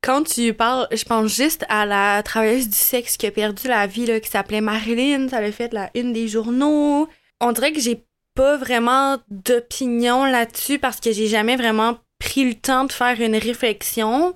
Quand 0.00 0.24
tu 0.24 0.52
parles, 0.52 0.88
je 0.92 1.04
pense 1.04 1.32
juste 1.32 1.64
à 1.68 1.86
la 1.86 2.24
travailleuse 2.24 2.68
du 2.68 2.76
sexe 2.76 3.16
qui 3.16 3.26
a 3.26 3.30
perdu 3.30 3.68
la 3.68 3.86
vie, 3.86 4.06
là, 4.06 4.18
qui 4.18 4.28
s'appelait 4.28 4.60
Marilyn. 4.60 5.28
Ça 5.28 5.36
avait 5.36 5.52
fait 5.52 5.72
la 5.72 5.90
une 5.94 6.12
des 6.12 6.26
journaux. 6.26 7.08
On 7.40 7.52
dirait 7.52 7.72
que 7.72 7.80
j'ai 7.80 8.04
pas 8.34 8.56
vraiment 8.56 9.18
d'opinion 9.28 10.24
là-dessus 10.24 10.78
parce 10.78 11.00
que 11.00 11.12
j'ai 11.12 11.26
jamais 11.26 11.56
vraiment 11.56 11.98
pris 12.18 12.44
le 12.44 12.54
temps 12.54 12.84
de 12.84 12.92
faire 12.92 13.20
une 13.20 13.36
réflexion, 13.36 14.34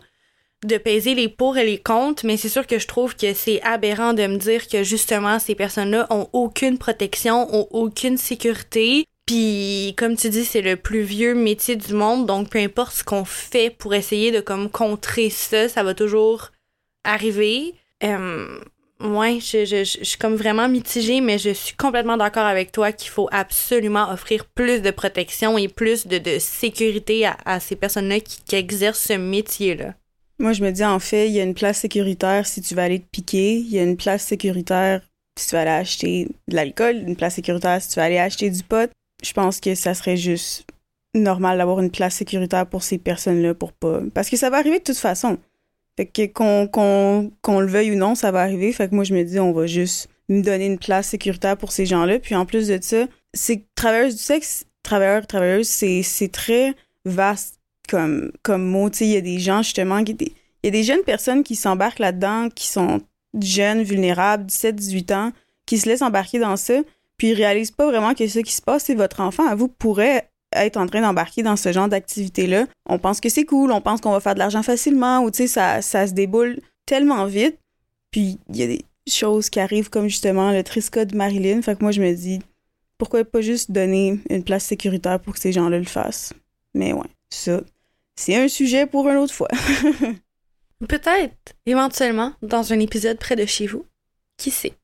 de 0.65 0.77
peser 0.79 1.15
les 1.15 1.29
pour 1.29 1.57
et 1.57 1.65
les 1.65 1.79
contre, 1.79 2.27
mais 2.27 2.37
c'est 2.37 2.49
sûr 2.49 2.67
que 2.67 2.79
je 2.79 2.87
trouve 2.87 3.15
que 3.15 3.33
c'est 3.35 3.63
aberrant 3.63 4.13
de 4.13 4.27
me 4.27 4.37
dire 4.37 4.67
que 4.69 4.83
justement 4.83 5.39
ces 5.39 5.55
personnes-là 5.55 6.07
ont 6.11 6.29
aucune 6.33 6.79
protection, 6.79 7.55
ont 7.55 7.69
aucune 7.71 8.17
sécurité. 8.17 9.07
Puis 9.27 9.95
comme 9.97 10.17
tu 10.17 10.31
dis, 10.31 10.45
c'est 10.45 10.63
le 10.63 10.77
plus 10.77 11.03
vieux 11.03 11.35
métier 11.35 11.77
du 11.77 11.95
monde, 11.95 12.27
donc 12.27 12.51
peu 12.51 12.59
importe 12.59 12.95
ce 12.95 13.05
qu'on 13.05 13.25
fait 13.25 13.71
pour 13.71 13.95
essayer 13.95 14.31
de 14.31 14.41
comme 14.41 14.71
contrer 14.71 15.31
ça, 15.31 15.69
ça 15.69 15.83
va 15.83 15.95
toujours 15.95 16.51
arriver. 17.05 17.75
Euh, 18.05 18.61
Ouais, 18.99 19.41
je, 19.41 19.67
je, 19.67 19.85
je, 19.85 20.05
suis 20.05 20.17
comme 20.17 20.37
vraiment 20.37 20.69
mitigée, 20.69 21.21
mais 21.21 21.39
je 21.39 21.51
suis 21.51 21.77
complètement 21.77 22.17
d'accord 22.17 22.47
avec 22.47 22.73
toi 22.73 22.93
qu'il 22.93 23.11
faut 23.11 23.29
absolument 23.31 24.11
offrir 24.11 24.47
plus 24.47 24.81
de 24.81 24.91
protection 24.91 25.59
et 25.59 25.69
plus 25.69 26.07
de, 26.07 26.17
de 26.17 26.39
sécurité 26.39 27.27
à, 27.27 27.37
à 27.45 27.61
ces 27.61 27.77
personnes-là 27.77 28.21
qui, 28.21 28.41
qui, 28.43 28.57
exercent 28.57 29.05
ce 29.09 29.13
métier-là. 29.13 29.95
Moi, 30.39 30.55
je 30.55 30.63
me 30.63 30.71
dis, 30.71 30.85
en 30.85 30.99
fait, 30.99 31.29
il 31.29 31.35
y 31.35 31.41
a 31.41 31.43
une 31.43 31.55
place 31.55 31.79
sécuritaire 31.79 32.47
si 32.47 32.63
tu 32.63 32.75
vas 32.75 32.85
aller 32.85 33.01
te 33.01 33.07
piquer, 33.11 33.57
il 33.57 33.71
y 33.71 33.79
a 33.79 33.83
une 33.83 33.99
place 33.99 34.25
sécuritaire 34.25 35.03
si 35.39 35.49
tu 35.49 35.55
vas 35.55 35.63
aller 35.63 35.71
acheter 35.71 36.29
de 36.49 36.57
l'alcool, 36.57 36.97
une 37.07 37.17
place 37.17 37.35
sécuritaire 37.35 37.83
si 37.83 37.91
tu 37.91 37.97
vas 37.97 38.05
aller 38.05 38.19
acheter 38.19 38.49
du 38.49 38.63
pot. 38.63 38.91
Je 39.23 39.33
pense 39.33 39.61
que 39.61 39.75
ça 39.75 39.93
serait 39.93 40.17
juste 40.17 40.67
normal 41.15 41.59
d'avoir 41.59 41.81
une 41.81 41.91
place 41.91 42.15
sécuritaire 42.15 42.67
pour 42.67 42.83
ces 42.83 42.99
personnes-là 42.99 43.55
pour 43.55 43.73
pas. 43.73 44.01
Parce 44.15 44.31
que 44.31 44.37
ça 44.37 44.51
va 44.51 44.59
arriver 44.59 44.79
de 44.79 44.85
toute 44.85 44.97
façon. 44.97 45.39
Fait 45.97 46.07
que 46.07 46.27
qu'on 46.27 46.69
qu'on 46.69 47.61
le 47.61 47.67
veuille 47.67 47.93
ou 47.93 47.97
non, 47.97 48.15
ça 48.15 48.31
va 48.31 48.43
arriver. 48.43 48.73
Fait 48.73 48.89
que 48.89 48.95
moi, 48.95 49.05
je 49.05 49.15
me 49.15 49.25
dis, 49.25 49.41
on 49.41 49.53
va 49.53 49.67
juste 49.67 50.09
nous 50.29 50.43
donner 50.43 50.67
une 50.67 50.79
place 50.79 51.09
sécuritaire 51.09 51.57
pour 51.57 51.73
ces 51.73 51.87
gens-là. 51.87 52.19
Puis 52.19 52.35
en 52.35 52.45
plus 52.47 52.69
de 52.69 52.79
ça, 52.81 53.07
c'est 53.33 53.65
travailleuse 53.75 54.17
du 54.17 54.23
sexe, 54.23 54.67
travailleur, 54.83 55.27
travailleuse, 55.27 55.69
c'est 55.69 56.31
très 56.33 56.75
vaste 57.05 57.61
comme, 57.89 58.33
comme 58.43 58.65
mot. 58.65 58.91
Tu 58.91 58.99
sais, 58.99 59.07
il 59.07 59.13
y 59.13 59.17
a 59.17 59.21
des 59.21 59.39
gens, 59.39 59.63
justement, 59.63 60.03
qui, 60.05 60.17
il 60.21 60.33
y 60.65 60.69
a 60.69 60.71
des 60.71 60.83
jeunes 60.83 61.03
personnes 61.03 61.43
qui 61.45 61.57
s'embarquent 61.57 62.01
là-dedans, 62.01 62.49
qui 62.55 62.67
sont 62.67 63.01
jeunes, 63.41 63.83
vulnérables, 63.83 64.47
17, 64.47 64.77
18 64.77 65.13
ans, 65.13 65.33
qui 65.67 65.79
se 65.79 65.89
laissent 65.89 66.03
embarquer 66.03 66.39
dans 66.39 66.57
ça, 66.57 66.81
puis 67.17 67.29
ils 67.29 67.35
réalisent 67.35 67.71
pas 67.71 67.87
vraiment 67.87 68.15
que 68.15 68.27
ce 68.27 68.41
qui 68.41 68.53
se 68.53 68.63
passe, 68.63 68.85
c'est 68.85 68.95
votre 68.95 69.21
enfant 69.21 69.47
à 69.47 69.55
vous 69.55 69.69
pourrait 69.69 70.29
être 70.65 70.77
en 70.77 70.87
train 70.87 71.01
d'embarquer 71.01 71.43
dans 71.43 71.57
ce 71.57 71.73
genre 71.73 71.89
d'activité-là. 71.89 72.67
On 72.89 72.99
pense 72.99 73.21
que 73.21 73.29
c'est 73.29 73.45
cool, 73.45 73.73
on 73.73 73.81
pense 73.81 74.01
qu'on 74.01 74.13
va 74.13 74.21
faire 74.21 74.35
de 74.35 74.39
l'argent 74.39 74.63
facilement, 74.63 75.21
ou 75.21 75.31
tu 75.31 75.39
sais, 75.39 75.47
ça, 75.47 75.83
ça 75.83 76.07
se 76.07 76.13
déboule 76.13 76.61
tellement 76.87 77.27
vite. 77.27 77.59
Puis 78.11 78.39
il 78.49 78.57
y 78.57 78.63
a 78.63 78.67
des 78.67 78.85
choses 79.09 79.51
qui 79.51 79.61
arrivent 79.61 79.91
comme 79.91 80.09
justement 80.09 80.53
le 80.53 80.63
Trisca 80.63 81.05
de 81.05 81.17
Marilyn. 81.17 81.63
Fait 81.63 81.77
que 81.77 81.83
moi, 81.83 81.93
je 81.93 82.01
me 82.01 82.15
dis, 82.15 82.41
pourquoi 82.99 83.25
pas 83.25 83.41
juste 83.41 83.71
donner 83.71 84.19
une 84.31 84.43
place 84.43 84.65
sécuritaire 84.65 85.21
pour 85.21 85.35
que 85.35 85.41
ces 85.41 85.53
gens-là 85.53 85.79
le 85.79 85.85
fassent? 85.85 86.33
Mais 86.75 86.93
ouais, 86.93 87.09
ça, 87.31 87.61
c'est 88.17 88.37
un 88.37 88.49
sujet 88.49 88.87
pour 88.87 89.09
une 89.09 89.17
autre 89.17 89.35
fois. 89.35 89.49
Peut-être, 90.89 91.55
éventuellement, 91.65 92.33
dans 92.43 92.73
un 92.73 92.81
épisode 92.81 93.19
près 93.19 93.37
de 93.37 93.47
chez 93.47 93.67
vous. 93.67 93.85
Qui 94.37 94.51
sait? 94.51 94.75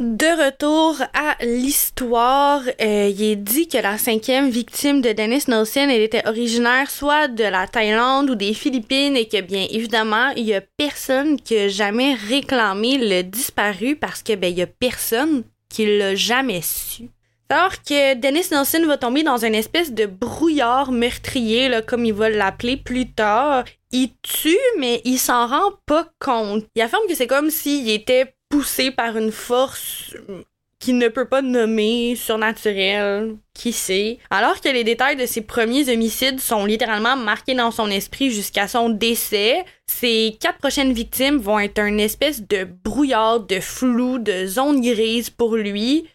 De 0.00 0.46
retour 0.46 0.96
à 1.12 1.36
l'histoire, 1.44 2.62
euh, 2.80 3.12
il 3.14 3.22
est 3.22 3.36
dit 3.36 3.68
que 3.68 3.76
la 3.76 3.98
cinquième 3.98 4.48
victime 4.48 5.02
de 5.02 5.12
Dennis 5.12 5.44
Nelson, 5.46 5.88
elle 5.90 6.00
était 6.00 6.26
originaire 6.26 6.90
soit 6.90 7.28
de 7.28 7.44
la 7.44 7.66
Thaïlande 7.66 8.30
ou 8.30 8.34
des 8.34 8.54
Philippines 8.54 9.14
et 9.14 9.28
que 9.28 9.42
bien 9.42 9.66
évidemment, 9.70 10.30
il 10.38 10.44
y 10.46 10.54
a 10.54 10.62
personne 10.78 11.38
qui 11.38 11.54
a 11.58 11.68
jamais 11.68 12.14
réclamé 12.14 12.96
le 12.96 13.22
disparu 13.24 13.94
parce 13.94 14.22
que 14.22 14.34
ben 14.36 14.50
il 14.50 14.56
y 14.60 14.62
a 14.62 14.66
personne 14.66 15.42
qui 15.68 15.84
l'a 15.98 16.14
jamais 16.14 16.62
su. 16.62 17.10
Alors 17.50 17.82
que 17.82 18.14
Dennis 18.14 18.48
Nelson 18.52 18.86
va 18.86 18.96
tomber 18.96 19.22
dans 19.22 19.44
une 19.44 19.54
espèce 19.54 19.92
de 19.92 20.06
brouillard 20.06 20.92
meurtrier, 20.92 21.68
là, 21.68 21.82
comme 21.82 22.06
il 22.06 22.14
va 22.14 22.30
l'appeler 22.30 22.78
plus 22.78 23.12
tard. 23.12 23.64
Il 23.92 24.12
tue, 24.22 24.56
mais 24.78 25.02
il 25.04 25.18
s'en 25.18 25.46
rend 25.46 25.72
pas 25.84 26.08
compte. 26.20 26.64
Il 26.74 26.80
affirme 26.80 27.02
que 27.06 27.14
c'est 27.14 27.26
comme 27.26 27.50
s'il 27.50 27.90
était 27.90 28.32
poussé 28.50 28.90
par 28.90 29.16
une 29.16 29.32
force 29.32 30.14
qu'il 30.80 30.96
ne 30.96 31.08
peut 31.08 31.26
pas 31.26 31.42
nommer 31.42 32.16
surnaturelle, 32.16 33.36
qui 33.54 33.72
sait. 33.72 34.18
Alors 34.30 34.60
que 34.60 34.68
les 34.70 34.82
détails 34.82 35.16
de 35.16 35.26
ses 35.26 35.42
premiers 35.42 35.92
homicides 35.92 36.40
sont 36.40 36.64
littéralement 36.64 37.16
marqués 37.16 37.54
dans 37.54 37.70
son 37.70 37.88
esprit 37.88 38.30
jusqu'à 38.30 38.66
son 38.66 38.88
décès, 38.88 39.64
ses 39.86 40.36
quatre 40.40 40.58
prochaines 40.58 40.94
victimes 40.94 41.36
vont 41.36 41.58
être 41.58 41.80
une 41.80 42.00
espèce 42.00 42.46
de 42.46 42.64
brouillard, 42.64 43.40
de 43.40 43.60
flou, 43.60 44.18
de 44.18 44.46
zone 44.46 44.80
grise 44.80 45.28
pour 45.28 45.56
lui. 45.56 46.08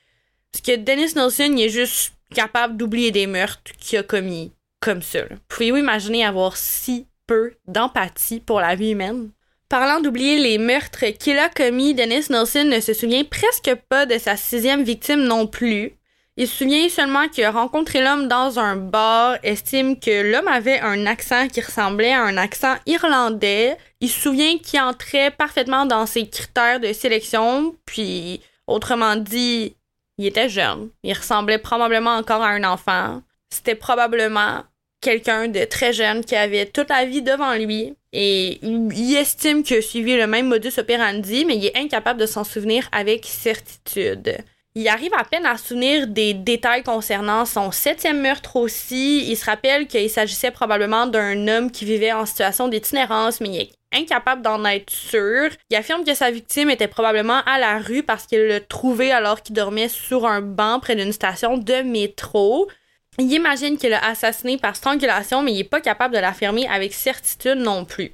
Parce 0.51 0.63
que 0.63 0.75
Dennis 0.75 1.13
Nelson, 1.15 1.53
il 1.55 1.65
est 1.65 1.69
juste 1.69 2.13
capable 2.33 2.75
d'oublier 2.75 3.11
des 3.11 3.27
meurtres 3.27 3.71
qu'il 3.79 3.99
a 3.99 4.03
commis 4.03 4.51
comme 4.79 5.03
ça. 5.03 5.19
Pouvez-vous 5.47 5.77
imaginer 5.77 6.25
avoir 6.25 6.57
si 6.57 7.05
peu 7.27 7.53
d'empathie 7.67 8.39
pour 8.39 8.59
la 8.59 8.75
vie 8.75 8.91
humaine? 8.91 9.29
Parlant 9.77 9.99
d'oublier 9.99 10.37
les 10.37 10.57
meurtres 10.57 11.07
qu'il 11.19 11.37
a 11.37 11.49
commis, 11.49 11.93
Dennis 11.93 12.27
Nelson 12.29 12.63
ne 12.63 12.79
se 12.79 12.93
souvient 12.93 13.25
presque 13.25 13.75
pas 13.89 14.05
de 14.05 14.17
sa 14.17 14.37
sixième 14.37 14.83
victime 14.83 15.23
non 15.23 15.47
plus. 15.47 15.91
Il 16.37 16.47
se 16.47 16.55
souvient 16.55 16.87
seulement 16.87 17.27
qu'il 17.27 17.43
a 17.43 17.51
rencontré 17.51 18.01
l'homme 18.01 18.29
dans 18.29 18.57
un 18.57 18.77
bar, 18.77 19.35
estime 19.43 19.99
que 19.99 20.31
l'homme 20.31 20.47
avait 20.47 20.79
un 20.79 21.05
accent 21.05 21.49
qui 21.49 21.59
ressemblait 21.59 22.13
à 22.13 22.21
un 22.21 22.37
accent 22.37 22.75
irlandais. 22.85 23.75
Il 23.99 24.07
se 24.07 24.21
souvient 24.21 24.57
qu'il 24.59 24.79
entrait 24.79 25.31
parfaitement 25.31 25.85
dans 25.85 26.05
ses 26.05 26.29
critères 26.29 26.79
de 26.79 26.93
sélection, 26.93 27.75
puis 27.85 28.39
autrement 28.67 29.17
dit, 29.17 29.75
il 30.17 30.25
était 30.25 30.47
jeune. 30.47 30.87
Il 31.03 31.11
ressemblait 31.11 31.57
probablement 31.57 32.15
encore 32.15 32.43
à 32.43 32.51
un 32.51 32.63
enfant. 32.63 33.21
C'était 33.49 33.75
probablement 33.75 34.63
quelqu'un 35.01 35.49
de 35.49 35.65
très 35.65 35.91
jeune 35.91 36.23
qui 36.23 36.37
avait 36.37 36.65
toute 36.65 36.89
la 36.89 37.03
vie 37.03 37.21
devant 37.21 37.55
lui 37.55 37.93
et 38.17 38.59
il 38.63 39.17
estime 39.17 39.61
qu'il 39.61 39.77
a 39.77 39.81
suivi 39.81 40.15
le 40.15 40.25
même 40.25 40.47
modus 40.47 40.77
operandi, 40.77 41.43
mais 41.43 41.57
il 41.57 41.65
est 41.65 41.77
incapable 41.77 42.19
de 42.21 42.25
s'en 42.25 42.45
souvenir 42.45 42.87
avec 42.93 43.25
certitude. 43.25 44.37
Il 44.73 44.87
arrive 44.87 45.13
à 45.17 45.25
peine 45.25 45.45
à 45.45 45.57
se 45.57 45.67
souvenir 45.67 46.07
des 46.07 46.33
détails 46.33 46.83
concernant 46.83 47.45
son 47.45 47.71
septième 47.71 48.21
meurtre 48.21 48.55
aussi. 48.55 49.29
Il 49.29 49.35
se 49.35 49.45
rappelle 49.45 49.87
qu'il 49.87 50.09
s'agissait 50.09 50.51
probablement 50.51 51.07
d'un 51.07 51.47
homme 51.49 51.71
qui 51.71 51.83
vivait 51.83 52.13
en 52.13 52.25
situation 52.25 52.69
d'itinérance, 52.69 53.41
mais 53.41 53.49
il 53.49 53.61
est 53.61 53.71
incapable 53.93 54.41
d'en 54.41 54.63
être 54.63 54.89
sûr. 54.89 55.49
Il 55.69 55.75
affirme 55.75 56.05
que 56.05 56.13
sa 56.13 56.31
victime 56.31 56.69
était 56.69 56.87
probablement 56.87 57.41
à 57.45 57.59
la 57.59 57.79
rue 57.79 58.03
parce 58.03 58.27
qu'il 58.27 58.47
l'a 58.47 58.61
trouvé 58.61 59.11
alors 59.11 59.41
qu'il 59.41 59.55
dormait 59.55 59.89
sur 59.89 60.25
un 60.25 60.41
banc 60.41 60.79
près 60.79 60.95
d'une 60.95 61.13
station 61.13 61.57
de 61.57 61.81
métro. 61.81 62.69
Il 63.17 63.31
imagine 63.31 63.77
qu'il 63.77 63.91
l'a 63.91 64.05
assassiné 64.05 64.57
par 64.57 64.75
strangulation, 64.75 65.41
mais 65.41 65.53
il 65.53 65.57
n'est 65.57 65.63
pas 65.63 65.81
capable 65.81 66.15
de 66.15 66.19
l'affirmer 66.19 66.67
avec 66.67 66.93
certitude 66.93 67.57
non 67.57 67.85
plus. 67.85 68.11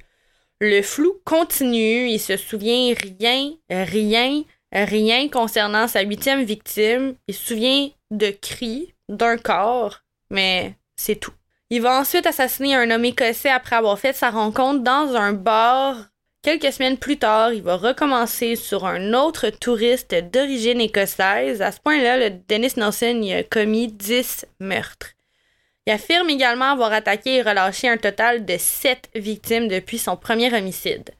Le 0.60 0.80
flou 0.80 1.14
continue, 1.24 2.08
il 2.08 2.20
se 2.20 2.36
souvient 2.36 2.94
rien, 2.94 3.52
rien, 3.68 4.44
rien 4.72 5.28
concernant 5.28 5.88
sa 5.88 6.02
huitième 6.02 6.44
victime. 6.44 7.16
Il 7.26 7.34
se 7.34 7.46
souvient 7.48 7.88
de 8.12 8.30
cris, 8.30 8.94
d'un 9.08 9.38
corps, 9.38 10.02
mais 10.30 10.76
c'est 10.94 11.16
tout. 11.16 11.34
Il 11.70 11.82
va 11.82 11.98
ensuite 11.98 12.26
assassiner 12.26 12.76
un 12.76 12.90
homme 12.90 13.04
écossais 13.04 13.50
après 13.50 13.76
avoir 13.76 13.98
fait 13.98 14.12
sa 14.12 14.30
rencontre 14.30 14.84
dans 14.84 15.16
un 15.16 15.32
bar 15.32 16.11
Quelques 16.42 16.72
semaines 16.72 16.98
plus 16.98 17.18
tard, 17.18 17.52
il 17.52 17.62
va 17.62 17.76
recommencer 17.76 18.56
sur 18.56 18.84
un 18.84 19.14
autre 19.14 19.50
touriste 19.50 20.12
d'origine 20.32 20.80
écossaise. 20.80 21.62
À 21.62 21.70
ce 21.70 21.78
point-là, 21.78 22.18
le 22.18 22.30
Dennis 22.48 22.72
Nelson 22.76 23.22
a 23.32 23.44
commis 23.44 23.86
10 23.86 24.46
meurtres. 24.58 25.10
Il 25.86 25.92
affirme 25.92 26.30
également 26.30 26.72
avoir 26.72 26.92
attaqué 26.92 27.36
et 27.36 27.42
relâché 27.42 27.88
un 27.88 27.96
total 27.96 28.44
de 28.44 28.56
7 28.58 29.10
victimes 29.14 29.68
depuis 29.68 29.98
son 29.98 30.16
premier 30.16 30.52
homicide. 30.52 31.10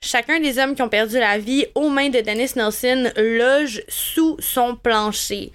Chacun 0.00 0.38
des 0.38 0.60
hommes 0.60 0.76
qui 0.76 0.82
ont 0.82 0.88
perdu 0.88 1.18
la 1.18 1.38
vie 1.38 1.66
aux 1.74 1.88
mains 1.88 2.10
de 2.10 2.20
Dennis 2.20 2.52
Nelson 2.54 3.10
loge 3.16 3.82
sous 3.88 4.36
son 4.38 4.76
plancher. 4.76 5.50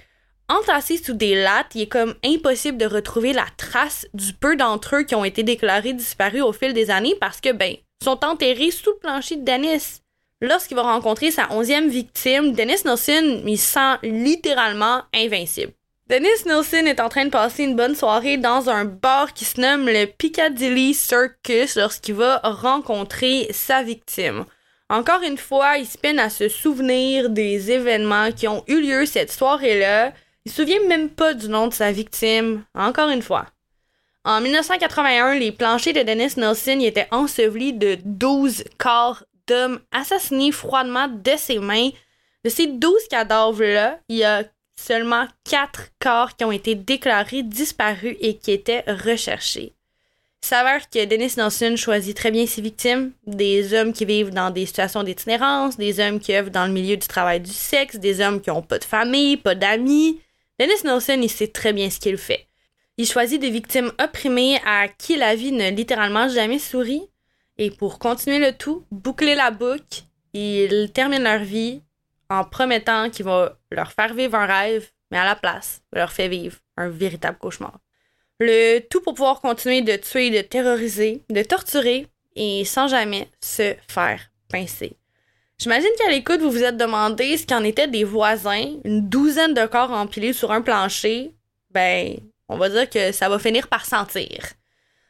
Entassé 0.49 0.97
sous 0.97 1.13
des 1.13 1.41
lattes, 1.41 1.75
il 1.75 1.83
est 1.83 1.87
comme 1.87 2.15
impossible 2.25 2.77
de 2.77 2.85
retrouver 2.85 3.31
la 3.31 3.45
trace 3.55 4.05
du 4.13 4.33
peu 4.33 4.57
d'entre 4.57 4.97
eux 4.97 5.03
qui 5.03 5.15
ont 5.15 5.23
été 5.23 5.43
déclarés 5.43 5.93
disparus 5.93 6.41
au 6.41 6.51
fil 6.51 6.73
des 6.73 6.91
années 6.91 7.15
parce 7.21 7.39
que, 7.39 7.53
ben, 7.53 7.77
sont 8.03 8.23
enterrés 8.25 8.71
sous 8.71 8.91
le 8.91 8.97
plancher 8.97 9.37
de 9.37 9.45
Dennis. 9.45 10.01
Lorsqu'il 10.41 10.75
va 10.75 10.83
rencontrer 10.83 11.31
sa 11.31 11.51
onzième 11.51 11.87
victime, 11.87 12.51
Dennis 12.51 12.83
Nelson 12.85 13.43
il 13.47 13.57
se 13.57 13.73
sent 13.73 13.97
littéralement 14.03 15.01
invincible. 15.13 15.71
Dennis 16.07 16.45
Nelson 16.45 16.85
est 16.85 16.99
en 16.99 17.07
train 17.07 17.25
de 17.25 17.29
passer 17.29 17.63
une 17.63 17.77
bonne 17.77 17.95
soirée 17.95 18.35
dans 18.35 18.69
un 18.69 18.83
bar 18.83 19.33
qui 19.33 19.45
se 19.45 19.61
nomme 19.61 19.87
le 19.87 20.05
Piccadilly 20.05 20.93
Circus 20.93 21.75
lorsqu'il 21.77 22.15
va 22.15 22.39
rencontrer 22.43 23.47
sa 23.51 23.83
victime. 23.83 24.43
Encore 24.89 25.21
une 25.23 25.37
fois, 25.37 25.77
il 25.77 25.87
se 25.87 25.97
peine 25.97 26.19
à 26.19 26.29
se 26.29 26.49
souvenir 26.49 27.29
des 27.29 27.71
événements 27.71 28.33
qui 28.33 28.49
ont 28.49 28.65
eu 28.67 28.81
lieu 28.81 29.05
cette 29.05 29.31
soirée-là. 29.31 30.11
Il 30.45 30.51
se 30.51 30.57
souvient 30.57 30.85
même 30.87 31.09
pas 31.09 31.33
du 31.33 31.47
nom 31.47 31.67
de 31.67 31.73
sa 31.73 31.93
victime. 31.93 32.65
Encore 32.75 33.09
une 33.09 33.21
fois. 33.21 33.45
En 34.25 34.39
1981, 34.39 35.35
les 35.35 35.51
planchers 35.51 35.93
de 35.93 36.01
Dennis 36.01 36.37
Nelson 36.37 36.79
y 36.79 36.85
étaient 36.85 37.09
ensevelis 37.11 37.73
de 37.73 37.97
12 38.05 38.63
corps 38.77 39.25
d'hommes 39.47 39.81
assassinés 39.91 40.53
froidement 40.53 41.09
de 41.09 41.31
ses 41.37 41.59
mains. 41.59 41.89
De 42.45 42.49
ces 42.49 42.67
12 42.67 42.93
cadavres-là, 43.09 43.99
il 44.07 44.17
y 44.17 44.23
a 44.23 44.43
seulement 44.77 45.27
4 45.49 45.89
corps 45.99 46.37
qui 46.37 46.45
ont 46.45 46.53
été 46.53 46.73
déclarés 46.73 47.43
disparus 47.43 48.15
et 48.21 48.37
qui 48.37 48.51
étaient 48.51 48.85
recherchés. 48.87 49.73
Il 50.41 50.47
s'avère 50.47 50.89
que 50.89 51.03
Dennis 51.03 51.33
Nelson 51.35 51.75
choisit 51.75 52.15
très 52.15 52.31
bien 52.31 52.45
ses 52.45 52.61
victimes, 52.61 53.11
des 53.27 53.73
hommes 53.73 53.91
qui 53.91 54.05
vivent 54.05 54.33
dans 54.33 54.51
des 54.51 54.65
situations 54.65 55.03
d'itinérance, 55.03 55.75
des 55.75 55.99
hommes 55.99 56.21
qui 56.21 56.33
œuvrent 56.33 56.49
dans 56.49 56.65
le 56.65 56.71
milieu 56.71 56.95
du 56.95 57.07
travail 57.07 57.41
du 57.41 57.51
sexe, 57.51 57.97
des 57.97 58.21
hommes 58.21 58.39
qui 58.39 58.49
n'ont 58.49 58.61
pas 58.61 58.79
de 58.79 58.83
famille, 58.85 59.35
pas 59.35 59.55
d'amis. 59.55 60.21
Dennis 60.59 60.83
Nelson, 60.85 61.19
il 61.21 61.29
sait 61.29 61.47
très 61.47 61.73
bien 61.73 61.89
ce 61.89 61.99
qu'il 61.99 62.17
fait. 62.17 62.47
Il 62.97 63.07
choisit 63.07 63.41
des 63.41 63.49
victimes 63.49 63.91
opprimées 64.01 64.59
à 64.65 64.87
qui 64.87 65.15
la 65.15 65.35
vie 65.35 65.51
ne 65.51 65.71
littéralement 65.71 66.29
jamais 66.29 66.59
sourit. 66.59 67.09
Et 67.57 67.71
pour 67.71 67.99
continuer 67.99 68.39
le 68.39 68.55
tout, 68.55 68.85
boucler 68.91 69.35
la 69.35 69.51
boucle, 69.51 70.03
il 70.33 70.91
termine 70.93 71.23
leur 71.23 71.43
vie 71.43 71.81
en 72.29 72.43
promettant 72.43 73.09
qu'il 73.09 73.25
va 73.25 73.57
leur 73.71 73.91
faire 73.91 74.13
vivre 74.13 74.35
un 74.35 74.45
rêve, 74.45 74.89
mais 75.11 75.17
à 75.17 75.25
la 75.25 75.35
place, 75.35 75.81
leur 75.91 76.11
fait 76.11 76.27
vivre 76.27 76.57
un 76.77 76.89
véritable 76.89 77.37
cauchemar. 77.37 77.79
Le 78.39 78.79
tout 78.79 79.01
pour 79.01 79.13
pouvoir 79.13 79.41
continuer 79.41 79.81
de 79.81 79.95
tuer, 79.95 80.29
de 80.31 80.41
terroriser, 80.41 81.23
de 81.29 81.43
torturer 81.43 82.07
et 82.35 82.65
sans 82.65 82.87
jamais 82.87 83.29
se 83.39 83.75
faire 83.87 84.31
pincer. 84.49 84.97
J'imagine 85.59 85.89
qu'à 85.97 86.09
l'écoute, 86.09 86.41
vous 86.41 86.51
vous 86.51 86.63
êtes 86.63 86.77
demandé 86.77 87.37
ce 87.37 87.45
qu'en 87.45 87.63
était 87.63 87.87
des 87.87 88.03
voisins, 88.03 88.75
une 88.83 89.07
douzaine 89.07 89.53
de 89.53 89.65
corps 89.65 89.91
empilés 89.91 90.33
sur 90.33 90.51
un 90.51 90.61
plancher. 90.61 91.31
Ben, 91.69 92.17
on 92.53 92.57
va 92.57 92.69
dire 92.69 92.89
que 92.89 93.11
ça 93.11 93.29
va 93.29 93.39
finir 93.39 93.67
par 93.67 93.85
sentir. 93.85 94.53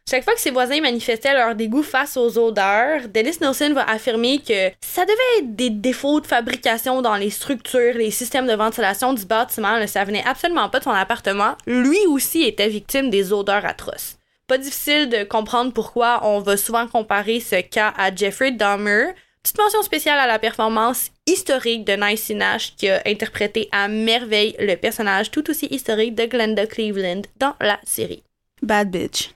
Chaque 0.10 0.26
fois 0.26 0.34
que 0.34 0.42
ses 0.42 0.52
voisins 0.52 0.82
manifestaient 0.82 1.34
leur 1.34 1.56
dégoût 1.56 1.82
face 1.82 2.18
aux 2.18 2.38
odeurs, 2.38 3.08
Dennis 3.08 3.38
Nelson 3.40 3.72
va 3.74 3.90
affirmer 3.90 4.40
que 4.40 4.70
ça 4.82 5.06
devait 5.06 5.40
être 5.40 5.56
des 5.56 5.70
défauts 5.70 6.20
de 6.20 6.28
fabrication 6.28 7.02
dans 7.02 7.16
les 7.16 7.30
structures, 7.30 7.94
les 7.94 8.12
systèmes 8.12 8.48
de 8.48 8.54
ventilation 8.54 9.14
du 9.14 9.26
bâtiment, 9.26 9.88
ça 9.88 10.04
venait 10.04 10.24
absolument 10.28 10.70
pas 10.70 10.80
de 10.80 10.84
son 10.84 10.92
appartement. 10.92 11.56
Lui 11.66 12.00
aussi 12.10 12.44
était 12.44 12.68
victime 12.68 13.10
des 13.10 13.32
odeurs 13.32 13.66
atroces. 13.66 14.18
Pas 14.48 14.58
difficile 14.58 15.08
de 15.08 15.24
comprendre 15.24 15.72
pourquoi 15.72 16.20
on 16.24 16.42
va 16.42 16.58
souvent 16.58 16.86
comparer 16.88 17.40
ce 17.40 17.62
cas 17.62 17.94
à 17.98 18.14
Jeffrey 18.14 18.52
Dahmer, 18.52 19.14
Petite 19.44 19.58
mention 19.58 19.84
spéciale 19.84 20.20
à 20.20 20.26
la 20.26 20.40
performance 20.40 21.12
historique 21.28 21.84
de 21.84 21.94
Nice 21.94 22.30
Nash 22.30 22.74
qui 22.78 22.88
a 22.88 23.02
interprété 23.06 23.68
à 23.74 23.90
merveille 23.90 24.56
le 24.58 24.76
personnage 24.76 25.32
tout 25.32 25.50
aussi 25.50 25.66
historique 25.66 26.16
de 26.16 26.26
Glenda 26.26 26.66
Cleveland 26.66 27.24
dans 27.40 27.54
la 27.60 27.78
série. 27.84 28.24
Bad 28.62 28.90
bitch. 28.90 29.32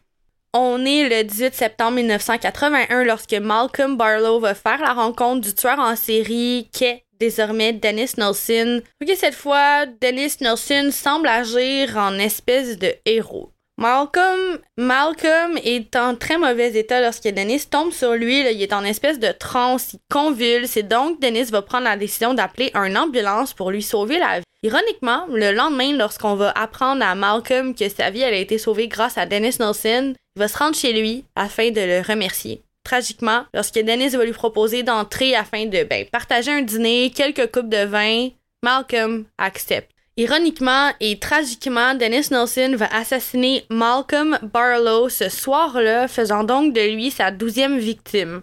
On 0.54 0.86
est 0.86 1.10
le 1.10 1.26
18 1.26 1.54
septembre 1.54 1.98
1981 1.98 3.04
lorsque 3.04 3.34
Malcolm 3.34 3.98
Barlow 3.98 4.40
va 4.40 4.56
faire 4.56 4.80
la 4.80 4.94
rencontre 4.94 5.42
du 5.42 5.54
tueur 5.54 5.78
en 5.78 5.98
série 5.98 6.70
qu'est 6.72 7.04
désormais 7.20 7.74
Dennis 7.74 8.12
Nelson. 8.18 8.82
Ok, 9.04 9.12
cette 9.18 9.36
fois, 9.36 9.86
Dennis 10.00 10.38
Nelson 10.40 10.90
semble 10.90 11.28
agir 11.28 11.98
en 11.98 12.18
espèce 12.18 12.78
de 12.78 12.96
héros. 13.06 13.52
Malcolm, 13.80 14.58
Malcolm 14.78 15.60
est 15.64 15.96
en 15.96 16.16
très 16.16 16.40
mauvais 16.40 16.74
état 16.74 17.00
lorsque 17.00 17.28
Dennis 17.28 17.68
tombe 17.70 17.92
sur 17.92 18.14
lui. 18.14 18.40
il 18.40 18.62
est 18.62 18.74
en 18.74 18.84
espèce 18.84 19.20
de 19.20 19.32
transe, 19.32 19.94
il 19.94 20.00
convulse 20.12 20.78
et 20.78 20.84
donc 20.84 21.22
Dennis 21.22 21.52
va 21.52 21.62
prendre 21.62 21.84
la 21.84 21.96
décision 21.96 22.34
d'appeler 22.34 22.72
une 22.74 22.98
ambulance 22.98 23.54
pour 23.54 23.70
lui 23.70 23.84
sauver 23.84 24.18
la 24.18 24.40
vie. 24.40 24.46
Ironiquement, 24.64 25.28
le 25.30 25.52
lendemain, 25.52 25.96
lorsqu'on 25.96 26.34
va 26.34 26.50
apprendre 26.52 27.06
à 27.06 27.14
Malcolm 27.14 27.76
que 27.76 27.88
sa 27.88 28.10
vie 28.10 28.24
a 28.24 28.32
été 28.32 28.58
sauvée 28.58 28.88
grâce 28.88 29.20
à 29.20 29.28
Dennis 29.28 29.58
Nelson, 29.60 30.16
il 30.36 30.40
va 30.40 30.48
se 30.48 30.58
rendre 30.58 30.76
chez 30.76 30.94
lui 30.94 31.26
afin 31.36 31.70
de 31.70 31.82
le 31.82 32.02
remercier. 32.02 32.64
Tragiquement, 32.84 33.44
lorsque 33.54 33.80
Dennis 33.80 34.16
va 34.16 34.26
lui 34.26 34.34
proposer 34.34 34.82
d'entrer 34.82 35.36
afin 35.36 35.68
de 35.68 35.84
ben, 35.84 36.06
partager 36.12 36.52
un 36.52 36.64
dîner, 36.64 37.12
quelques 37.16 37.52
coupes 37.52 37.70
de 37.70 37.86
vin, 37.86 38.30
Malcolm 38.64 39.26
accepte. 39.38 39.92
Ironiquement 40.20 40.90
et 41.00 41.20
tragiquement, 41.20 41.94
Dennis 41.94 42.30
Nelson 42.32 42.74
va 42.76 42.88
assassiner 42.88 43.66
Malcolm 43.70 44.40
Barlow 44.42 45.10
ce 45.10 45.30
soir-là, 45.30 46.08
faisant 46.08 46.44
donc 46.44 46.74
de 46.74 46.82
lui 46.82 47.12
sa 47.12 47.30
douzième 47.30 47.78
victime. 47.78 48.42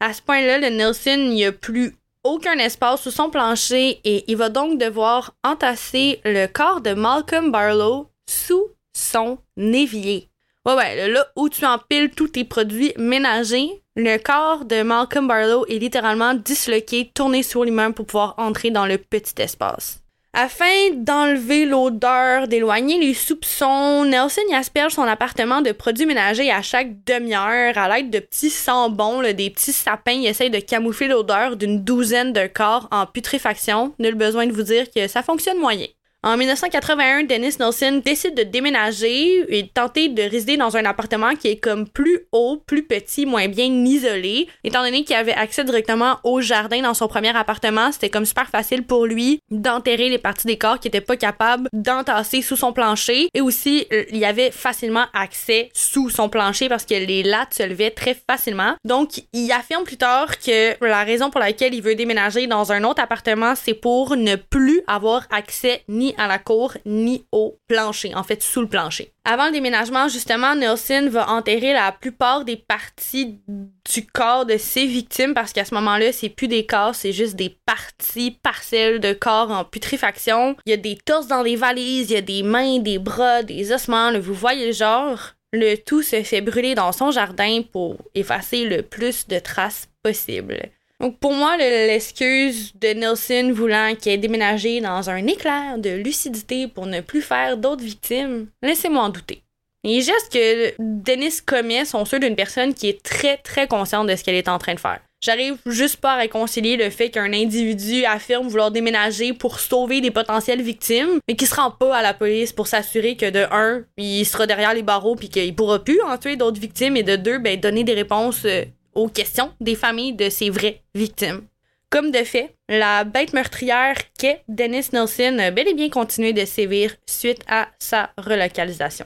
À 0.00 0.14
ce 0.14 0.22
point-là, 0.22 0.56
le 0.56 0.74
Nelson 0.74 1.18
n'y 1.18 1.44
a 1.44 1.52
plus 1.52 1.94
aucun 2.24 2.56
espace 2.58 3.02
sous 3.02 3.10
son 3.10 3.28
plancher 3.28 4.00
et 4.04 4.24
il 4.26 4.38
va 4.38 4.48
donc 4.48 4.80
devoir 4.80 5.34
entasser 5.44 6.20
le 6.24 6.46
corps 6.46 6.80
de 6.80 6.94
Malcolm 6.94 7.52
Barlow 7.52 8.08
sous 8.26 8.68
son 8.94 9.38
évier. 9.58 10.30
Ouais, 10.64 10.74
ouais, 10.74 11.08
là 11.08 11.26
où 11.36 11.50
tu 11.50 11.66
empiles 11.66 12.08
tous 12.08 12.28
tes 12.28 12.44
produits 12.44 12.94
ménagers, 12.96 13.82
le 13.96 14.16
corps 14.16 14.64
de 14.64 14.82
Malcolm 14.82 15.28
Barlow 15.28 15.66
est 15.66 15.78
littéralement 15.78 16.32
disloqué, 16.32 17.10
tourné 17.14 17.42
sur 17.42 17.64
lui-même 17.64 17.92
pour 17.92 18.06
pouvoir 18.06 18.34
entrer 18.38 18.70
dans 18.70 18.86
le 18.86 18.96
petit 18.96 19.42
espace. 19.42 20.01
Afin 20.34 20.92
d'enlever 20.94 21.66
l'odeur, 21.66 22.48
d'éloigner 22.48 22.98
les 22.98 23.12
soupçons, 23.12 24.06
Nelson 24.06 24.40
y 24.48 24.54
asperge 24.54 24.94
son 24.94 25.02
appartement 25.02 25.60
de 25.60 25.72
produits 25.72 26.06
ménagers 26.06 26.50
à 26.50 26.62
chaque 26.62 27.04
demi-heure 27.04 27.76
à 27.76 27.88
l'aide 27.94 28.08
de 28.08 28.18
petits 28.18 28.48
sambons, 28.48 29.20
des 29.20 29.50
petits 29.50 29.74
sapins. 29.74 30.12
Il 30.12 30.26
essaye 30.26 30.48
de 30.48 30.58
camoufler 30.58 31.08
l'odeur 31.08 31.56
d'une 31.56 31.84
douzaine 31.84 32.32
de 32.32 32.46
corps 32.46 32.88
en 32.90 33.04
putréfaction. 33.04 33.92
Nul 33.98 34.14
besoin 34.14 34.46
de 34.46 34.52
vous 34.52 34.62
dire 34.62 34.90
que 34.90 35.06
ça 35.06 35.22
fonctionne 35.22 35.58
moyen. 35.58 35.88
En 36.24 36.36
1981, 36.36 37.24
Dennis 37.24 37.56
Nelson 37.58 38.00
décide 38.04 38.36
de 38.36 38.44
déménager 38.44 39.44
et 39.48 39.64
de 39.64 39.68
tenter 39.68 40.08
de 40.08 40.22
résider 40.22 40.56
dans 40.56 40.76
un 40.76 40.84
appartement 40.84 41.34
qui 41.34 41.48
est 41.48 41.56
comme 41.56 41.88
plus 41.88 42.28
haut, 42.30 42.62
plus 42.64 42.84
petit, 42.84 43.26
moins 43.26 43.48
bien 43.48 43.64
isolé. 43.64 44.46
Étant 44.62 44.84
donné 44.84 45.02
qu'il 45.02 45.16
avait 45.16 45.32
accès 45.32 45.64
directement 45.64 46.18
au 46.22 46.40
jardin 46.40 46.80
dans 46.80 46.94
son 46.94 47.08
premier 47.08 47.36
appartement, 47.36 47.90
c'était 47.90 48.08
comme 48.08 48.24
super 48.24 48.48
facile 48.48 48.84
pour 48.84 49.04
lui 49.04 49.40
d'enterrer 49.50 50.10
les 50.10 50.18
parties 50.18 50.46
des 50.46 50.56
corps 50.56 50.78
qui 50.78 50.86
n'étaient 50.86 51.00
pas 51.00 51.16
capables 51.16 51.68
d'entasser 51.72 52.40
sous 52.40 52.54
son 52.54 52.72
plancher. 52.72 53.28
Et 53.34 53.40
aussi, 53.40 53.88
il 53.90 54.16
y 54.16 54.24
avait 54.24 54.52
facilement 54.52 55.06
accès 55.14 55.70
sous 55.74 56.08
son 56.08 56.28
plancher 56.28 56.68
parce 56.68 56.84
que 56.84 56.94
les 56.94 57.24
lattes 57.24 57.54
se 57.54 57.64
levaient 57.64 57.90
très 57.90 58.16
facilement. 58.30 58.76
Donc, 58.84 59.22
il 59.32 59.50
affirme 59.50 59.82
plus 59.82 59.96
tard 59.96 60.38
que 60.38 60.84
la 60.84 61.02
raison 61.02 61.30
pour 61.30 61.40
laquelle 61.40 61.74
il 61.74 61.82
veut 61.82 61.96
déménager 61.96 62.46
dans 62.46 62.70
un 62.70 62.84
autre 62.84 63.02
appartement, 63.02 63.54
c'est 63.56 63.74
pour 63.74 64.14
ne 64.14 64.36
plus 64.36 64.82
avoir 64.86 65.26
accès 65.32 65.82
ni 65.88 66.11
à 66.18 66.26
la 66.26 66.38
cour 66.38 66.76
ni 66.86 67.26
au 67.32 67.58
plancher, 67.68 68.14
en 68.14 68.22
fait 68.22 68.42
sous 68.42 68.60
le 68.60 68.68
plancher. 68.68 69.12
Avant 69.24 69.46
le 69.46 69.52
déménagement, 69.52 70.08
justement, 70.08 70.54
Nelson 70.54 71.08
va 71.10 71.30
enterrer 71.30 71.72
la 71.72 71.92
plupart 71.92 72.44
des 72.44 72.56
parties 72.56 73.40
du 73.46 74.06
corps 74.06 74.46
de 74.46 74.56
ses 74.56 74.86
victimes 74.86 75.34
parce 75.34 75.52
qu'à 75.52 75.64
ce 75.64 75.74
moment-là, 75.74 76.12
c'est 76.12 76.28
plus 76.28 76.48
des 76.48 76.66
corps, 76.66 76.94
c'est 76.94 77.12
juste 77.12 77.36
des 77.36 77.56
parties 77.66 78.38
parcelles 78.42 79.00
de 79.00 79.12
corps 79.12 79.50
en 79.50 79.64
putréfaction. 79.64 80.56
Il 80.66 80.70
y 80.70 80.74
a 80.74 80.78
des 80.78 80.96
torses 80.96 81.28
dans 81.28 81.42
les 81.42 81.56
valises, 81.56 82.10
il 82.10 82.14
y 82.14 82.16
a 82.16 82.22
des 82.22 82.42
mains, 82.42 82.78
des 82.78 82.98
bras, 82.98 83.42
des 83.42 83.72
ossements, 83.72 84.18
vous 84.18 84.34
voyez 84.34 84.66
le 84.66 84.72
genre. 84.72 85.18
Le 85.52 85.76
tout 85.76 86.02
se 86.02 86.22
fait 86.22 86.40
brûler 86.40 86.74
dans 86.74 86.92
son 86.92 87.10
jardin 87.10 87.60
pour 87.72 87.96
effacer 88.14 88.64
le 88.64 88.82
plus 88.82 89.28
de 89.28 89.38
traces 89.38 89.88
possible. 90.02 90.70
Donc 91.02 91.18
pour 91.18 91.32
moi, 91.32 91.56
l'excuse 91.56 92.72
de 92.80 92.88
Nelson 92.94 93.50
voulant 93.52 93.92
qu'il 93.96 94.12
ait 94.12 94.18
déménagé 94.18 94.80
dans 94.80 95.10
un 95.10 95.26
éclair 95.26 95.76
de 95.78 95.90
lucidité 95.90 96.68
pour 96.68 96.86
ne 96.86 97.00
plus 97.00 97.22
faire 97.22 97.56
d'autres 97.56 97.82
victimes, 97.82 98.46
laissez-moi 98.62 99.02
en 99.02 99.08
douter. 99.08 99.42
Les 99.82 100.00
gestes 100.00 100.32
que 100.32 100.74
Dennis 100.78 101.42
commet 101.44 101.84
sont 101.84 102.04
ceux 102.04 102.20
d'une 102.20 102.36
personne 102.36 102.72
qui 102.72 102.88
est 102.88 103.02
très 103.02 103.36
très 103.36 103.66
consciente 103.66 104.06
de 104.06 104.14
ce 104.14 104.22
qu'elle 104.22 104.36
est 104.36 104.48
en 104.48 104.58
train 104.58 104.74
de 104.74 104.80
faire. 104.80 105.00
J'arrive 105.20 105.56
juste 105.66 105.96
pas 105.96 106.14
à 106.14 106.18
réconcilier 106.18 106.76
le 106.76 106.88
fait 106.90 107.10
qu'un 107.10 107.32
individu 107.32 108.04
affirme 108.04 108.46
vouloir 108.46 108.70
déménager 108.70 109.32
pour 109.32 109.58
sauver 109.58 110.00
des 110.00 110.12
potentielles 110.12 110.62
victimes, 110.62 111.18
mais 111.26 111.34
qui 111.34 111.46
se 111.46 111.54
rend 111.56 111.72
pas 111.72 111.96
à 111.96 112.02
la 112.02 112.14
police 112.14 112.52
pour 112.52 112.68
s'assurer 112.68 113.16
que 113.16 113.30
de 113.30 113.46
un, 113.50 113.84
il 113.96 114.24
sera 114.24 114.46
derrière 114.46 114.74
les 114.74 114.82
barreaux 114.82 115.16
puis 115.16 115.28
qu'il 115.28 115.54
pourra 115.56 115.82
plus 115.82 116.00
en 116.02 116.16
tuer 116.16 116.36
d'autres 116.36 116.60
victimes 116.60 116.96
et 116.96 117.02
de 117.02 117.16
deux, 117.16 117.38
ben 117.38 117.58
donner 117.58 117.82
des 117.82 117.94
réponses 117.94 118.44
euh, 118.44 118.64
aux 118.94 119.08
questions 119.08 119.52
des 119.60 119.74
familles 119.74 120.14
de 120.14 120.28
ces 120.28 120.50
vraies 120.50 120.82
victimes. 120.94 121.42
Comme 121.90 122.10
de 122.10 122.24
fait, 122.24 122.54
la 122.68 123.04
bête 123.04 123.34
meurtrière 123.34 123.96
qu'est 124.18 124.42
Dennis 124.48 124.88
Nelson 124.92 125.38
a 125.38 125.50
bel 125.50 125.68
et 125.68 125.74
bien 125.74 125.90
continué 125.90 126.32
de 126.32 126.44
sévir 126.46 126.94
suite 127.06 127.42
à 127.46 127.68
sa 127.78 128.10
relocalisation. 128.16 129.04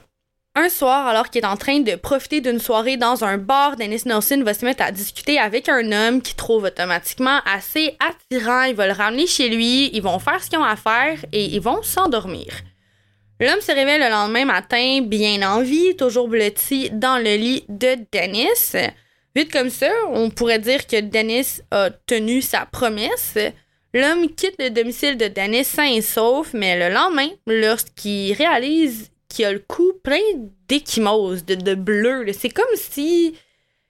Un 0.55 0.69
soir, 0.69 1.05
alors 1.05 1.29
qu'il 1.29 1.43
est 1.43 1.47
en 1.47 1.55
train 1.55 1.81
de 1.81 1.95
profiter 1.95 2.41
d'une 2.41 2.59
soirée 2.59 2.97
dans 2.97 3.23
un 3.23 3.37
bar, 3.37 3.75
Dennis 3.75 4.03
Nelson 4.05 4.41
va 4.43 4.55
se 4.55 4.65
mettre 4.65 4.83
à 4.83 4.91
discuter 4.91 5.37
avec 5.37 5.69
un 5.69 5.91
homme 5.91 6.21
qui 6.21 6.33
trouve 6.33 6.63
automatiquement 6.63 7.41
assez 7.45 7.95
attirant. 7.99 8.63
Il 8.63 8.75
va 8.75 8.87
le 8.87 8.93
ramener 8.93 9.27
chez 9.27 9.49
lui, 9.49 9.91
ils 9.93 10.01
vont 10.01 10.17
faire 10.17 10.43
ce 10.43 10.49
qu'ils 10.49 10.57
ont 10.57 10.63
à 10.63 10.75
faire 10.75 11.19
et 11.31 11.45
ils 11.45 11.61
vont 11.61 11.83
s'endormir. 11.83 12.47
L'homme 13.39 13.61
se 13.61 13.71
réveille 13.71 13.99
le 13.99 14.09
lendemain 14.09 14.45
matin, 14.45 15.01
bien 15.03 15.47
en 15.47 15.61
vie, 15.61 15.95
toujours 15.95 16.27
blotti 16.27 16.89
dans 16.89 17.17
le 17.17 17.35
lit 17.35 17.65
de 17.69 17.97
Dennis. 18.11 18.77
Vite 19.37 19.51
comme 19.51 19.69
ça, 19.69 19.91
on 20.09 20.31
pourrait 20.31 20.57
dire 20.57 20.87
que 20.87 20.99
Dennis 20.99 21.61
a 21.69 21.91
tenu 21.91 22.41
sa 22.41 22.65
promesse. 22.65 23.37
L'homme 23.93 24.33
quitte 24.33 24.55
le 24.57 24.71
domicile 24.71 25.15
de 25.15 25.27
Dennis 25.27 25.65
sain 25.65 25.85
et 25.85 26.01
sauf, 26.01 26.55
mais 26.55 26.75
le 26.75 26.91
lendemain, 26.91 27.29
lorsqu'il 27.45 28.33
réalise 28.33 29.11
qu'il 29.29 29.45
a 29.45 29.53
le 29.53 29.59
cou 29.59 29.93
plein 30.01 30.17
d'échymoses, 30.67 31.45
de, 31.45 31.75
bleu, 31.75 32.25
c'est 32.33 32.49
comme 32.49 32.65
si 32.73 33.35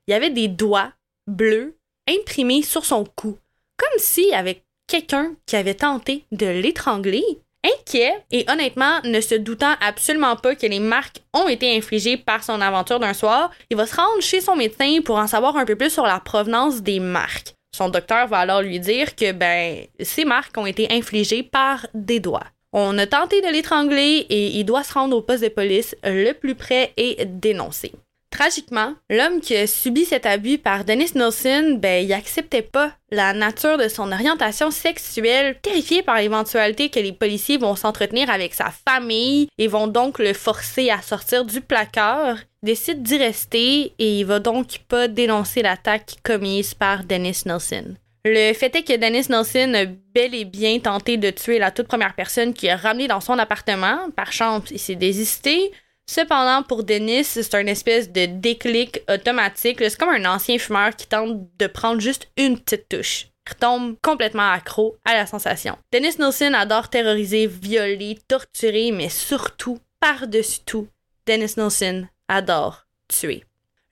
il 0.05 0.11
y 0.11 0.13
avait 0.13 0.31
des 0.31 0.49
doigts 0.49 0.91
bleus 1.27 1.77
imprimés 2.09 2.61
sur 2.61 2.83
son 2.83 3.05
cou. 3.05 3.37
Comme 3.77 3.99
s'il 3.99 4.27
y 4.27 4.33
avait 4.33 4.63
quelqu'un 4.85 5.33
qui 5.45 5.55
avait 5.55 5.75
tenté 5.75 6.25
de 6.33 6.47
l'étrangler 6.47 7.23
Inquiet 7.67 8.13
et 8.31 8.45
honnêtement 8.49 8.99
ne 9.03 9.19
se 9.19 9.35
doutant 9.35 9.73
absolument 9.81 10.35
pas 10.35 10.55
que 10.55 10.67
les 10.67 10.79
marques 10.79 11.21
ont 11.33 11.47
été 11.47 11.75
infligées 11.75 12.17
par 12.17 12.43
son 12.43 12.61
aventure 12.61 12.99
d'un 12.99 13.13
soir, 13.13 13.51
il 13.69 13.77
va 13.77 13.85
se 13.85 13.95
rendre 13.95 14.21
chez 14.21 14.41
son 14.41 14.55
médecin 14.55 14.99
pour 15.03 15.17
en 15.17 15.27
savoir 15.27 15.57
un 15.57 15.65
peu 15.65 15.75
plus 15.75 15.89
sur 15.89 16.05
la 16.05 16.19
provenance 16.19 16.81
des 16.81 16.99
marques. 16.99 17.55
Son 17.75 17.89
docteur 17.89 18.27
va 18.27 18.39
alors 18.39 18.61
lui 18.61 18.79
dire 18.79 19.15
que 19.15 19.31
ben 19.31 19.85
ces 19.99 20.25
marques 20.25 20.57
ont 20.57 20.65
été 20.65 20.87
infligées 20.91 21.43
par 21.43 21.85
des 21.93 22.19
doigts. 22.19 22.45
On 22.73 22.97
a 22.97 23.07
tenté 23.07 23.41
de 23.41 23.47
l'étrangler 23.47 24.25
et 24.29 24.47
il 24.47 24.63
doit 24.63 24.83
se 24.83 24.93
rendre 24.93 25.17
au 25.17 25.21
poste 25.21 25.43
de 25.43 25.49
police 25.49 25.95
le 26.03 26.33
plus 26.33 26.55
près 26.55 26.93
et 26.97 27.25
dénoncer. 27.25 27.91
Tragiquement, 28.29 28.93
l'homme 29.09 29.39
qui 29.39 29.55
a 29.55 29.65
subi 29.67 30.05
cet 30.05 30.25
abus 30.25 30.57
par 30.57 30.83
Dennis 30.83 31.13
Nelson, 31.15 31.77
ben, 31.79 32.05
il 32.05 32.13
acceptait 32.13 32.61
pas 32.61 32.91
la 33.09 33.33
nature 33.33 33.77
de 33.77 33.87
son 33.87 34.11
orientation 34.11 34.69
sexuelle, 34.69 35.57
terrifié 35.61 36.03
par 36.03 36.17
l'éventualité 36.17 36.89
que 36.89 36.99
les 36.99 37.13
policiers 37.13 37.57
vont 37.57 37.75
s'entretenir 37.75 38.29
avec 38.29 38.53
sa 38.53 38.69
famille 38.69 39.47
et 39.57 39.67
vont 39.67 39.87
donc 39.87 40.19
le 40.19 40.33
forcer 40.33 40.89
à 40.89 41.01
sortir 41.01 41.45
du 41.45 41.61
placard, 41.61 42.37
décide 42.63 43.01
d'y 43.01 43.17
rester 43.17 43.93
et 43.97 44.19
il 44.19 44.25
va 44.25 44.39
donc 44.39 44.79
pas 44.89 45.07
dénoncer 45.07 45.61
l'attaque 45.61 46.17
commise 46.21 46.73
par 46.73 47.05
Dennis 47.05 47.43
Nelson. 47.45 47.95
Le 48.25 48.53
fait 48.53 48.75
est 48.75 48.83
que 48.83 48.97
Dennis 48.97 49.29
Nelson 49.29 49.73
a 49.73 49.85
bel 49.85 50.35
et 50.35 50.43
bien 50.43 50.77
tenté 50.79 51.15
de 51.15 51.29
tuer 51.29 51.59
la 51.59 51.71
toute 51.71 51.87
première 51.87 52.13
personne 52.13 52.53
qui 52.53 52.67
a 52.69 52.75
ramené 52.75 53.07
dans 53.07 53.21
son 53.21 53.39
appartement. 53.39 54.11
Par 54.17 54.33
chance, 54.33 54.63
il 54.69 54.79
s'est 54.79 54.95
désisté. 54.95 55.71
Cependant, 56.09 56.63
pour 56.63 56.83
Dennis, 56.83 57.25
c'est 57.25 57.55
un 57.55 57.67
espèce 57.67 58.11
de 58.11 58.25
déclic 58.25 59.01
automatique. 59.09 59.79
C'est 59.79 59.97
comme 59.97 60.09
un 60.09 60.25
ancien 60.25 60.57
fumeur 60.57 60.95
qui 60.95 61.05
tente 61.05 61.47
de 61.59 61.67
prendre 61.67 61.99
juste 61.99 62.27
une 62.37 62.57
petite 62.57 62.87
touche. 62.89 63.27
Il 63.45 63.53
retombe 63.53 63.95
complètement 64.01 64.51
accro 64.51 64.97
à 65.05 65.13
la 65.13 65.25
sensation. 65.25 65.77
Dennis 65.91 66.17
Nelson 66.17 66.53
adore 66.53 66.89
terroriser, 66.89 67.47
violer, 67.47 68.17
torturer, 68.27 68.91
mais 68.91 69.09
surtout, 69.09 69.79
par-dessus 69.99 70.61
tout, 70.65 70.87
Dennis 71.25 71.53
Nelson 71.57 72.07
adore 72.27 72.87
tuer. 73.07 73.43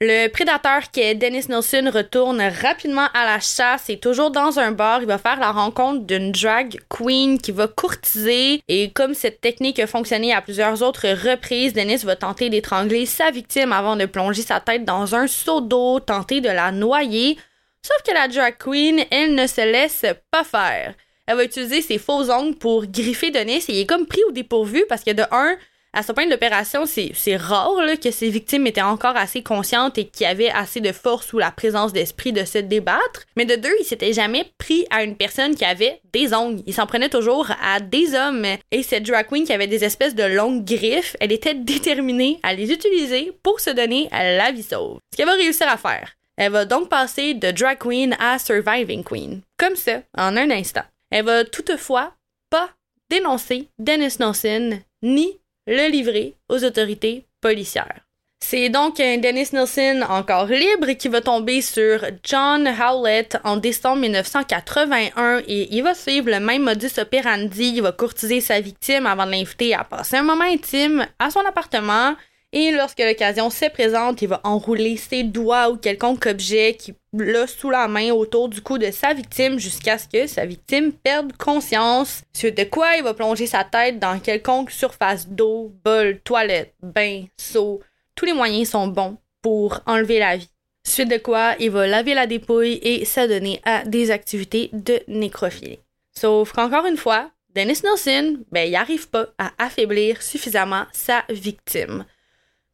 Le 0.02 0.28
prédateur 0.28 0.91
qui 0.91 1.00
est 1.00 1.16
Dennis 1.16 1.46
Nelson 1.48 1.89
retourne 1.93 2.41
rapidement 2.41 3.08
à 3.14 3.24
la 3.24 3.39
chasse 3.39 3.89
et 3.89 3.98
toujours 3.98 4.30
dans 4.30 4.60
un 4.60 4.74
bar, 4.74 5.00
il 5.00 5.08
va 5.08 5.18
faire 5.18 5.39
la 5.39 5.54
rencontre 5.54 6.02
d'une 6.06 6.34
drag 6.34 6.82
queen 6.89 7.39
qui 7.39 7.54
va 7.54 7.70
courtiser 7.70 8.62
et 8.68 8.91
comme 8.91 9.14
cette 9.14 9.39
technique 9.39 9.80
a 9.80 9.88
fonctionné 9.88 10.34
à 10.34 10.41
plusieurs 10.41 10.82
autres 10.82 11.08
reprises, 11.08 11.72
Dennis 11.72 12.04
va 12.04 12.18
tenter 12.18 12.50
d'étrangler 12.50 13.06
sa 13.06 13.32
victime 13.32 13.72
avant 13.72 13.96
de 13.96 14.06
plonger 14.06 14.41
sa 14.41 14.60
tête 14.60 14.84
dans 14.84 15.16
un 15.16 15.28
seau 15.28 15.62
d'eau, 15.62 16.02
tenter 16.02 16.41
de 16.41 16.50
la 16.50 16.74
noyer. 16.74 17.38
Sauf 17.82 18.02
que 18.06 18.14
la 18.14 18.28
drag 18.28 18.58
queen, 18.58 19.02
elle 19.12 19.34
ne 19.34 19.48
se 19.48 19.62
laisse 19.62 20.06
pas 20.30 20.43
faire. 20.43 20.93
Elle 21.26 21.38
va 21.38 21.46
utiliser 21.46 21.82
ses 21.82 22.00
faux 22.00 22.30
ongles 22.30 22.58
pour 22.58 22.86
griffer 22.86 23.32
Dennis 23.32 23.64
et 23.70 23.76
il 23.76 23.80
est 23.80 23.86
comme 23.86 24.08
pris 24.08 24.26
au 24.28 24.34
dépourvu 24.34 24.84
parce 24.89 25.06
que 25.06 25.12
de 25.12 25.24
un, 25.32 25.56
à 25.96 26.04
ce 26.04 26.12
point 26.12 26.26
de 26.26 26.32
l'opération, 26.32 26.86
c'est 26.86 27.38
rare 27.38 27.72
que 28.04 28.12
ces 28.12 28.30
victimes 28.30 28.68
étaient 28.68 28.82
encore 28.82 29.16
assez 29.16 29.41
conscientes 29.41 29.98
et 29.98 30.06
qu'il 30.06 30.26
y 30.26 30.30
avait 30.30 30.50
assez 30.50 30.82
de 30.82 30.91
force 30.91 31.32
ou 31.32 31.39
la 31.39 31.52
présence 31.52 31.93
d'esprit 31.93 32.34
de 32.34 32.43
se 32.43 32.58
débattre. 32.58 33.24
Mais 33.38 33.46
de 33.46 33.56
deux, 33.56 33.74
il 33.80 33.86
s'était 33.86 34.12
jamais 34.12 34.46
pris 34.58 34.86
à 34.89 35.04
une 35.04 35.16
personne 35.16 35.56
qui 35.56 35.64
avait 35.64 36.02
des 36.12 36.34
ongles. 36.34 36.62
Il 36.68 36.74
s'en 36.74 36.86
prenait 36.86 37.10
toujours 37.10 37.50
à 37.64 37.80
des 37.80 38.14
hommes. 38.14 38.46
Et 38.72 38.84
cette 38.84 39.04
drag 39.04 39.28
queen 39.28 39.46
qui 39.46 39.54
avait 39.54 39.68
des 39.68 39.86
espèces 39.86 40.16
de 40.16 40.24
longues 40.24 40.66
griffes, 40.66 41.16
elle 41.22 41.32
était 41.32 41.54
déterminée 41.54 42.39
à 42.43 42.54
les 42.54 42.72
utiliser 42.72 43.32
pour 43.41 43.62
se 43.62 43.70
donner 43.70 44.10
la 44.12 44.52
vie 44.52 44.64
sauve. 44.64 45.00
Ce 45.14 45.18
qu'elle 45.18 45.28
va 45.28 45.34
réussir 45.34 45.70
à 45.70 45.78
faire. 45.78 46.12
Elle 46.36 46.52
va 46.52 46.66
donc 46.66 46.89
passer 46.89 47.34
de 47.36 47.52
drag 47.52 47.78
queen 47.78 48.18
à 48.20 48.38
surviving 48.38 49.06
queen. 49.06 49.41
Comme 49.58 49.78
ça, 49.78 50.02
en 50.18 50.36
un 50.36 50.52
instant. 50.52 50.84
Elle 51.10 51.24
va 51.24 51.46
toutefois 51.46 52.12
pas 52.50 52.70
dénoncer 53.10 53.70
Dennis 53.80 54.18
Nelson 54.20 54.82
ni 55.02 55.39
le 55.68 55.89
livrer 55.89 56.36
aux 56.49 56.63
autorités 56.63 57.26
policières. 57.41 58.01
C'est 58.47 58.70
donc 58.70 58.97
Dennis 58.97 59.49
Nelson 59.53 60.05
encore 60.07 60.45
libre 60.45 60.91
qui 60.91 61.07
va 61.07 61.22
tomber 61.22 61.61
sur 61.61 61.99
John 62.24 62.68
Howlett 62.68 63.39
en 63.43 63.57
décembre 63.57 64.01
1981 64.01 65.41
et 65.47 65.76
il 65.76 65.82
va 65.82 65.95
suivre 65.95 66.30
le 66.30 66.39
même 66.39 66.63
modus 66.63 66.99
operandi. 66.99 67.74
Il 67.76 67.82
va 67.82 67.91
courtiser 67.91 68.41
sa 68.41 68.59
victime 68.59 69.07
avant 69.07 69.26
de 69.26 69.32
l'inviter 69.32 69.74
à 69.74 69.84
passer 69.84 70.18
un 70.18 70.24
moment 70.24 70.43
intime 70.43 71.07
à 71.18 71.32
son 71.32 71.39
appartement 71.39 72.16
et 72.52 72.72
lorsque 72.72 73.00
l'occasion 73.00 73.50
se 73.50 73.70
présente, 73.70 74.22
il 74.22 74.30
va 74.30 74.39
enrouler 74.43 74.96
ses 74.96 75.24
doigts 75.24 75.70
ou 75.70 75.78
quelconque 75.78 76.26
objet 76.26 76.76
qui 76.76 76.93
l'a 77.14 77.48
sous 77.48 77.70
la 77.70 77.88
main 77.88 78.12
autour 78.12 78.48
du 78.48 78.62
cou 78.62 78.78
de 78.78 78.91
sa 78.91 79.14
victime 79.14 79.60
jusqu'à 79.60 79.98
ce 79.98 80.08
que 80.08 80.26
sa 80.28 80.46
victime 80.46 80.93
perde 80.93 81.36
conscience. 81.36 82.22
Suite 82.34 82.58
de 82.58 82.64
quoi, 82.64 82.96
il 82.96 83.04
va 83.04 83.14
plonger 83.14 83.46
sa 83.46 83.64
tête 83.64 84.00
dans 84.00 84.20
quelconque 84.20 84.72
surface 84.72 85.28
d'eau, 85.28 85.74
bol, 85.84 86.20
toilette, 86.24 86.74
bain, 86.82 87.26
seau. 87.38 87.82
Tous 88.16 88.26
les 88.26 88.34
moyens 88.34 88.70
sont 88.70 88.88
bons 88.88 89.18
pour 89.41 89.82
enlever 89.86 90.20
la 90.20 90.38
vie. 90.38 90.50
Suite 90.86 91.10
de 91.10 91.18
quoi, 91.18 91.56
il 91.60 91.72
va 91.72 91.88
laver 91.88 92.14
la 92.14 92.28
dépouille 92.28 92.80
et 92.84 93.06
s'adonner 93.06 93.60
à 93.66 93.84
des 93.84 94.12
activités 94.12 94.70
de 94.72 95.02
nécrophilie. 95.08 95.80
Sauf 96.18 96.54
qu'encore 96.54 96.86
une 96.86 96.96
fois, 96.96 97.32
Dennis 97.54 97.82
Nelson, 97.84 98.38
ben, 98.52 98.68
il 98.68 98.72
n'arrive 98.72 99.10
pas 99.10 99.28
à 99.38 99.52
affaiblir 99.58 100.22
suffisamment 100.22 100.86
sa 100.93 101.24
victime. 101.30 102.06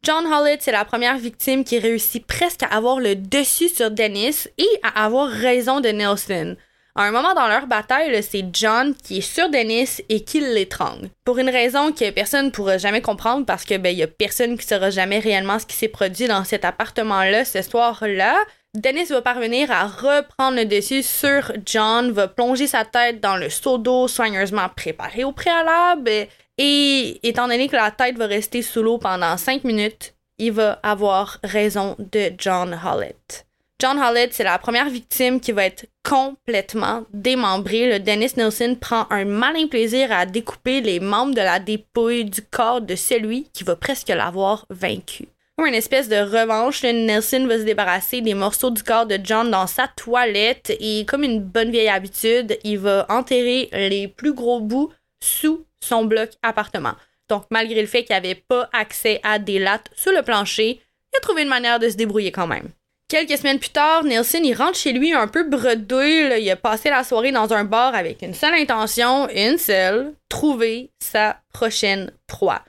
John 0.04 0.26
Hollett, 0.26 0.64
c'est 0.64 0.72
la 0.72 0.84
première 0.84 1.20
victime 1.20 1.64
qui 1.64 1.78
réussit 1.78 2.26
presque 2.26 2.64
à 2.64 2.76
avoir 2.76 3.00
le 3.00 3.16
dessus 3.16 3.70
sur 3.70 3.92
Dennis 3.92 4.48
et 4.58 4.68
à 4.82 5.06
avoir 5.06 5.30
raison 5.30 5.80
de 5.80 5.90
Nelson. 5.90 6.56
À 6.96 7.04
un 7.04 7.12
moment 7.12 7.36
dans 7.36 7.48
leur 7.48 7.68
bataille, 7.68 8.24
c'est 8.24 8.46
John 8.52 8.96
qui 8.96 9.20
est 9.20 9.22
sur 9.22 9.48
Dennis 9.52 10.02
et 10.10 10.24
qui 10.24 10.40
l'étrangle. 10.40 11.10
Pour 11.24 11.38
une 11.38 11.52
raison 11.52 11.92
que 11.92 12.10
personne 12.10 12.48
ne 12.48 12.50
pourra 12.50 12.80
jamais 12.80 13.02
comprendre 13.02 13.46
parce 13.46 13.64
que 13.64 13.78
ben 13.78 13.96
y 13.96 14.02
a 14.02 14.08
personne 14.08 14.58
qui 14.58 14.66
saura 14.66 14.90
jamais 14.90 15.20
réellement 15.20 15.60
ce 15.60 15.68
qui 15.68 15.76
s'est 15.76 15.88
produit 15.88 16.28
dans 16.28 16.44
cet 16.46 16.66
appartement-là 16.66 17.46
ce 17.46 17.62
soir-là. 17.62 18.36
Dennis 18.74 19.10
va 19.10 19.22
parvenir 19.22 19.70
à 19.70 19.86
reprendre 19.86 20.58
le 20.58 20.66
dessus 20.66 21.04
sur 21.04 21.52
John, 21.64 22.12
va 22.12 22.28
plonger 22.28 22.66
sa 22.66 22.86
tête 22.86 23.20
dans 23.20 23.38
le 23.38 23.52
seau 23.52 23.78
d'eau 23.78 24.08
soigneusement 24.08 24.68
préparé 24.76 25.24
au 25.24 25.32
préalable 25.32 26.28
et 26.64 27.20
étant 27.28 27.48
donné 27.48 27.68
que 27.68 27.76
la 27.76 27.90
tête 27.90 28.20
va 28.20 28.28
rester 28.28 28.62
sous 28.62 28.84
l'eau 28.84 29.00
pendant 29.00 29.36
5 29.36 29.64
minutes, 29.64 30.14
il 30.38 30.52
va 30.52 30.74
avoir 30.84 31.40
raison 31.44 31.96
de 31.98 32.32
John 32.38 32.80
Hollett. 32.86 33.48
John 33.80 33.98
Hollett, 33.98 34.32
c'est 34.32 34.44
la 34.44 34.60
première 34.60 34.88
victime 34.88 35.40
qui 35.40 35.54
va 35.54 35.66
être 35.66 35.88
complètement 36.08 37.04
démembrée. 37.14 37.90
Le 37.90 37.98
Dennis 37.98 38.34
Nelson 38.38 38.78
prend 38.80 39.08
un 39.10 39.26
malin 39.26 39.66
plaisir 39.66 40.12
à 40.12 40.28
découper 40.28 40.82
les 40.82 41.00
membres 41.00 41.34
de 41.34 41.42
la 41.42 41.58
dépouille 41.58 42.26
du 42.26 42.44
corps 42.44 42.82
de 42.82 42.96
celui 42.96 43.50
qui 43.54 43.64
va 43.64 43.76
presque 43.76 44.10
l'avoir 44.10 44.68
vaincu. 44.70 45.30
Comme 45.58 45.66
une 45.66 45.74
espèce 45.74 46.10
de 46.10 46.18
revanche, 46.18 46.84
Nelson 46.84 47.48
va 47.48 47.58
se 47.58 47.64
débarrasser 47.64 48.22
des 48.22 48.36
morceaux 48.36 48.70
du 48.70 48.84
corps 48.84 49.08
de 49.08 49.18
John 49.24 49.50
dans 49.50 49.66
sa 49.66 49.88
toilette 49.88 50.72
et 50.80 51.06
comme 51.06 51.24
une 51.24 51.42
bonne 51.42 51.72
vieille 51.72 51.90
habitude, 51.90 52.60
il 52.64 52.78
va 52.78 53.08
enterrer 53.10 53.68
les 53.74 54.08
plus 54.08 54.34
gros 54.34 54.60
bouts 54.60 54.92
sous 55.20 55.66
son 55.84 56.06
bloc 56.06 56.32
appartement. 56.42 56.94
Donc, 57.30 57.46
malgré 57.50 57.82
le 57.82 57.88
fait 57.88 58.04
qu'il 58.04 58.16
n'avait 58.16 58.36
pas 58.36 58.70
accès 58.74 59.20
à 59.24 59.40
des 59.40 59.60
lattes 59.60 59.90
sur 59.96 60.12
le 60.12 60.22
plancher, 60.22 60.82
il 61.14 61.18
a 61.18 61.22
trouvé 61.22 61.44
une 61.44 61.50
manière 61.50 61.80
de 61.80 61.90
se 61.90 61.96
débrouiller 61.96 62.32
quand 62.32 62.48
même. 62.48 62.70
Quelques 63.08 63.38
semaines 63.38 63.60
plus 63.60 63.72
tard, 63.72 64.06
Nielsen 64.06 64.46
il 64.46 64.54
rentre 64.54 64.78
chez 64.78 64.94
lui 64.94 65.12
un 65.12 65.28
peu 65.28 65.44
bredouille. 65.44 66.42
Il 66.42 66.50
a 66.50 66.56
passé 66.56 66.90
la 66.90 67.04
soirée 67.04 67.34
dans 67.34 67.52
un 67.52 67.66
bar 67.66 67.94
avec 67.94 68.22
une 68.22 68.34
seule 68.34 68.54
intention, 68.54 69.28
une 69.36 69.58
seule, 69.58 70.14
trouver 70.30 70.92
sa 71.00 71.42
prochaine 71.52 72.14
proie. 72.28 72.62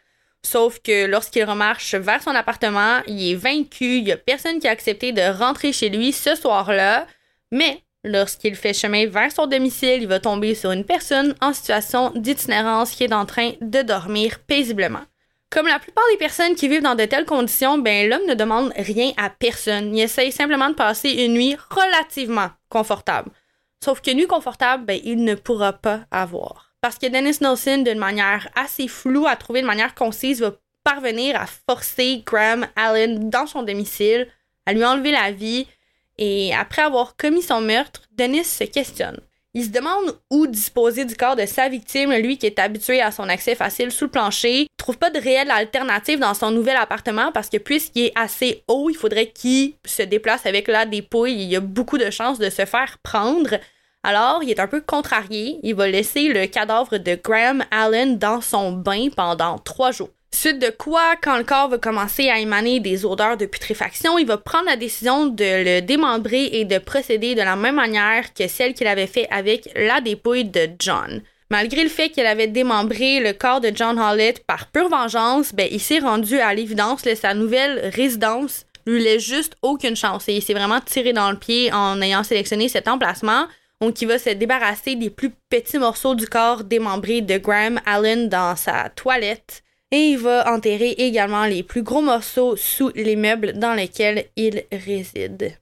Sauf 0.45 0.81
que 0.81 1.07
lorsqu'il 1.07 1.45
remarche 1.45 1.95
vers 1.95 2.21
son 2.21 2.35
appartement, 2.35 3.03
il 3.07 3.31
est 3.31 3.37
vaincu, 3.37 3.99
il 3.99 4.05
n'y 4.05 4.11
a 4.13 4.17
personne 4.17 4.59
qui 4.59 4.67
a 4.67 4.73
accepté 4.73 5.13
de 5.13 5.23
rentrer 5.39 5.73
chez 5.73 5.89
lui 5.89 6.13
ce 6.13 6.35
soir-là, 6.35 7.07
mais 7.53 7.85
Lorsqu'il 8.05 8.57
fait 8.57 8.75
chemin 8.75 9.07
vers 9.07 9.31
son 9.31 9.47
domicile, 9.47 10.03
il 10.03 10.09
va 10.09 10.19
tomber 10.19 10.55
sur 10.55 10.73
une 10.73 10.85
personne 10.85 11.35
en 11.41 11.53
situation 11.53 12.11
d'itinérance 12.17 12.91
qui 12.91 13.05
est 13.05 13.13
en 13.13 13.27
train 13.27 13.53
de 13.61 13.83
dormir 13.83 14.41
paisiblement. 14.41 15.03
Comme 15.51 15.69
la 15.69 15.79
plupart 15.79 16.05
des 16.11 16.17
personnes 16.17 16.55
qui 16.55 16.67
vivent 16.67 16.83
dans 16.83 16.95
de 16.95 17.05
telles 17.05 17.27
conditions, 17.27 17.79
ben 17.79 18.09
l'homme 18.09 18.27
ne 18.27 18.35
demande 18.35 18.73
rien 18.75 19.13
à 19.19 19.31
personne. 19.31 19.95
Il 19.95 20.03
essaye 20.03 20.33
simplement 20.33 20.71
de 20.71 20.75
passer 20.75 21.11
une 21.11 21.35
nuit 21.35 21.57
relativement 21.71 22.49
confortable. 22.71 23.31
Sauf 23.85 24.01
que 24.01 24.13
nuit 24.13 24.27
confortable, 24.27 24.87
ben 24.87 24.99
il 25.05 25.23
ne 25.23 25.35
pourra 25.35 25.75
pas 25.75 26.01
avoir. 26.11 26.73
Parce 26.81 26.99
que 26.99 27.07
Dennis 27.07 27.39
Nelson, 27.41 27.83
d'une 27.85 27.99
manière 27.99 28.49
assez 28.57 28.89
floue 28.89 29.27
à 29.27 29.37
trouver 29.37 29.61
de 29.61 29.67
manière 29.67 29.95
concise, 29.95 30.41
va 30.41 30.53
parvenir 30.83 31.41
à 31.41 31.47
forcer 31.47 32.23
Graham 32.27 32.67
Allen 32.75 33.31
dans 33.31 33.47
son 33.47 33.63
domicile, 33.63 34.27
à 34.67 34.73
lui 34.73 34.85
enlever 34.85 35.13
la 35.13 35.31
vie, 35.31 35.69
et 36.25 36.55
après 36.55 36.83
avoir 36.83 37.17
commis 37.17 37.43
son 37.43 37.61
meurtre, 37.61 38.03
Dennis 38.13 38.45
se 38.45 38.63
questionne. 38.63 39.19
Il 39.55 39.65
se 39.65 39.71
demande 39.71 40.17
où 40.31 40.47
disposer 40.47 41.05
du 41.05 41.17
corps 41.17 41.35
de 41.35 41.47
sa 41.47 41.69
victime, 41.69 42.13
lui 42.13 42.39
qui 42.39 42.47
est 42.47 42.61
habitué 42.61 43.03
à 43.03 43.11
son 43.11 43.29
accès 43.29 43.57
facile 43.57 43.91
sous 43.91 44.05
le 44.05 44.13
plancher. 44.13 44.61
Il 44.61 44.69
trouve 44.77 44.99
pas 44.99 45.11
de 45.11 45.19
réelle 45.19 45.51
alternative 45.51 46.21
dans 46.21 46.35
son 46.35 46.53
nouvel 46.53 46.77
appartement 46.77 47.33
parce 47.33 47.49
que 47.49 47.57
puisqu'il 47.57 48.05
est 48.05 48.13
assez 48.15 48.63
haut, 48.69 48.89
il 48.89 48.95
faudrait 48.95 49.31
qu'il 49.31 49.73
se 49.85 50.03
déplace 50.03 50.47
avec 50.47 50.69
la 50.69 50.87
dépouille. 50.87 51.33
Il 51.33 51.49
y 51.49 51.57
a 51.57 51.61
beaucoup 51.61 51.99
de 51.99 52.11
chances 52.11 52.39
de 52.39 52.51
se 52.51 52.67
faire 52.67 52.99
prendre. 53.03 53.59
Alors, 54.05 54.45
il 54.45 54.51
est 54.51 54.61
un 54.61 54.69
peu 54.69 54.81
contrarié. 54.81 55.59
Il 55.65 55.75
va 55.75 55.89
laisser 55.89 56.29
le 56.29 56.47
cadavre 56.47 56.99
de 56.99 57.17
Graham 57.17 57.65
Allen 57.73 58.17
dans 58.17 58.41
son 58.41 58.71
bain 58.71 59.09
pendant 59.17 59.59
trois 59.59 59.91
jours. 59.91 60.11
Suite 60.35 60.59
de 60.59 60.71
quoi, 60.71 61.15
quand 61.23 61.37
le 61.37 61.45
corps 61.45 61.69
va 61.69 61.79
commencer 61.79 62.29
à 62.29 62.41
émaner 62.41 62.81
des 62.81 63.05
odeurs 63.05 63.37
de 63.37 63.47
putréfaction, 63.47 64.19
il 64.19 64.27
va 64.27 64.39
prendre 64.39 64.65
la 64.67 64.77
décision 64.77 65.27
de 65.27 65.65
le 65.65 65.81
démembrer 65.83 66.47
et 66.53 66.65
de 66.65 66.79
procéder 66.79 67.35
de 67.35 67.43
la 67.43 67.55
même 67.55 67.77
manière 67.77 68.35
que 68.35 68.49
celle 68.49 68.75
qu'il 68.75 68.89
avait 68.89 69.07
fait 69.07 69.29
avec 69.31 69.69
la 69.77 70.01
dépouille 70.01 70.47
de 70.47 70.69
John. 70.79 71.23
Malgré 71.51 71.85
le 71.85 71.91
fait 71.91 72.09
qu'il 72.09 72.27
avait 72.27 72.47
démembré 72.49 73.21
le 73.21 73.35
corps 73.35 73.61
de 73.61 73.71
John 73.75 74.01
Hollett 74.01 74.45
par 74.47 74.69
pure 74.69 74.89
vengeance, 74.89 75.55
ben, 75.55 75.69
il 75.71 75.79
s'est 75.79 75.99
rendu 75.99 76.39
à 76.39 76.55
l'évidence 76.55 77.03
que 77.03 77.15
sa 77.15 77.35
nouvelle 77.35 77.91
résidence 77.95 78.65
lui 78.87 79.03
laisse 79.05 79.23
juste 79.23 79.55
aucune 79.61 79.95
chance 79.95 80.29
et 80.29 80.35
il 80.35 80.43
s'est 80.43 80.55
vraiment 80.55 80.81
tiré 80.81 81.13
dans 81.13 81.31
le 81.31 81.39
pied 81.39 81.71
en 81.73 82.01
ayant 82.01 82.25
sélectionné 82.25 82.69
cet 82.69 82.89
emplacement. 82.89 83.45
Donc, 83.83 84.01
il 84.01 84.09
va 84.09 84.19
se 84.19 84.31
débarrasser 84.31 84.97
des 84.97 85.11
plus 85.11 85.31
petits 85.51 85.79
morceaux 85.79 86.15
du 86.15 86.27
corps 86.27 86.65
démembré 86.65 87.21
de 87.21 87.37
Graham 87.37 87.81
Allen 87.85 88.29
dans 88.29 88.57
sa 88.57 88.89
toilette 88.89 89.63
et 89.93 90.09
il 90.09 90.19
va 90.19 90.53
enterrer 90.53 90.95
également 90.99 91.45
les 91.45 91.63
plus 91.63 91.83
gros 91.83 92.01
morceaux 92.01 92.57
sous 92.57 92.91
les 92.97 93.15
meubles 93.15 93.53
dans 93.53 93.75
lesquels 93.75 94.25
il 94.37 94.65
réside. 94.73 95.57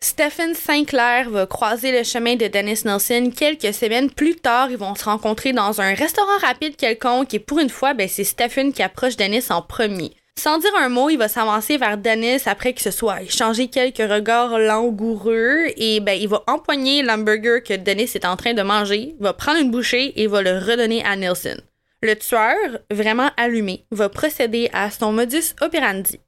Stephen 0.00 0.54
Sinclair 0.54 1.30
va 1.30 1.46
croiser 1.46 1.90
le 1.90 2.04
chemin 2.04 2.36
de 2.36 2.46
Dennis 2.46 2.82
Nelson 2.84 3.32
quelques 3.34 3.72
semaines 3.72 4.10
plus 4.10 4.36
tard. 4.36 4.70
Ils 4.70 4.76
vont 4.76 4.94
se 4.94 5.04
rencontrer 5.04 5.52
dans 5.52 5.80
un 5.80 5.94
restaurant 5.94 6.38
rapide 6.42 6.76
quelconque 6.76 7.32
et 7.32 7.38
pour 7.38 7.58
une 7.58 7.70
fois, 7.70 7.94
ben, 7.94 8.06
c'est 8.06 8.22
Stephen 8.22 8.72
qui 8.72 8.82
approche 8.82 9.16
Dennis 9.16 9.46
en 9.50 9.62
premier. 9.62 10.12
Sans 10.38 10.58
dire 10.58 10.74
un 10.78 10.90
mot, 10.90 11.08
il 11.10 11.16
va 11.16 11.28
s'avancer 11.28 11.78
vers 11.78 11.96
Dennis 11.96 12.42
après 12.46 12.74
que 12.74 12.82
ce 12.82 12.90
soit 12.90 13.22
échangé 13.22 13.68
quelques 13.68 13.96
regards 13.98 14.58
langoureux 14.58 15.68
et 15.76 16.00
ben, 16.00 16.20
il 16.20 16.28
va 16.28 16.44
empoigner 16.48 17.02
l'hamburger 17.02 17.62
que 17.62 17.74
Dennis 17.74 18.10
est 18.14 18.26
en 18.26 18.36
train 18.36 18.52
de 18.52 18.62
manger, 18.62 19.14
va 19.20 19.32
prendre 19.32 19.60
une 19.60 19.70
bouchée 19.70 20.20
et 20.20 20.26
va 20.26 20.42
le 20.42 20.58
redonner 20.58 21.02
à 21.02 21.16
Nelson. 21.16 21.56
Le 22.04 22.16
tueur, 22.16 22.80
vraiment 22.90 23.30
allumé, 23.38 23.86
va 23.90 24.10
procéder 24.10 24.68
à 24.74 24.90
son 24.90 25.10
modus 25.10 25.54
operandi. 25.62 26.20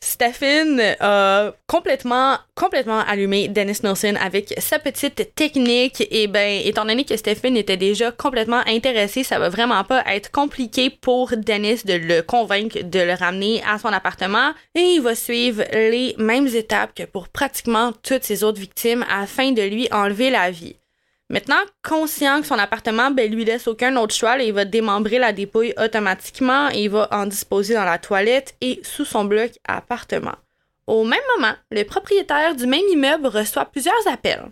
Stephen 0.00 0.80
a 1.00 1.52
complètement, 1.66 2.38
complètement 2.54 3.00
allumé 3.00 3.48
Dennis 3.48 3.80
Nelson 3.82 4.14
avec 4.20 4.54
sa 4.58 4.78
petite 4.78 5.34
technique. 5.34 6.06
Et 6.12 6.28
ben, 6.28 6.60
étant 6.64 6.84
donné 6.84 7.04
que 7.04 7.16
Stephen 7.16 7.56
était 7.56 7.76
déjà 7.76 8.12
complètement 8.12 8.62
intéressé, 8.68 9.24
ça 9.24 9.40
va 9.40 9.48
vraiment 9.48 9.82
pas 9.82 10.04
être 10.06 10.30
compliqué 10.30 10.88
pour 10.88 11.30
Dennis 11.36 11.84
de 11.84 11.94
le 11.94 12.22
convaincre 12.22 12.84
de 12.84 13.00
le 13.00 13.14
ramener 13.14 13.60
à 13.68 13.80
son 13.80 13.88
appartement. 13.88 14.52
Et 14.76 14.82
il 14.82 15.00
va 15.00 15.16
suivre 15.16 15.64
les 15.72 16.14
mêmes 16.16 16.46
étapes 16.46 16.94
que 16.94 17.02
pour 17.02 17.28
pratiquement 17.28 17.90
toutes 18.04 18.22
ses 18.22 18.44
autres 18.44 18.60
victimes 18.60 19.04
afin 19.10 19.50
de 19.50 19.62
lui 19.62 19.88
enlever 19.90 20.30
la 20.30 20.52
vie. 20.52 20.76
Maintenant, 21.34 21.64
conscient 21.82 22.42
que 22.42 22.46
son 22.46 22.60
appartement 22.60 23.10
ben, 23.10 23.28
lui 23.28 23.44
laisse 23.44 23.66
aucun 23.66 23.96
autre 23.96 24.14
choix, 24.14 24.38
il 24.38 24.52
va 24.52 24.64
démembrer 24.64 25.18
la 25.18 25.32
dépouille 25.32 25.74
automatiquement 25.76 26.70
et 26.70 26.84
il 26.84 26.90
va 26.90 27.08
en 27.10 27.26
disposer 27.26 27.74
dans 27.74 27.82
la 27.82 27.98
toilette 27.98 28.54
et 28.60 28.78
sous 28.84 29.04
son 29.04 29.24
bloc 29.24 29.50
appartement. 29.66 30.36
Au 30.86 31.02
même 31.02 31.18
moment, 31.34 31.54
le 31.72 31.82
propriétaire 31.82 32.54
du 32.54 32.68
même 32.68 32.86
immeuble 32.92 33.26
reçoit 33.26 33.64
plusieurs 33.64 34.06
appels. 34.06 34.48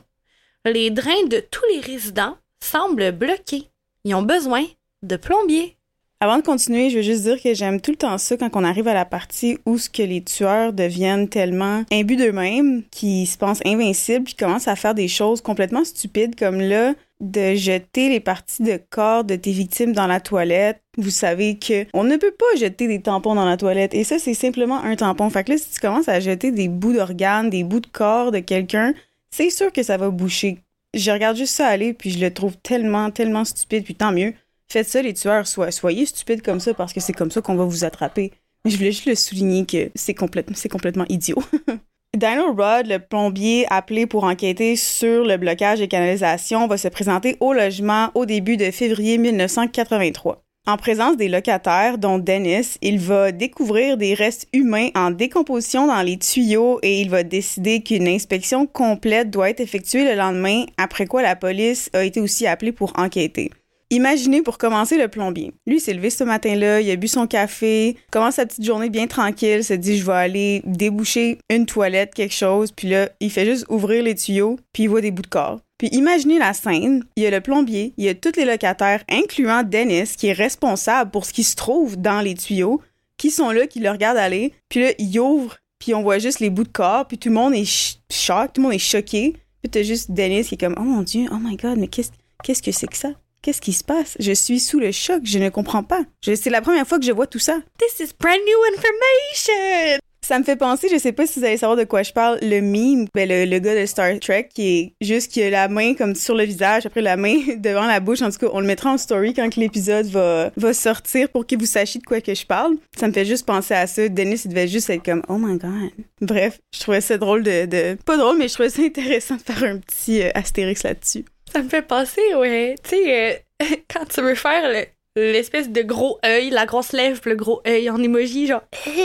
Les 0.65 0.91
drains 0.91 1.27
de 1.29 1.39
tous 1.39 1.63
les 1.73 1.79
résidents 1.79 2.37
semblent 2.59 3.13
bloqués. 3.13 3.71
Ils 4.03 4.17
ont 4.17 4.23
besoin 4.23 4.65
de 5.05 5.15
plombiers. 5.15 5.77
Avant 6.23 6.37
de 6.37 6.43
continuer, 6.43 6.89
je 6.89 6.99
veux 6.99 7.03
juste 7.03 7.25
dire 7.25 7.43
que 7.43 7.53
j'aime 7.53 7.81
tout 7.81 7.91
le 7.91 7.97
temps 7.97 8.17
ça 8.17 8.37
quand 8.37 8.49
on 8.55 8.63
arrive 8.63 8.87
à 8.87 8.95
la 8.95 9.05
partie 9.05 9.59
où 9.67 9.77
ce 9.77 9.91
que 9.91 10.05
les 10.05 10.23
tueurs 10.23 10.73
deviennent 10.73 11.29
tellement 11.29 11.83
imbus 11.91 12.15
d'eux-mêmes, 12.15 12.85
qu'ils 12.93 13.27
se 13.27 13.37
pensent 13.37 13.61
invincibles, 13.67 14.23
puis 14.23 14.37
commencent 14.37 14.69
à 14.69 14.77
faire 14.77 14.95
des 14.95 15.09
choses 15.09 15.41
complètement 15.41 15.85
stupides 15.85 16.37
comme 16.37 16.61
là 16.61 16.95
de 17.19 17.57
jeter 17.57 18.09
les 18.09 18.21
parties 18.21 18.63
de 18.63 18.79
corps 18.89 19.25
de 19.25 19.35
tes 19.35 19.51
victimes 19.51 19.95
dans 19.95 20.07
la 20.07 20.21
toilette. 20.21 20.81
Vous 20.97 21.11
savez 21.11 21.59
que 21.59 21.87
on 21.93 22.05
ne 22.05 22.17
peut 22.17 22.31
pas 22.31 22.57
jeter 22.57 22.87
des 22.87 23.03
tampons 23.03 23.35
dans 23.35 23.45
la 23.45 23.57
toilette 23.57 23.93
et 23.93 24.05
ça 24.05 24.21
c'est 24.21 24.35
simplement 24.35 24.81
un 24.81 24.95
tampon. 24.95 25.29
Fait 25.29 25.43
que 25.43 25.51
là 25.51 25.59
si 25.59 25.73
tu 25.73 25.81
commences 25.81 26.09
à 26.09 26.21
jeter 26.21 26.53
des 26.53 26.69
bouts 26.69 26.93
d'organes, 26.93 27.51
des 27.51 27.65
bouts 27.65 27.81
de 27.81 27.89
corps 27.89 28.31
de 28.31 28.39
quelqu'un, 28.39 28.95
c'est 29.33 29.51
sûr 29.51 29.73
que 29.73 29.83
ça 29.83 29.97
va 29.97 30.09
boucher. 30.11 30.59
Je 30.95 31.11
regarde 31.11 31.37
juste 31.37 31.57
ça 31.57 31.67
aller 31.67 31.95
puis 31.95 32.13
je 32.13 32.21
le 32.21 32.33
trouve 32.33 32.57
tellement 32.59 33.11
tellement 33.11 33.45
stupide 33.45 33.83
puis 33.83 33.97
tant 33.97 34.13
mieux 34.13 34.35
Faites 34.73 34.89
ça, 34.89 35.03
les 35.03 35.13
tueurs, 35.13 35.47
soyez 35.47 36.07
stupides 36.07 36.41
comme 36.41 36.59
ça 36.59 36.73
parce 36.73 36.95
que 36.95 37.01
c'est 37.01 37.13
comme 37.13 37.31
ça 37.31 37.43
qu'on 37.43 37.57
va 37.57 37.67
vous 37.67 37.85
attraper. 37.85 38.33
Mais 38.65 38.71
je 38.71 38.79
voulais 38.79 38.93
juste 38.93 39.05
le 39.05 39.15
souligner 39.15 39.67
que 39.67 39.91
c'est 39.95 40.15
complètement, 40.15 41.05
idiot. 41.11 41.43
Daniel 42.17 42.47
Rudd, 42.57 42.87
le 42.87 42.97
plombier 42.97 43.67
appelé 43.69 44.07
pour 44.07 44.25
enquêter 44.25 44.77
sur 44.77 45.25
le 45.25 45.37
blocage 45.37 45.81
des 45.81 45.89
canalisations, 45.89 46.69
va 46.69 46.79
se 46.79 46.89
présenter 46.89 47.37
au 47.41 47.53
logement 47.53 48.11
au 48.15 48.25
début 48.25 48.57
de 48.57 48.71
février 48.71 49.19
1983. 49.19 50.43
En 50.67 50.79
présence 50.79 51.19
des 51.19 51.29
locataires, 51.29 51.99
dont 51.99 52.17
Dennis, 52.17 52.79
il 52.81 52.99
va 52.99 53.31
découvrir 53.31 53.99
des 53.99 54.15
restes 54.15 54.49
humains 54.55 54.89
en 54.95 55.11
décomposition 55.11 55.87
dans 55.87 56.01
les 56.01 56.17
tuyaux 56.17 56.79
et 56.83 57.03
il 57.03 57.11
va 57.11 57.25
décider 57.25 57.83
qu'une 57.83 58.09
inspection 58.09 58.67
complète 58.67 59.29
doit 59.29 59.51
être 59.51 59.61
effectuée 59.61 60.07
le 60.07 60.15
lendemain, 60.15 60.65
après 60.79 61.05
quoi 61.05 61.21
la 61.21 61.37
police 61.37 61.91
a 61.93 62.05
été 62.05 62.21
aussi 62.21 62.47
appelée 62.47 62.73
pour 62.73 62.95
enquêter. 62.97 63.51
Imaginez 63.93 64.41
pour 64.41 64.57
commencer 64.57 64.97
le 64.97 65.07
plombier. 65.09 65.53
Lui 65.67 65.79
s'est 65.79 65.93
levé 65.93 66.09
ce 66.09 66.25
matin-là, 66.25 66.81
il 66.81 66.91
a 66.91 66.97
bu 66.97 67.09
son 67.09 67.27
café, 67.27 67.99
commence 68.11 68.37
sa 68.37 68.47
petite 68.47 68.65
journée 68.65 68.89
bien 68.89 69.07
tranquille, 69.07 69.63
se 69.63 69.75
dit 69.75 69.99
je 69.99 70.07
vais 70.07 70.13
aller 70.15 70.63
déboucher 70.65 71.37
une 71.51 71.67
toilette, 71.67 72.15
quelque 72.15 72.33
chose, 72.33 72.73
puis 72.73 72.89
là, 72.89 73.11
il 73.21 73.31
fait 73.31 73.45
juste 73.45 73.67
ouvrir 73.69 74.03
les 74.03 74.15
tuyaux, 74.15 74.59
puis 74.73 74.85
il 74.85 74.89
voit 74.89 75.03
des 75.03 75.11
bouts 75.11 75.21
de 75.21 75.27
corps. 75.27 75.61
Puis 75.77 75.89
imaginez 75.89 76.39
la 76.39 76.55
scène, 76.55 77.05
il 77.17 77.23
y 77.23 77.27
a 77.27 77.31
le 77.31 77.43
plombier, 77.43 77.93
il 77.99 78.07
y 78.07 78.09
a 78.09 78.15
tous 78.15 78.35
les 78.37 78.47
locataires, 78.47 79.05
incluant 79.11 79.63
Dennis, 79.63 80.15
qui 80.17 80.29
est 80.29 80.33
responsable 80.33 81.11
pour 81.11 81.27
ce 81.27 81.35
qui 81.35 81.45
se 81.45 81.55
trouve 81.55 81.99
dans 81.99 82.23
les 82.23 82.33
tuyaux, 82.33 82.81
qui 83.19 83.31
sont 83.31 83.51
là, 83.51 83.67
qui 83.67 83.81
le 83.81 83.91
regardent 83.91 84.17
aller, 84.17 84.55
puis 84.71 84.81
là, 84.81 84.93
il 84.99 85.21
ouvre, 85.21 85.59
puis 85.79 85.93
on 85.93 86.03
voit 86.03 86.19
juste 86.19 86.41
les 86.41 86.49
bouts 86.49 86.65
de 86.65 86.69
corps, 86.69 87.07
puis 87.07 87.19
tout 87.19 87.29
le 87.29 87.35
monde 87.35 87.53
est 87.53 87.67
choqué, 87.67 88.49
tout 88.55 88.61
le 88.61 88.63
monde 88.63 88.73
est 88.73 88.79
choqué, 88.79 89.37
puis 89.61 89.71
t'as 89.71 89.83
juste 89.83 90.13
Dennis 90.13 90.45
qui 90.45 90.55
est 90.55 90.59
comme 90.59 90.77
«Oh 90.79 90.83
mon 90.83 91.03
Dieu, 91.03 91.29
oh 91.31 91.37
my 91.39 91.57
God, 91.57 91.77
mais 91.77 91.89
qu'est-ce 91.89 92.11
qu'est-ce 92.43 92.63
que 92.63 92.73
c'est 92.73 92.87
que 92.87 92.97
ça?» 92.97 93.11
Qu'est-ce 93.43 93.61
qui 93.61 93.73
se 93.73 93.83
passe? 93.83 94.17
Je 94.21 94.31
suis 94.31 94.61
sous 94.61 94.79
le 94.79 94.93
choc, 94.93 95.23
je 95.25 95.39
ne 95.41 95.49
comprends 95.49 95.83
pas. 95.83 96.03
C'est 96.23 96.49
la 96.49 96.63
première 96.63 96.87
fois 96.87 97.01
que 97.01 97.05
je 97.05 97.11
vois 97.11 97.27
tout 97.27 97.41
ça. 97.41 97.59
This 97.77 97.99
is 97.99 98.13
brand 98.17 98.39
new 98.39 98.77
information! 98.77 99.99
Ça 100.25 100.39
me 100.39 100.45
fait 100.45 100.55
penser, 100.55 100.89
je 100.89 100.99
sais 100.99 101.11
pas 101.11 101.27
si 101.27 101.41
vous 101.41 101.45
allez 101.45 101.57
savoir 101.57 101.77
de 101.77 101.83
quoi 101.83 102.05
je 102.05 102.13
parle, 102.13 102.39
le 102.43 102.61
meme, 102.61 103.09
ben 103.13 103.29
le, 103.29 103.45
le, 103.45 103.59
gars 103.59 103.75
de 103.75 103.85
Star 103.85 104.21
Trek 104.21 104.51
qui 104.55 104.69
est 104.79 104.93
juste 105.01 105.33
qui 105.33 105.43
a 105.43 105.51
la 105.51 105.67
main 105.67 105.95
comme 105.95 106.15
sur 106.15 106.37
le 106.37 106.45
visage, 106.45 106.87
après 106.87 107.03
la 107.03 107.17
main 107.17 107.35
devant 107.57 107.89
la 107.89 107.99
bouche. 107.99 108.23
En 108.23 108.31
tout 108.31 108.39
cas, 108.39 108.47
on 108.53 108.61
le 108.61 108.67
mettra 108.67 108.93
en 108.93 108.99
story 108.99 109.35
quand 109.35 109.57
l'épisode 109.57 110.07
va, 110.07 110.53
va 110.57 110.73
sortir 110.73 111.29
pour 111.29 111.45
que 111.45 111.57
vous 111.57 111.67
sachiez 111.67 112.01
de 112.01 112.07
quoi 112.07 112.21
que 112.21 112.33
je 112.33 112.47
parle. 112.47 112.77
Ça 112.97 113.09
me 113.09 113.13
fait 113.13 113.25
juste 113.25 113.45
penser 113.45 113.75
à 113.75 113.89
ça. 113.89 114.09
Dennis, 114.09 114.43
il 114.45 114.51
devait 114.51 114.69
juste 114.69 114.89
être 114.91 115.05
comme, 115.05 115.25
oh 115.29 115.39
my 115.39 115.59
god. 115.59 115.91
Bref, 116.21 116.61
je 116.73 116.79
trouvais 116.79 117.01
ça 117.01 117.19
drôle 117.19 117.43
de, 117.43 117.67
de... 117.67 117.99
pas 118.07 118.17
drôle, 118.17 118.39
mais 118.39 118.47
je 118.47 118.55
trouvais 118.55 118.71
ça 118.71 118.83
intéressant 118.87 119.35
de 119.35 119.43
faire 119.43 119.65
un 119.65 119.79
petit 119.79 120.23
euh, 120.23 120.31
astérix 120.35 120.85
là-dessus. 120.85 121.25
Ça 121.53 121.63
me 121.63 121.69
fait 121.69 121.83
penser, 121.83 122.35
ouais. 122.35 122.77
Tu 122.83 122.91
sais, 122.91 123.43
euh, 123.61 123.67
quand 123.93 124.07
tu 124.07 124.23
veux 124.23 124.35
faire 124.35 124.87
l'espèce 125.15 125.69
de 125.69 125.83
gros 125.83 126.19
œil, 126.25 126.49
la 126.49 126.65
grosse 126.65 126.93
lèvre, 126.93 127.21
le 127.27 127.35
gros 127.35 127.61
œil 127.67 127.91
en 127.91 128.03
emoji, 128.03 128.47
genre. 128.47 128.63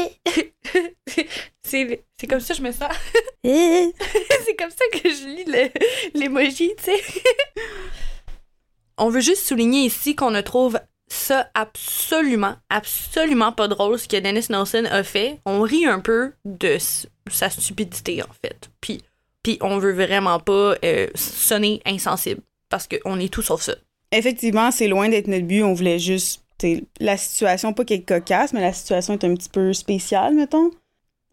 c'est, 1.61 2.05
c'est 2.17 2.27
comme 2.27 2.39
ça 2.39 2.53
que 2.53 2.59
je 2.59 2.63
me 2.63 2.71
sens. 2.71 2.93
c'est 3.43 4.55
comme 4.57 4.69
ça 4.69 4.85
que 4.93 5.09
je 5.09 5.27
lis 5.27 5.71
l'emoji, 6.13 6.73
tu 6.77 6.83
sais. 6.83 7.03
On 8.97 9.09
veut 9.09 9.21
juste 9.21 9.45
souligner 9.45 9.85
ici 9.85 10.15
qu'on 10.15 10.31
ne 10.31 10.41
trouve 10.41 10.79
ça 11.09 11.49
absolument, 11.53 12.55
absolument 12.69 13.51
pas 13.51 13.67
drôle 13.67 13.99
ce 13.99 14.07
que 14.07 14.17
Dennis 14.17 14.47
Nelson 14.49 14.85
a 14.89 15.03
fait. 15.03 15.39
On 15.45 15.61
rit 15.61 15.85
un 15.85 15.99
peu 15.99 16.31
de 16.45 16.77
sa 17.29 17.49
stupidité, 17.49 18.23
en 18.23 18.33
fait. 18.41 18.69
Puis 18.79 19.03
on 19.61 19.77
veut 19.77 19.93
vraiment 19.93 20.39
pas 20.39 20.75
euh, 20.83 21.07
sonner 21.15 21.81
insensible 21.85 22.41
parce 22.69 22.87
qu'on 22.87 23.19
est 23.19 23.31
tout 23.31 23.41
sauf 23.41 23.61
ça. 23.61 23.75
Effectivement, 24.11 24.71
c'est 24.71 24.87
loin 24.87 25.09
d'être 25.09 25.27
notre 25.27 25.45
but. 25.45 25.63
On 25.63 25.73
voulait 25.73 25.99
juste. 25.99 26.43
La 26.99 27.17
situation, 27.17 27.71
pas 27.73 27.85
qu'elle 27.85 27.99
est 27.99 28.03
cocasse, 28.03 28.51
mais 28.51 28.61
la 28.61 28.73
situation 28.73 29.13
est 29.13 29.23
un 29.23 29.35
petit 29.35 29.49
peu 29.49 29.73
spéciale, 29.73 30.33
mettons. 30.33 30.71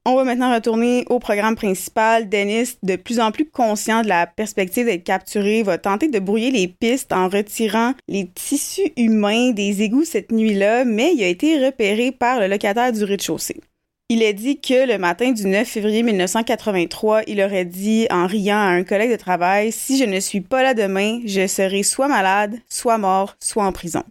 On 0.04 0.16
va 0.16 0.24
maintenant 0.24 0.52
retourner 0.52 1.06
au 1.08 1.18
programme 1.18 1.56
principal. 1.56 2.28
Dennis, 2.28 2.76
de 2.82 2.96
plus 2.96 3.20
en 3.20 3.32
plus 3.32 3.48
conscient 3.48 4.02
de 4.02 4.08
la 4.08 4.26
perspective 4.26 4.84
d'être 4.84 5.02
capturé, 5.02 5.62
va 5.62 5.78
tenter 5.78 6.08
de 6.08 6.18
brouiller 6.18 6.50
les 6.50 6.68
pistes 6.68 7.10
en 7.10 7.30
retirant 7.30 7.94
les 8.06 8.28
tissus 8.28 8.92
humains 8.98 9.52
des 9.52 9.80
égouts 9.80 10.04
cette 10.04 10.30
nuit-là, 10.30 10.84
mais 10.84 11.14
il 11.14 11.24
a 11.24 11.28
été 11.28 11.64
repéré 11.64 12.12
par 12.12 12.38
le 12.38 12.48
locataire 12.48 12.92
du 12.92 13.02
rez-de-chaussée. 13.02 13.62
Il 14.10 14.22
a 14.22 14.34
dit 14.34 14.60
que 14.60 14.86
le 14.86 14.98
matin 14.98 15.32
du 15.32 15.46
9 15.46 15.66
février 15.66 16.02
1983, 16.02 17.22
il 17.26 17.40
aurait 17.40 17.64
dit 17.64 18.06
en 18.10 18.26
riant 18.26 18.58
à 18.58 18.68
un 18.68 18.84
collègue 18.84 19.10
de 19.10 19.16
travail 19.16 19.72
Si 19.72 19.96
je 19.96 20.04
ne 20.04 20.20
suis 20.20 20.42
pas 20.42 20.62
là 20.62 20.74
demain, 20.74 21.20
je 21.24 21.46
serai 21.46 21.82
soit 21.82 22.06
malade, 22.06 22.58
soit 22.68 22.98
mort, 22.98 23.34
soit 23.40 23.64
en 23.64 23.72
prison. 23.72 24.02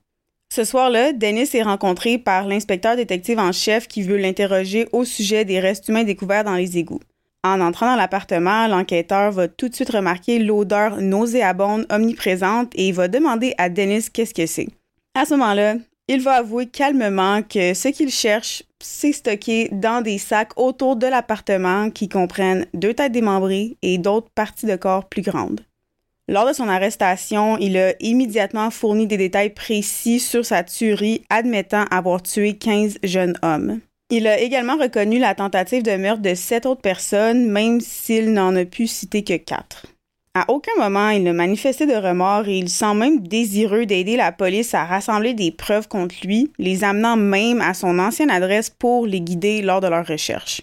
Ce 0.52 0.64
soir-là, 0.64 1.14
Dennis 1.14 1.50
est 1.54 1.62
rencontré 1.62 2.18
par 2.18 2.48
l'inspecteur 2.48 2.96
détective 2.96 3.38
en 3.38 3.52
chef 3.52 3.88
qui 3.88 4.02
veut 4.02 4.18
l'interroger 4.18 4.88
au 4.94 5.06
sujet 5.06 5.46
des 5.46 5.60
restes 5.60 5.88
humains 5.90 6.04
découverts 6.04 6.44
dans 6.44 6.56
les 6.56 6.80
égouts. 6.80 7.02
En 7.44 7.62
entrant 7.62 7.86
dans 7.86 7.96
l'appartement, 7.96 8.68
l'enquêteur 8.68 9.32
va 9.32 9.48
tout 9.48 9.70
de 9.70 9.76
suite 9.76 9.92
remarquer 9.92 10.40
l'odeur 10.40 11.02
nauséabonde 11.02 11.86
omniprésente 11.92 12.72
et 12.74 12.92
va 12.92 13.08
demander 13.08 13.54
à 13.60 13.70
Dennis 13.70 14.10
qu'est-ce 14.12 14.34
que 14.34 14.48
c'est. 14.48 14.70
À 15.14 15.26
ce 15.26 15.36
moment-là, 15.36 15.76
il 16.08 16.22
va 16.22 16.34
avouer 16.34 16.68
calmement 16.68 17.42
que 17.44 17.74
ce 17.74 17.88
qu'il 17.88 18.10
cherche, 18.10 18.64
c'est 18.80 19.14
stocké 19.14 19.70
dans 19.72 20.02
des 20.02 20.18
sacs 20.18 20.58
autour 20.58 20.96
de 20.96 21.08
l'appartement 21.08 21.90
qui 21.90 22.10
comprennent 22.10 22.66
deux 22.74 22.94
têtes 22.94 23.14
démembrées 23.14 23.78
et 23.82 23.98
d'autres 23.98 24.30
parties 24.36 24.66
de 24.66 24.76
corps 24.76 25.08
plus 25.08 25.22
grandes. 25.22 25.62
Lors 26.28 26.48
de 26.48 26.54
son 26.54 26.70
arrestation, 26.70 27.58
il 27.58 27.78
a 27.78 27.94
immédiatement 28.00 28.72
fourni 28.72 29.08
des 29.08 29.18
détails 29.18 29.54
précis 29.54 30.20
sur 30.20 30.46
sa 30.46 30.64
tuerie, 30.64 31.24
admettant 31.30 31.86
avoir 31.92 32.22
tué 32.22 32.54
15 32.54 33.00
jeunes 33.04 33.38
hommes. 33.42 33.80
Il 34.10 34.28
a 34.28 34.40
également 34.40 34.78
reconnu 34.78 35.20
la 35.20 35.36
tentative 35.36 35.84
de 35.84 35.96
meurtre 35.96 36.22
de 36.22 36.34
sept 36.34 36.66
autres 36.66 36.82
personnes, 36.82 37.46
même 37.46 37.82
s'il 37.82 38.32
n'en 38.32 38.56
a 38.56 38.66
pu 38.66 38.88
citer 38.88 39.24
que 39.24 39.38
quatre. 39.38 39.88
À 40.36 40.46
aucun 40.48 40.72
moment 40.80 41.10
il 41.10 41.22
ne 41.22 41.32
manifestait 41.32 41.86
de 41.86 41.94
remords 41.94 42.48
et 42.48 42.58
il 42.58 42.68
semble 42.68 43.02
même 43.02 43.20
désireux 43.20 43.86
d'aider 43.86 44.18
la 44.18 44.32
police 44.32 44.74
à 44.74 44.84
rassembler 44.84 45.36
des 45.36 45.52
preuves 45.52 45.88
contre 45.88 46.16
lui, 46.24 46.52
les 46.58 46.84
amenant 46.84 47.16
même 47.16 47.62
à 47.62 47.76
son 47.76 48.00
ancienne 48.00 48.32
adresse 48.32 48.72
pour 48.72 49.06
les 49.06 49.22
guider 49.22 49.62
lors 49.62 49.80
de 49.80 49.88
leur 49.88 50.08
recherche. 50.08 50.62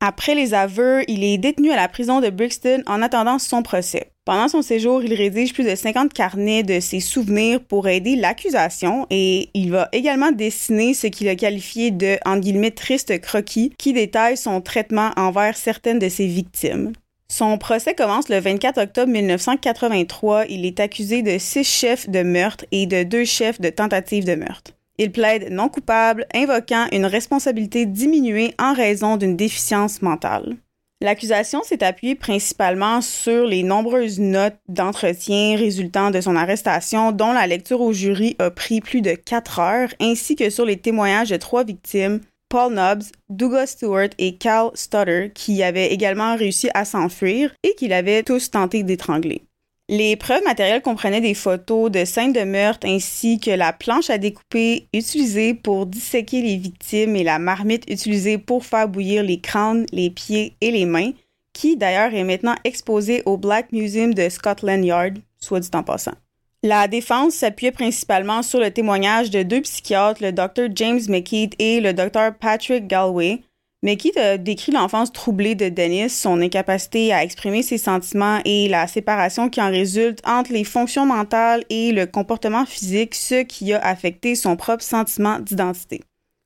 Après 0.00 0.34
les 0.34 0.54
aveux, 0.54 1.02
il 1.06 1.22
est 1.22 1.36
détenu 1.36 1.70
à 1.70 1.76
la 1.76 1.88
prison 1.88 2.22
de 2.22 2.30
Brixton 2.30 2.82
en 2.86 3.02
attendant 3.02 3.38
son 3.38 3.62
procès. 3.62 4.10
Pendant 4.24 4.48
son 4.48 4.62
séjour, 4.62 5.02
il 5.02 5.12
rédige 5.12 5.52
plus 5.52 5.64
de 5.64 5.74
50 5.74 6.14
carnets 6.14 6.62
de 6.62 6.80
ses 6.80 7.00
souvenirs 7.00 7.60
pour 7.60 7.88
aider 7.88 8.16
l'accusation 8.16 9.06
et 9.10 9.50
il 9.52 9.70
va 9.70 9.90
également 9.92 10.32
dessiner 10.32 10.94
ce 10.94 11.08
qu'il 11.08 11.28
a 11.28 11.36
qualifié 11.36 11.90
de, 11.90 12.68
triste 12.70 13.20
croquis 13.20 13.74
qui 13.76 13.92
détaille 13.92 14.38
son 14.38 14.62
traitement 14.62 15.10
envers 15.16 15.58
certaines 15.58 15.98
de 15.98 16.08
ses 16.08 16.26
victimes. 16.26 16.92
Son 17.30 17.58
procès 17.58 17.94
commence 17.94 18.28
le 18.28 18.40
24 18.40 18.82
octobre 18.82 19.12
1983. 19.12 20.46
Il 20.46 20.66
est 20.66 20.80
accusé 20.80 21.22
de 21.22 21.38
six 21.38 21.62
chefs 21.62 22.10
de 22.10 22.24
meurtre 22.24 22.64
et 22.72 22.86
de 22.86 23.04
deux 23.04 23.24
chefs 23.24 23.60
de 23.60 23.70
tentative 23.70 24.24
de 24.24 24.34
meurtre. 24.34 24.72
Il 24.98 25.12
plaide 25.12 25.48
non 25.52 25.68
coupable, 25.68 26.26
invoquant 26.34 26.88
une 26.90 27.06
responsabilité 27.06 27.86
diminuée 27.86 28.52
en 28.58 28.74
raison 28.74 29.16
d'une 29.16 29.36
déficience 29.36 30.02
mentale. 30.02 30.56
L'accusation 31.00 31.62
s'est 31.62 31.84
appuyée 31.84 32.16
principalement 32.16 33.00
sur 33.00 33.46
les 33.46 33.62
nombreuses 33.62 34.18
notes 34.18 34.58
d'entretien 34.68 35.56
résultant 35.56 36.10
de 36.10 36.20
son 36.20 36.34
arrestation, 36.34 37.12
dont 37.12 37.32
la 37.32 37.46
lecture 37.46 37.80
au 37.80 37.92
jury 37.92 38.34
a 38.40 38.50
pris 38.50 38.80
plus 38.80 39.02
de 39.02 39.12
quatre 39.12 39.60
heures, 39.60 39.94
ainsi 40.00 40.34
que 40.34 40.50
sur 40.50 40.66
les 40.66 40.78
témoignages 40.78 41.30
de 41.30 41.36
trois 41.36 41.62
victimes, 41.62 42.20
Paul 42.50 42.74
Nobbs, 42.74 43.12
Douglas 43.28 43.68
Stewart 43.68 44.10
et 44.18 44.36
Cal 44.36 44.70
Stutter, 44.74 45.30
qui 45.32 45.62
avaient 45.62 45.92
également 45.92 46.36
réussi 46.36 46.68
à 46.74 46.84
s'enfuir 46.84 47.54
et 47.62 47.74
qui 47.76 47.86
l'avaient 47.86 48.24
tous 48.24 48.50
tenté 48.50 48.82
d'étrangler. 48.82 49.42
Les 49.88 50.16
preuves 50.16 50.44
matérielles 50.44 50.82
comprenaient 50.82 51.20
des 51.20 51.34
photos 51.34 51.90
de 51.90 52.04
scènes 52.04 52.32
de 52.32 52.42
meurtre 52.42 52.86
ainsi 52.86 53.38
que 53.40 53.50
la 53.52 53.72
planche 53.72 54.10
à 54.10 54.18
découper 54.18 54.88
utilisée 54.92 55.54
pour 55.54 55.86
disséquer 55.86 56.42
les 56.42 56.56
victimes 56.56 57.16
et 57.16 57.24
la 57.24 57.38
marmite 57.38 57.88
utilisée 57.88 58.38
pour 58.38 58.64
faire 58.64 58.88
bouillir 58.88 59.22
les 59.22 59.40
crânes, 59.40 59.86
les 59.92 60.10
pieds 60.10 60.56
et 60.60 60.72
les 60.72 60.86
mains, 60.86 61.12
qui 61.52 61.76
d'ailleurs 61.76 62.14
est 62.14 62.24
maintenant 62.24 62.54
exposée 62.64 63.22
au 63.26 63.36
Black 63.36 63.72
Museum 63.72 64.12
de 64.12 64.28
Scotland 64.28 64.84
Yard, 64.84 65.18
soit 65.38 65.60
dit 65.60 65.70
en 65.74 65.82
passant. 65.82 66.14
La 66.62 66.88
défense 66.88 67.36
s'appuyait 67.36 67.72
principalement 67.72 68.42
sur 68.42 68.60
le 68.60 68.70
témoignage 68.70 69.30
de 69.30 69.42
deux 69.42 69.62
psychiatres, 69.62 70.22
le 70.22 70.32
Dr. 70.32 70.68
James 70.74 71.00
McKeith 71.08 71.54
et 71.58 71.80
le 71.80 71.94
Dr. 71.94 72.34
Patrick 72.38 72.86
Galway, 72.86 73.40
mais 73.82 73.96
qui 73.96 74.12
décrit 74.38 74.72
l'enfance 74.72 75.10
troublée 75.10 75.54
de 75.54 75.70
Dennis, 75.70 76.10
son 76.10 76.38
incapacité 76.42 77.14
à 77.14 77.24
exprimer 77.24 77.62
ses 77.62 77.78
sentiments 77.78 78.40
et 78.44 78.68
la 78.68 78.86
séparation 78.86 79.48
qui 79.48 79.62
en 79.62 79.70
résulte 79.70 80.20
entre 80.26 80.52
les 80.52 80.64
fonctions 80.64 81.06
mentales 81.06 81.64
et 81.70 81.92
le 81.92 82.04
comportement 82.04 82.66
physique, 82.66 83.14
ce 83.14 83.42
qui 83.42 83.72
a 83.72 83.78
affecté 83.78 84.34
son 84.34 84.56
propre 84.56 84.84
sentiment 84.84 85.38
d'identité. 85.38 86.02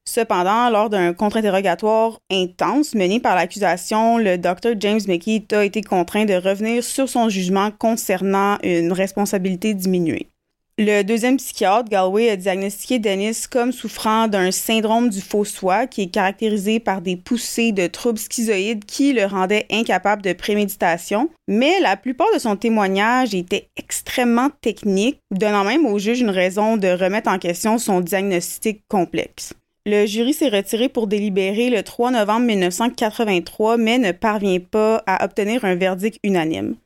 Cependant, 0.07 0.69
lors 0.69 0.91
d'un 0.91 1.15
contre-interrogatoire 1.15 2.21
intense 2.31 2.95
mené 2.95 3.21
par 3.21 3.35
l'accusation, 3.35 4.19
le 4.19 4.37
Dr. 4.37 4.75
James 4.79 5.01
McKee 5.09 5.47
a 5.53 5.65
été 5.65 5.81
contraint 5.81 6.27
de 6.27 6.35
revenir 6.35 6.85
sur 6.85 7.09
son 7.09 7.31
jugement 7.31 7.71
concernant 7.71 8.59
une 8.63 8.93
responsabilité 8.93 9.73
diminuée. 9.73 10.29
Le 10.77 11.03
deuxième 11.03 11.37
psychiatre, 11.37 11.89
Galway, 11.89 12.31
a 12.31 12.37
diagnostiqué 12.37 12.99
Dennis 12.99 13.47
comme 13.49 13.71
souffrant 13.71 14.27
d'un 14.27 14.51
syndrome 14.51 15.09
du 15.09 15.21
faux 15.21 15.45
soi 15.45 15.87
qui 15.87 16.03
est 16.03 16.11
caractérisé 16.11 16.81
par 16.81 17.01
des 17.01 17.17
poussées 17.17 17.71
de 17.71 17.87
troubles 17.87 18.19
schizoïdes 18.19 18.85
qui 18.85 19.13
le 19.13 19.25
rendaient 19.25 19.67
incapable 19.71 20.23
de 20.23 20.33
préméditation, 20.33 21.31
mais 21.47 21.79
la 21.79 21.97
plupart 21.97 22.27
de 22.35 22.41
son 22.41 22.57
témoignage 22.57 23.37
était 23.37 23.69
extrêmement 23.77 24.51
technique, 24.61 25.21
donnant 25.31 25.63
même 25.63 25.87
au 25.87 25.99
juge 26.01 26.21
une 26.21 26.31
raison 26.31 26.77
de 26.77 26.89
remettre 26.89 27.31
en 27.31 27.39
question 27.39 27.79
son 27.79 28.01
diagnostic 28.01 28.83
complexe. 28.89 29.55
Le 29.87 30.07
jury 30.07 30.33
s'est 30.33 30.49
retiré 30.49 30.89
pour 30.89 31.07
délibérer 31.07 31.69
le 31.69 31.83
3 31.83 32.13
novembre 32.13 32.47
1983, 32.47 33.77
mais 33.77 33.99
ne 33.99 34.13
parvient 34.13 34.59
pas 34.59 35.03
à 35.07 35.23
obtenir 35.27 35.63
un 35.67 35.75
verdict 35.75 36.19
unanime. 36.25 36.77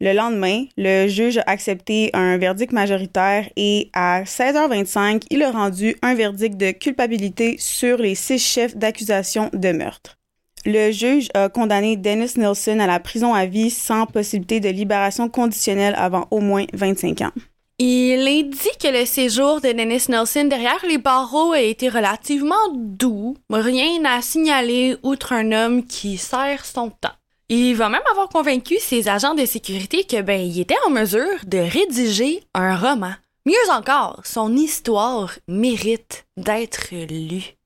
Le 0.00 0.12
lendemain, 0.12 0.66
le 0.76 1.08
juge 1.08 1.38
a 1.38 1.44
accepté 1.46 2.10
un 2.12 2.38
verdict 2.38 2.72
majoritaire 2.72 3.48
et 3.56 3.90
à 3.94 4.22
16h25, 4.22 5.24
il 5.30 5.42
a 5.42 5.50
rendu 5.50 5.96
un 6.02 6.14
verdict 6.14 6.56
de 6.56 6.70
culpabilité 6.70 7.56
sur 7.58 7.98
les 7.98 8.14
six 8.14 8.38
chefs 8.38 8.76
d'accusation 8.76 9.50
de 9.52 9.72
meurtre. 9.72 10.16
Le 10.64 10.92
juge 10.92 11.28
a 11.34 11.48
condamné 11.48 11.96
Dennis 11.96 12.34
Nelson 12.36 12.78
à 12.78 12.86
la 12.86 13.00
prison 13.00 13.34
à 13.34 13.46
vie 13.46 13.70
sans 13.70 14.06
possibilité 14.06 14.60
de 14.60 14.68
libération 14.68 15.28
conditionnelle 15.28 15.94
avant 15.96 16.28
au 16.30 16.38
moins 16.38 16.66
25 16.74 17.22
ans. 17.22 17.32
Il 17.78 18.48
dit 18.48 18.78
que 18.80 18.88
le 18.88 19.04
séjour 19.04 19.60
de 19.60 19.70
Dennis 19.70 20.06
Nelson 20.08 20.44
derrière 20.44 20.82
les 20.88 20.96
barreaux 20.96 21.52
a 21.52 21.60
été 21.60 21.90
relativement 21.90 22.54
doux, 22.72 23.36
rien 23.50 24.02
à 24.06 24.22
signaler 24.22 24.96
outre 25.02 25.34
un 25.34 25.52
homme 25.52 25.86
qui 25.86 26.16
sert 26.16 26.64
son 26.64 26.88
temps. 26.88 27.12
Il 27.50 27.74
va 27.76 27.90
même 27.90 28.00
avoir 28.10 28.30
convaincu 28.30 28.78
ses 28.78 29.08
agents 29.08 29.34
de 29.34 29.44
sécurité 29.44 30.04
que 30.04 30.22
ben 30.22 30.40
il 30.40 30.58
était 30.58 30.74
en 30.86 30.90
mesure 30.90 31.44
de 31.46 31.58
rédiger 31.58 32.42
un 32.54 32.76
roman. 32.76 33.12
Mieux 33.44 33.70
encore, 33.70 34.22
son 34.24 34.56
histoire 34.56 35.34
mérite 35.46 36.24
d'être 36.38 36.94
lue. 36.94 37.56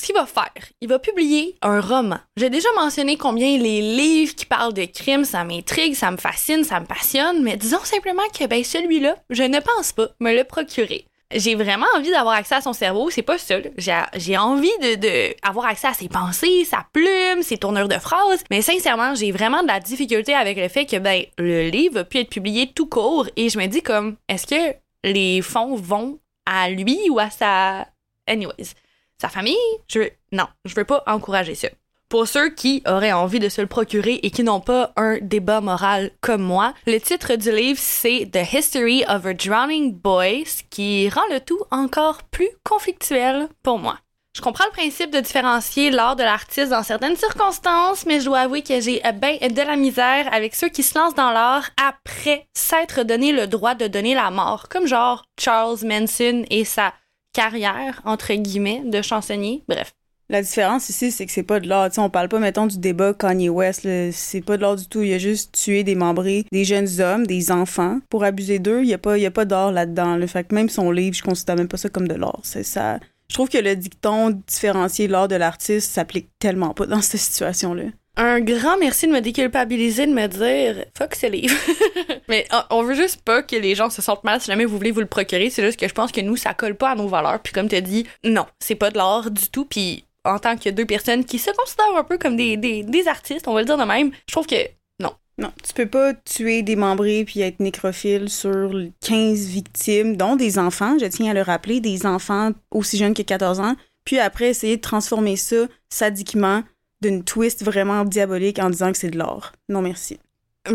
Ce 0.00 0.06
qu'il 0.06 0.14
va 0.14 0.24
faire, 0.24 0.64
il 0.80 0.88
va 0.88 0.98
publier 0.98 1.56
un 1.60 1.78
roman. 1.78 2.16
J'ai 2.38 2.48
déjà 2.48 2.70
mentionné 2.74 3.18
combien 3.18 3.58
les 3.58 3.82
livres 3.82 4.34
qui 4.34 4.46
parlent 4.46 4.72
de 4.72 4.86
crimes, 4.86 5.26
ça 5.26 5.44
m'intrigue, 5.44 5.94
ça 5.94 6.10
me 6.10 6.16
fascine, 6.16 6.64
ça 6.64 6.80
me 6.80 6.86
passionne, 6.86 7.42
mais 7.42 7.58
disons 7.58 7.84
simplement 7.84 8.22
que 8.32 8.46
ben 8.46 8.64
celui-là, 8.64 9.16
je 9.28 9.42
ne 9.42 9.60
pense 9.60 9.92
pas 9.92 10.08
me 10.18 10.34
le 10.34 10.44
procurer 10.44 11.04
j'ai 11.32 11.54
vraiment 11.54 11.86
envie 11.96 12.10
d'avoir 12.10 12.34
accès 12.34 12.56
à 12.56 12.60
son 12.60 12.72
cerveau, 12.72 13.08
c'est 13.08 13.22
pas 13.22 13.38
ça. 13.38 13.54
J'ai 13.76 14.36
envie 14.36 14.76
de, 14.80 15.32
avoir 15.46 15.66
accès 15.66 15.86
à 15.86 15.94
ses 15.94 16.08
pensées, 16.08 16.64
sa 16.64 16.84
plume, 16.92 17.42
ses 17.42 17.56
tournures 17.56 17.86
de 17.86 17.98
phrases, 18.00 18.42
mais 18.50 18.62
sincèrement, 18.62 19.14
j'ai 19.14 19.30
vraiment 19.30 19.62
de 19.62 19.68
la 19.68 19.78
difficulté 19.78 20.34
avec 20.34 20.58
le 20.58 20.66
fait 20.66 20.86
que 20.86 20.96
ben 20.96 21.22
le 21.38 21.68
livre 21.68 21.94
va 21.94 22.04
pu 22.04 22.18
être 22.18 22.30
publié 22.30 22.72
tout 22.72 22.86
court 22.86 23.28
et 23.36 23.48
je 23.48 23.58
me 23.58 23.66
dis 23.66 23.80
comme 23.80 24.16
est-ce 24.28 24.46
que 24.48 24.76
les 25.04 25.40
fonds 25.40 25.76
vont 25.76 26.18
à 26.46 26.68
lui 26.68 26.98
ou 27.10 27.20
à 27.20 27.30
sa 27.30 27.86
anyways, 28.26 28.74
sa 29.20 29.28
famille? 29.28 29.56
Je 29.88 30.08
non, 30.32 30.46
je 30.64 30.74
veux 30.74 30.84
pas 30.84 31.02
encourager 31.06 31.54
ça. 31.54 31.68
Pour 32.08 32.26
ceux 32.26 32.50
qui 32.50 32.82
auraient 32.88 33.12
envie 33.12 33.38
de 33.38 33.48
se 33.48 33.60
le 33.60 33.68
procurer 33.68 34.18
et 34.24 34.30
qui 34.32 34.42
n'ont 34.42 34.60
pas 34.60 34.92
un 34.96 35.18
débat 35.20 35.60
moral 35.60 36.10
comme 36.20 36.42
moi, 36.42 36.74
le 36.86 36.98
titre 36.98 37.36
du 37.36 37.52
livre 37.52 37.78
c'est 37.80 38.28
The 38.32 38.52
History 38.52 39.04
of 39.08 39.26
a 39.26 39.34
Drowning 39.34 39.94
Boy, 39.94 40.44
ce 40.44 40.62
qui 40.68 41.08
rend 41.08 41.26
le 41.30 41.38
tout 41.40 41.60
encore 41.70 42.24
plus 42.24 42.48
conflictuel 42.64 43.48
pour 43.62 43.78
moi. 43.78 43.96
Je 44.36 44.42
comprends 44.42 44.64
le 44.64 44.70
principe 44.70 45.10
de 45.10 45.20
différencier 45.20 45.90
l'art 45.90 46.14
de 46.14 46.22
l'artiste 46.22 46.70
dans 46.70 46.84
certaines 46.84 47.16
circonstances, 47.16 48.06
mais 48.06 48.20
je 48.20 48.26
dois 48.26 48.40
avouer 48.40 48.62
que 48.62 48.80
j'ai 48.80 49.02
bien 49.14 49.36
de 49.48 49.62
la 49.62 49.76
misère 49.76 50.32
avec 50.32 50.54
ceux 50.54 50.68
qui 50.68 50.84
se 50.84 50.96
lancent 50.96 51.16
dans 51.16 51.32
l'art 51.32 51.70
après 51.76 52.46
s'être 52.54 53.02
donné 53.02 53.32
le 53.32 53.48
droit 53.48 53.74
de 53.74 53.88
donner 53.88 54.14
la 54.14 54.30
mort, 54.30 54.68
comme 54.68 54.86
genre 54.86 55.24
Charles 55.38 55.78
Manson 55.84 56.44
et 56.48 56.64
sa 56.64 56.92
carrière, 57.32 58.00
entre 58.04 58.34
guillemets, 58.34 58.82
de 58.84 59.02
chansonnier. 59.02 59.62
Bref. 59.68 59.92
La 60.30 60.42
différence 60.42 60.88
ici, 60.88 61.10
c'est 61.10 61.26
que 61.26 61.32
c'est 61.32 61.42
pas 61.42 61.58
de 61.58 61.68
l'art. 61.68 61.90
on 61.96 62.08
parle 62.08 62.28
pas, 62.28 62.38
mettons, 62.38 62.68
du 62.68 62.78
débat 62.78 63.14
Kanye 63.14 63.48
West. 63.48 63.88
C'est 64.12 64.40
pas 64.40 64.56
de 64.56 64.62
l'art 64.62 64.76
du 64.76 64.86
tout. 64.86 65.02
Il 65.02 65.12
a 65.12 65.18
juste 65.18 65.50
tué 65.50 65.82
des 65.82 65.96
membrés, 65.96 66.44
des 66.52 66.64
jeunes 66.64 67.00
hommes, 67.00 67.26
des 67.26 67.50
enfants 67.50 67.98
pour 68.08 68.22
abuser 68.22 68.60
d'eux. 68.60 68.82
Il 68.82 68.88
y 68.88 68.94
a 68.94 68.98
pas, 68.98 69.18
y 69.18 69.26
a 69.26 69.32
pas 69.32 69.44
d'art 69.44 69.72
là-dedans. 69.72 70.16
Le 70.16 70.28
fait 70.28 70.44
que 70.44 70.54
même 70.54 70.68
son 70.68 70.92
livre, 70.92 71.16
je 71.16 71.22
considère 71.24 71.56
même 71.56 71.66
pas 71.66 71.78
ça 71.78 71.88
comme 71.88 72.06
de 72.06 72.14
l'art. 72.14 72.38
C'est 72.44 72.62
ça. 72.62 73.00
Je 73.28 73.34
trouve 73.34 73.48
que 73.48 73.58
le 73.58 73.74
dicton 73.74 74.40
différencier 74.46 75.08
l'art 75.08 75.26
de 75.26 75.34
l'artiste 75.34 75.90
s'applique 75.90 76.28
tellement 76.38 76.74
pas 76.74 76.86
dans 76.86 77.00
cette 77.00 77.20
situation-là. 77.20 77.84
Un 78.16 78.40
grand 78.40 78.76
merci 78.76 79.06
de 79.06 79.12
me 79.12 79.20
déculpabiliser, 79.20 80.06
de 80.06 80.12
me 80.12 80.26
dire 80.26 80.84
fuck 80.96 81.14
ce 81.14 81.26
livre. 81.26 81.56
Mais 82.28 82.46
on 82.70 82.82
veut 82.82 82.94
juste 82.94 83.22
pas 83.22 83.42
que 83.42 83.56
les 83.56 83.74
gens 83.74 83.88
se 83.88 84.02
sentent 84.02 84.24
mal 84.24 84.40
si 84.40 84.48
jamais 84.48 84.64
vous 84.64 84.76
voulez 84.76 84.90
vous 84.90 85.00
le 85.00 85.06
procurer. 85.06 85.48
C'est 85.50 85.64
juste 85.64 85.78
que 85.78 85.88
je 85.88 85.94
pense 85.94 86.12
que 86.12 86.20
nous, 86.20 86.36
ça 86.36 86.52
colle 86.54 86.74
pas 86.74 86.90
à 86.90 86.94
nos 86.94 87.08
valeurs. 87.08 87.40
Puis 87.40 87.52
comme 87.52 87.68
tu 87.68 87.80
dit, 87.80 88.06
non, 88.24 88.46
c'est 88.58 88.74
pas 88.74 88.90
de 88.90 88.98
l'art 88.98 89.30
du 89.30 89.48
tout. 89.48 89.64
Puis 89.64 90.04
en 90.24 90.38
tant 90.38 90.56
que 90.56 90.68
deux 90.68 90.84
personnes 90.84 91.24
qui 91.24 91.38
se 91.38 91.50
considèrent 91.50 91.96
un 91.96 92.04
peu 92.04 92.18
comme 92.18 92.36
des, 92.36 92.56
des, 92.56 93.08
artistes, 93.08 93.48
on 93.48 93.54
va 93.54 93.60
le 93.60 93.66
dire 93.66 93.78
de 93.78 93.84
même, 93.84 94.10
je 94.26 94.32
trouve 94.32 94.46
que 94.46 94.68
non. 95.00 95.12
Non, 95.38 95.52
tu 95.66 95.72
peux 95.72 95.86
pas 95.86 96.12
tuer 96.12 96.62
des 96.62 96.76
membrés 96.76 97.24
puis 97.24 97.40
être 97.40 97.60
nécrophile 97.60 98.28
sur 98.28 98.70
15 99.00 99.46
victimes, 99.46 100.16
dont 100.16 100.36
des 100.36 100.58
enfants, 100.58 100.98
je 101.00 101.06
tiens 101.06 101.30
à 101.30 101.34
le 101.34 101.42
rappeler, 101.42 101.80
des 101.80 102.04
enfants 102.04 102.50
aussi 102.70 102.98
jeunes 102.98 103.14
que 103.14 103.22
14 103.22 103.60
ans, 103.60 103.76
puis 104.04 104.18
après 104.18 104.48
essayer 104.50 104.76
de 104.76 104.82
transformer 104.82 105.36
ça 105.36 105.66
sadiquement 105.88 106.62
d'une 107.00 107.24
twist 107.24 107.64
vraiment 107.64 108.04
diabolique 108.04 108.58
en 108.58 108.70
disant 108.70 108.92
que 108.92 108.98
c'est 108.98 109.10
de 109.10 109.18
l'or. 109.18 109.52
Non, 109.68 109.82
merci. 109.82 110.18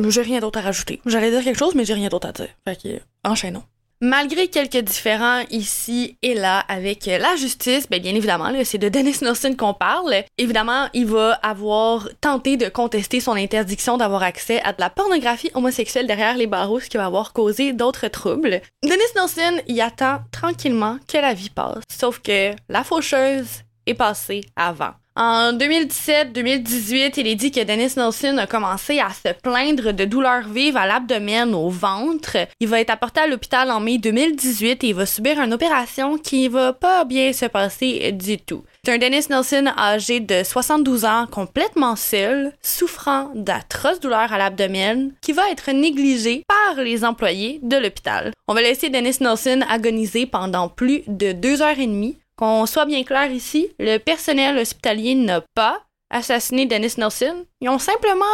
J'ai 0.10 0.22
rien 0.22 0.40
d'autre 0.40 0.60
à 0.60 0.64
rajouter. 0.64 1.00
J'allais 1.06 1.32
dire 1.32 1.44
quelque 1.44 1.60
chose, 1.60 1.76
mais 1.76 1.86
j'ai 1.86 1.94
rien 1.94 2.10
d'autre 2.10 2.28
à 2.28 2.32
dire. 2.32 2.50
Fait 2.66 2.82
que, 2.82 3.00
enchaînons. 3.24 3.64
Malgré 4.02 4.50
quelques 4.50 4.84
différends 4.84 5.44
ici 5.50 6.18
et 6.22 6.34
là 6.34 6.60
avec 6.68 7.06
la 7.06 7.38
justice, 7.38 7.88
ben 7.90 8.02
bien 8.02 8.14
évidemment, 8.14 8.52
c'est 8.66 8.78
de 8.78 8.90
Dennis 8.90 9.20
Nelson 9.22 9.56
qu'on 9.58 9.74
parle. 9.74 10.14
Évidemment, 10.38 10.90
il 10.94 11.06
va 11.06 11.32
avoir 11.36 12.10
tenté 12.20 12.58
de 12.58 12.68
contester 12.68 13.22
son 13.22 13.32
interdiction 13.34 13.96
d'avoir 13.96 14.22
accès 14.22 14.62
à 14.64 14.74
de 14.74 14.82
la 14.82 14.90
pornographie 14.90 15.50
homosexuelle 15.54 16.08
derrière 16.08 16.36
les 16.36 16.46
barreaux, 16.46 16.82
ce 16.82 16.90
qui 16.90 16.98
va 16.98 17.06
avoir 17.06 17.32
causé 17.32 17.72
d'autres 17.72 18.10
troubles. 18.10 18.62
Dennis 18.84 19.16
Nelson 19.16 19.62
y 19.68 19.80
attend 19.80 20.20
tranquillement 20.30 20.98
que 21.08 21.18
la 21.18 21.34
vie 21.34 21.50
passe, 21.50 21.84
sauf 21.90 22.20
que 22.20 22.52
la 22.68 22.84
faucheuse 22.84 23.64
est 23.86 23.94
passée 23.94 24.42
avant. 24.58 24.92
En 25.18 25.54
2017-2018, 25.54 27.14
il 27.16 27.28
est 27.28 27.36
dit 27.36 27.50
que 27.50 27.64
Dennis 27.64 27.94
Nelson 27.96 28.38
a 28.38 28.48
commencé 28.48 29.00
à 29.00 29.12
se 29.12 29.32
plaindre 29.42 29.94
de 29.94 30.04
douleurs 30.04 30.50
vives 30.50 30.76
à 30.76 30.86
l'abdomen, 30.86 31.54
au 31.56 31.70
ventre. 31.70 32.36
Il 32.60 32.68
va 32.68 32.82
être 32.82 32.90
apporté 32.90 33.22
à 33.22 33.28
l'hôpital 33.28 33.72
en 33.72 33.80
mai 33.80 33.98
2018 33.98 34.84
et 34.84 34.88
il 34.88 34.94
va 34.94 35.06
subir 35.06 35.40
une 35.40 35.54
opération 35.54 36.18
qui 36.18 36.50
va 36.50 36.74
pas 36.74 37.06
bien 37.06 37.32
se 37.32 37.46
passer 37.46 38.12
du 38.12 38.38
tout. 38.40 38.66
C'est 38.84 38.94
un 38.94 38.98
Dennis 38.98 39.28
Nelson 39.30 39.72
âgé 39.78 40.20
de 40.20 40.44
72 40.44 41.06
ans, 41.06 41.28
complètement 41.32 41.96
seul, 41.96 42.52
souffrant 42.62 43.32
d'atroces 43.36 44.02
douleurs 44.02 44.34
à 44.34 44.38
l'abdomen, 44.38 45.14
qui 45.22 45.32
va 45.32 45.50
être 45.50 45.72
négligé 45.72 46.44
par 46.46 46.84
les 46.84 47.06
employés 47.06 47.62
de 47.64 47.78
l'hôpital. 47.78 48.34
On 48.50 48.54
va 48.54 48.62
laisser 48.62 48.90
Dennis 48.90 49.22
Nelson 49.22 49.62
agoniser 49.70 50.26
pendant 50.26 50.68
plus 50.68 51.04
de 51.08 51.32
deux 51.32 51.62
heures 51.62 51.80
et 51.80 51.88
demie 51.88 52.18
Qu'on 52.38 52.66
soit 52.66 52.86
bien 52.86 53.04
clair 53.04 53.32
ici, 53.32 53.70
le 53.80 53.98
personnel 53.98 54.58
hospitalier 54.58 55.16
n'a 55.16 55.42
pas 55.56 55.82
assassiné 56.10 56.66
Dennis 56.66 56.96
Nelson. 56.98 57.46
Ils 57.62 57.70
ont 57.70 57.80
simplement 57.80 58.26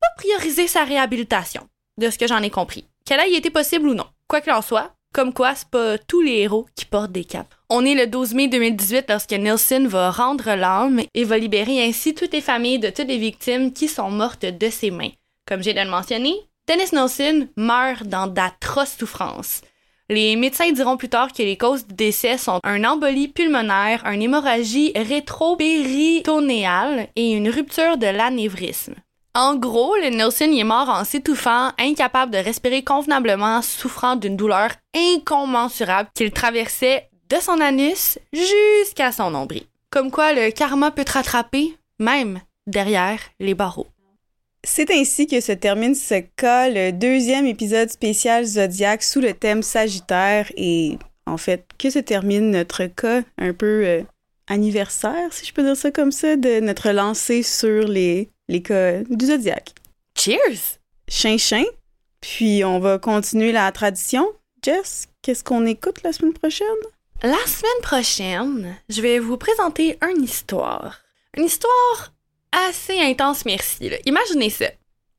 pas 0.00 0.08
priorisé 0.16 0.66
sa 0.66 0.84
réhabilitation, 0.84 1.68
de 1.98 2.10
ce 2.10 2.18
que 2.18 2.26
j'en 2.26 2.42
ai 2.42 2.50
compris. 2.50 2.84
Qu'elle 3.04 3.20
ait 3.20 3.34
été 3.34 3.50
possible 3.50 3.88
ou 3.88 3.94
non. 3.94 4.06
Quoi 4.28 4.40
qu'il 4.40 4.52
en 4.52 4.62
soit, 4.62 4.92
comme 5.12 5.32
quoi 5.32 5.54
c'est 5.54 5.68
pas 5.68 5.98
tous 5.98 6.20
les 6.20 6.38
héros 6.38 6.66
qui 6.74 6.84
portent 6.84 7.12
des 7.12 7.24
capes. 7.24 7.54
On 7.70 7.84
est 7.84 7.94
le 7.94 8.08
12 8.08 8.34
mai 8.34 8.48
2018 8.48 9.06
lorsque 9.08 9.32
Nelson 9.32 9.86
va 9.86 10.10
rendre 10.10 10.54
l'âme 10.54 11.02
et 11.14 11.24
va 11.24 11.38
libérer 11.38 11.84
ainsi 11.86 12.14
toutes 12.14 12.32
les 12.32 12.40
familles 12.40 12.80
de 12.80 12.90
toutes 12.90 13.08
les 13.08 13.18
victimes 13.18 13.72
qui 13.72 13.86
sont 13.86 14.10
mortes 14.10 14.44
de 14.44 14.68
ses 14.68 14.90
mains. 14.90 15.12
Comme 15.46 15.62
j'ai 15.62 15.74
déjà 15.74 15.84
mentionné, 15.84 16.34
Dennis 16.66 16.92
Nelson 16.92 17.48
meurt 17.56 18.04
dans 18.04 18.26
d'atroces 18.26 18.96
souffrances. 18.98 19.60
Les 20.10 20.36
médecins 20.36 20.70
diront 20.70 20.98
plus 20.98 21.08
tard 21.08 21.32
que 21.32 21.42
les 21.42 21.56
causes 21.56 21.86
du 21.86 21.94
décès 21.94 22.36
sont 22.36 22.60
un 22.62 22.84
embolie 22.84 23.28
pulmonaire, 23.28 24.04
une 24.04 24.20
hémorragie 24.20 24.92
rétro-péritonéale 24.94 27.08
et 27.16 27.32
une 27.32 27.48
rupture 27.48 27.96
de 27.96 28.08
l'anévrisme. 28.08 28.96
En 29.34 29.56
gros, 29.56 29.96
le 29.96 30.10
Nelson 30.10 30.52
est 30.52 30.62
mort 30.62 30.90
en 30.90 31.04
s'étouffant, 31.04 31.70
incapable 31.78 32.32
de 32.32 32.38
respirer 32.38 32.84
convenablement, 32.84 33.62
souffrant 33.62 34.14
d'une 34.14 34.36
douleur 34.36 34.72
incommensurable 34.94 36.10
qu'il 36.14 36.32
traversait 36.32 37.08
de 37.30 37.36
son 37.36 37.58
anus 37.60 38.18
jusqu'à 38.32 39.10
son 39.10 39.30
nombril. 39.30 39.64
Comme 39.90 40.10
quoi 40.10 40.34
le 40.34 40.50
karma 40.50 40.90
peut 40.90 41.06
rattraper, 41.10 41.78
même 41.98 42.42
derrière 42.66 43.20
les 43.40 43.54
barreaux. 43.54 43.86
C'est 44.66 44.90
ainsi 44.90 45.26
que 45.26 45.40
se 45.40 45.52
termine 45.52 45.94
ce 45.94 46.22
cas, 46.36 46.70
le 46.70 46.90
deuxième 46.90 47.46
épisode 47.46 47.90
spécial 47.90 48.46
Zodiac 48.46 49.02
sous 49.02 49.20
le 49.20 49.34
thème 49.34 49.62
Sagittaire 49.62 50.50
et 50.56 50.98
en 51.26 51.36
fait 51.36 51.66
que 51.78 51.90
se 51.90 51.98
termine 51.98 52.50
notre 52.50 52.86
cas 52.86 53.22
un 53.36 53.52
peu 53.52 53.84
euh, 53.84 54.02
anniversaire, 54.46 55.32
si 55.32 55.44
je 55.44 55.52
peux 55.52 55.62
dire 55.62 55.76
ça 55.76 55.90
comme 55.90 56.12
ça, 56.12 56.36
de 56.36 56.60
notre 56.60 56.90
lancée 56.92 57.42
sur 57.42 57.86
les, 57.86 58.30
les 58.48 58.62
cas 58.62 59.02
du 59.02 59.26
Zodiac. 59.26 59.74
Cheers! 60.16 60.78
Chin 61.08 61.36
chin. 61.36 61.64
Puis 62.22 62.64
on 62.64 62.78
va 62.78 62.98
continuer 62.98 63.52
la 63.52 63.70
tradition. 63.70 64.26
Jess, 64.62 65.08
qu'est-ce 65.20 65.44
qu'on 65.44 65.66
écoute 65.66 66.02
la 66.02 66.14
semaine 66.14 66.32
prochaine? 66.32 66.66
La 67.22 67.36
semaine 67.46 67.82
prochaine, 67.82 68.76
je 68.88 69.02
vais 69.02 69.18
vous 69.18 69.36
présenter 69.36 69.98
une 70.02 70.24
histoire. 70.24 71.00
Une 71.36 71.44
histoire 71.44 72.13
assez 72.68 72.98
intense, 73.00 73.44
merci. 73.44 73.88
là. 73.88 73.96
Imaginez 74.06 74.50
ça. 74.50 74.66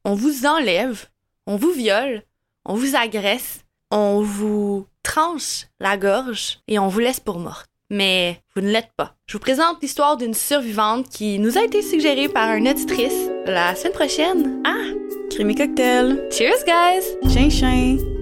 On 0.03 0.13
vous 0.15 0.45
enlève, 0.45 1.05
on 1.47 1.55
vous 1.55 1.71
viole, 1.71 2.23
on 2.65 2.75
vous 2.75 2.95
agresse, 2.95 3.61
on 3.91 4.21
vous 4.21 4.87
tranche 5.03 5.67
la 5.79 5.97
gorge 5.97 6.59
et 6.67 6.79
on 6.79 6.87
vous 6.87 6.99
laisse 6.99 7.19
pour 7.19 7.39
morte. 7.39 7.69
Mais 7.91 8.41
vous 8.55 8.61
ne 8.61 8.71
l'êtes 8.71 8.91
pas. 8.97 9.15
Je 9.27 9.33
vous 9.33 9.39
présente 9.39 9.81
l'histoire 9.81 10.17
d'une 10.17 10.33
survivante 10.33 11.07
qui 11.09 11.37
nous 11.37 11.57
a 11.57 11.63
été 11.63 11.81
suggérée 11.83 12.29
par 12.29 12.55
une 12.55 12.67
auditrice 12.67 13.29
la 13.45 13.75
semaine 13.75 13.93
prochaine. 13.93 14.63
Ah! 14.65 14.91
Crémy 15.29 15.55
cocktail. 15.55 16.27
Cheers, 16.31 16.63
guys! 16.65 17.31
Chin 17.31 17.49
chin. 17.49 18.14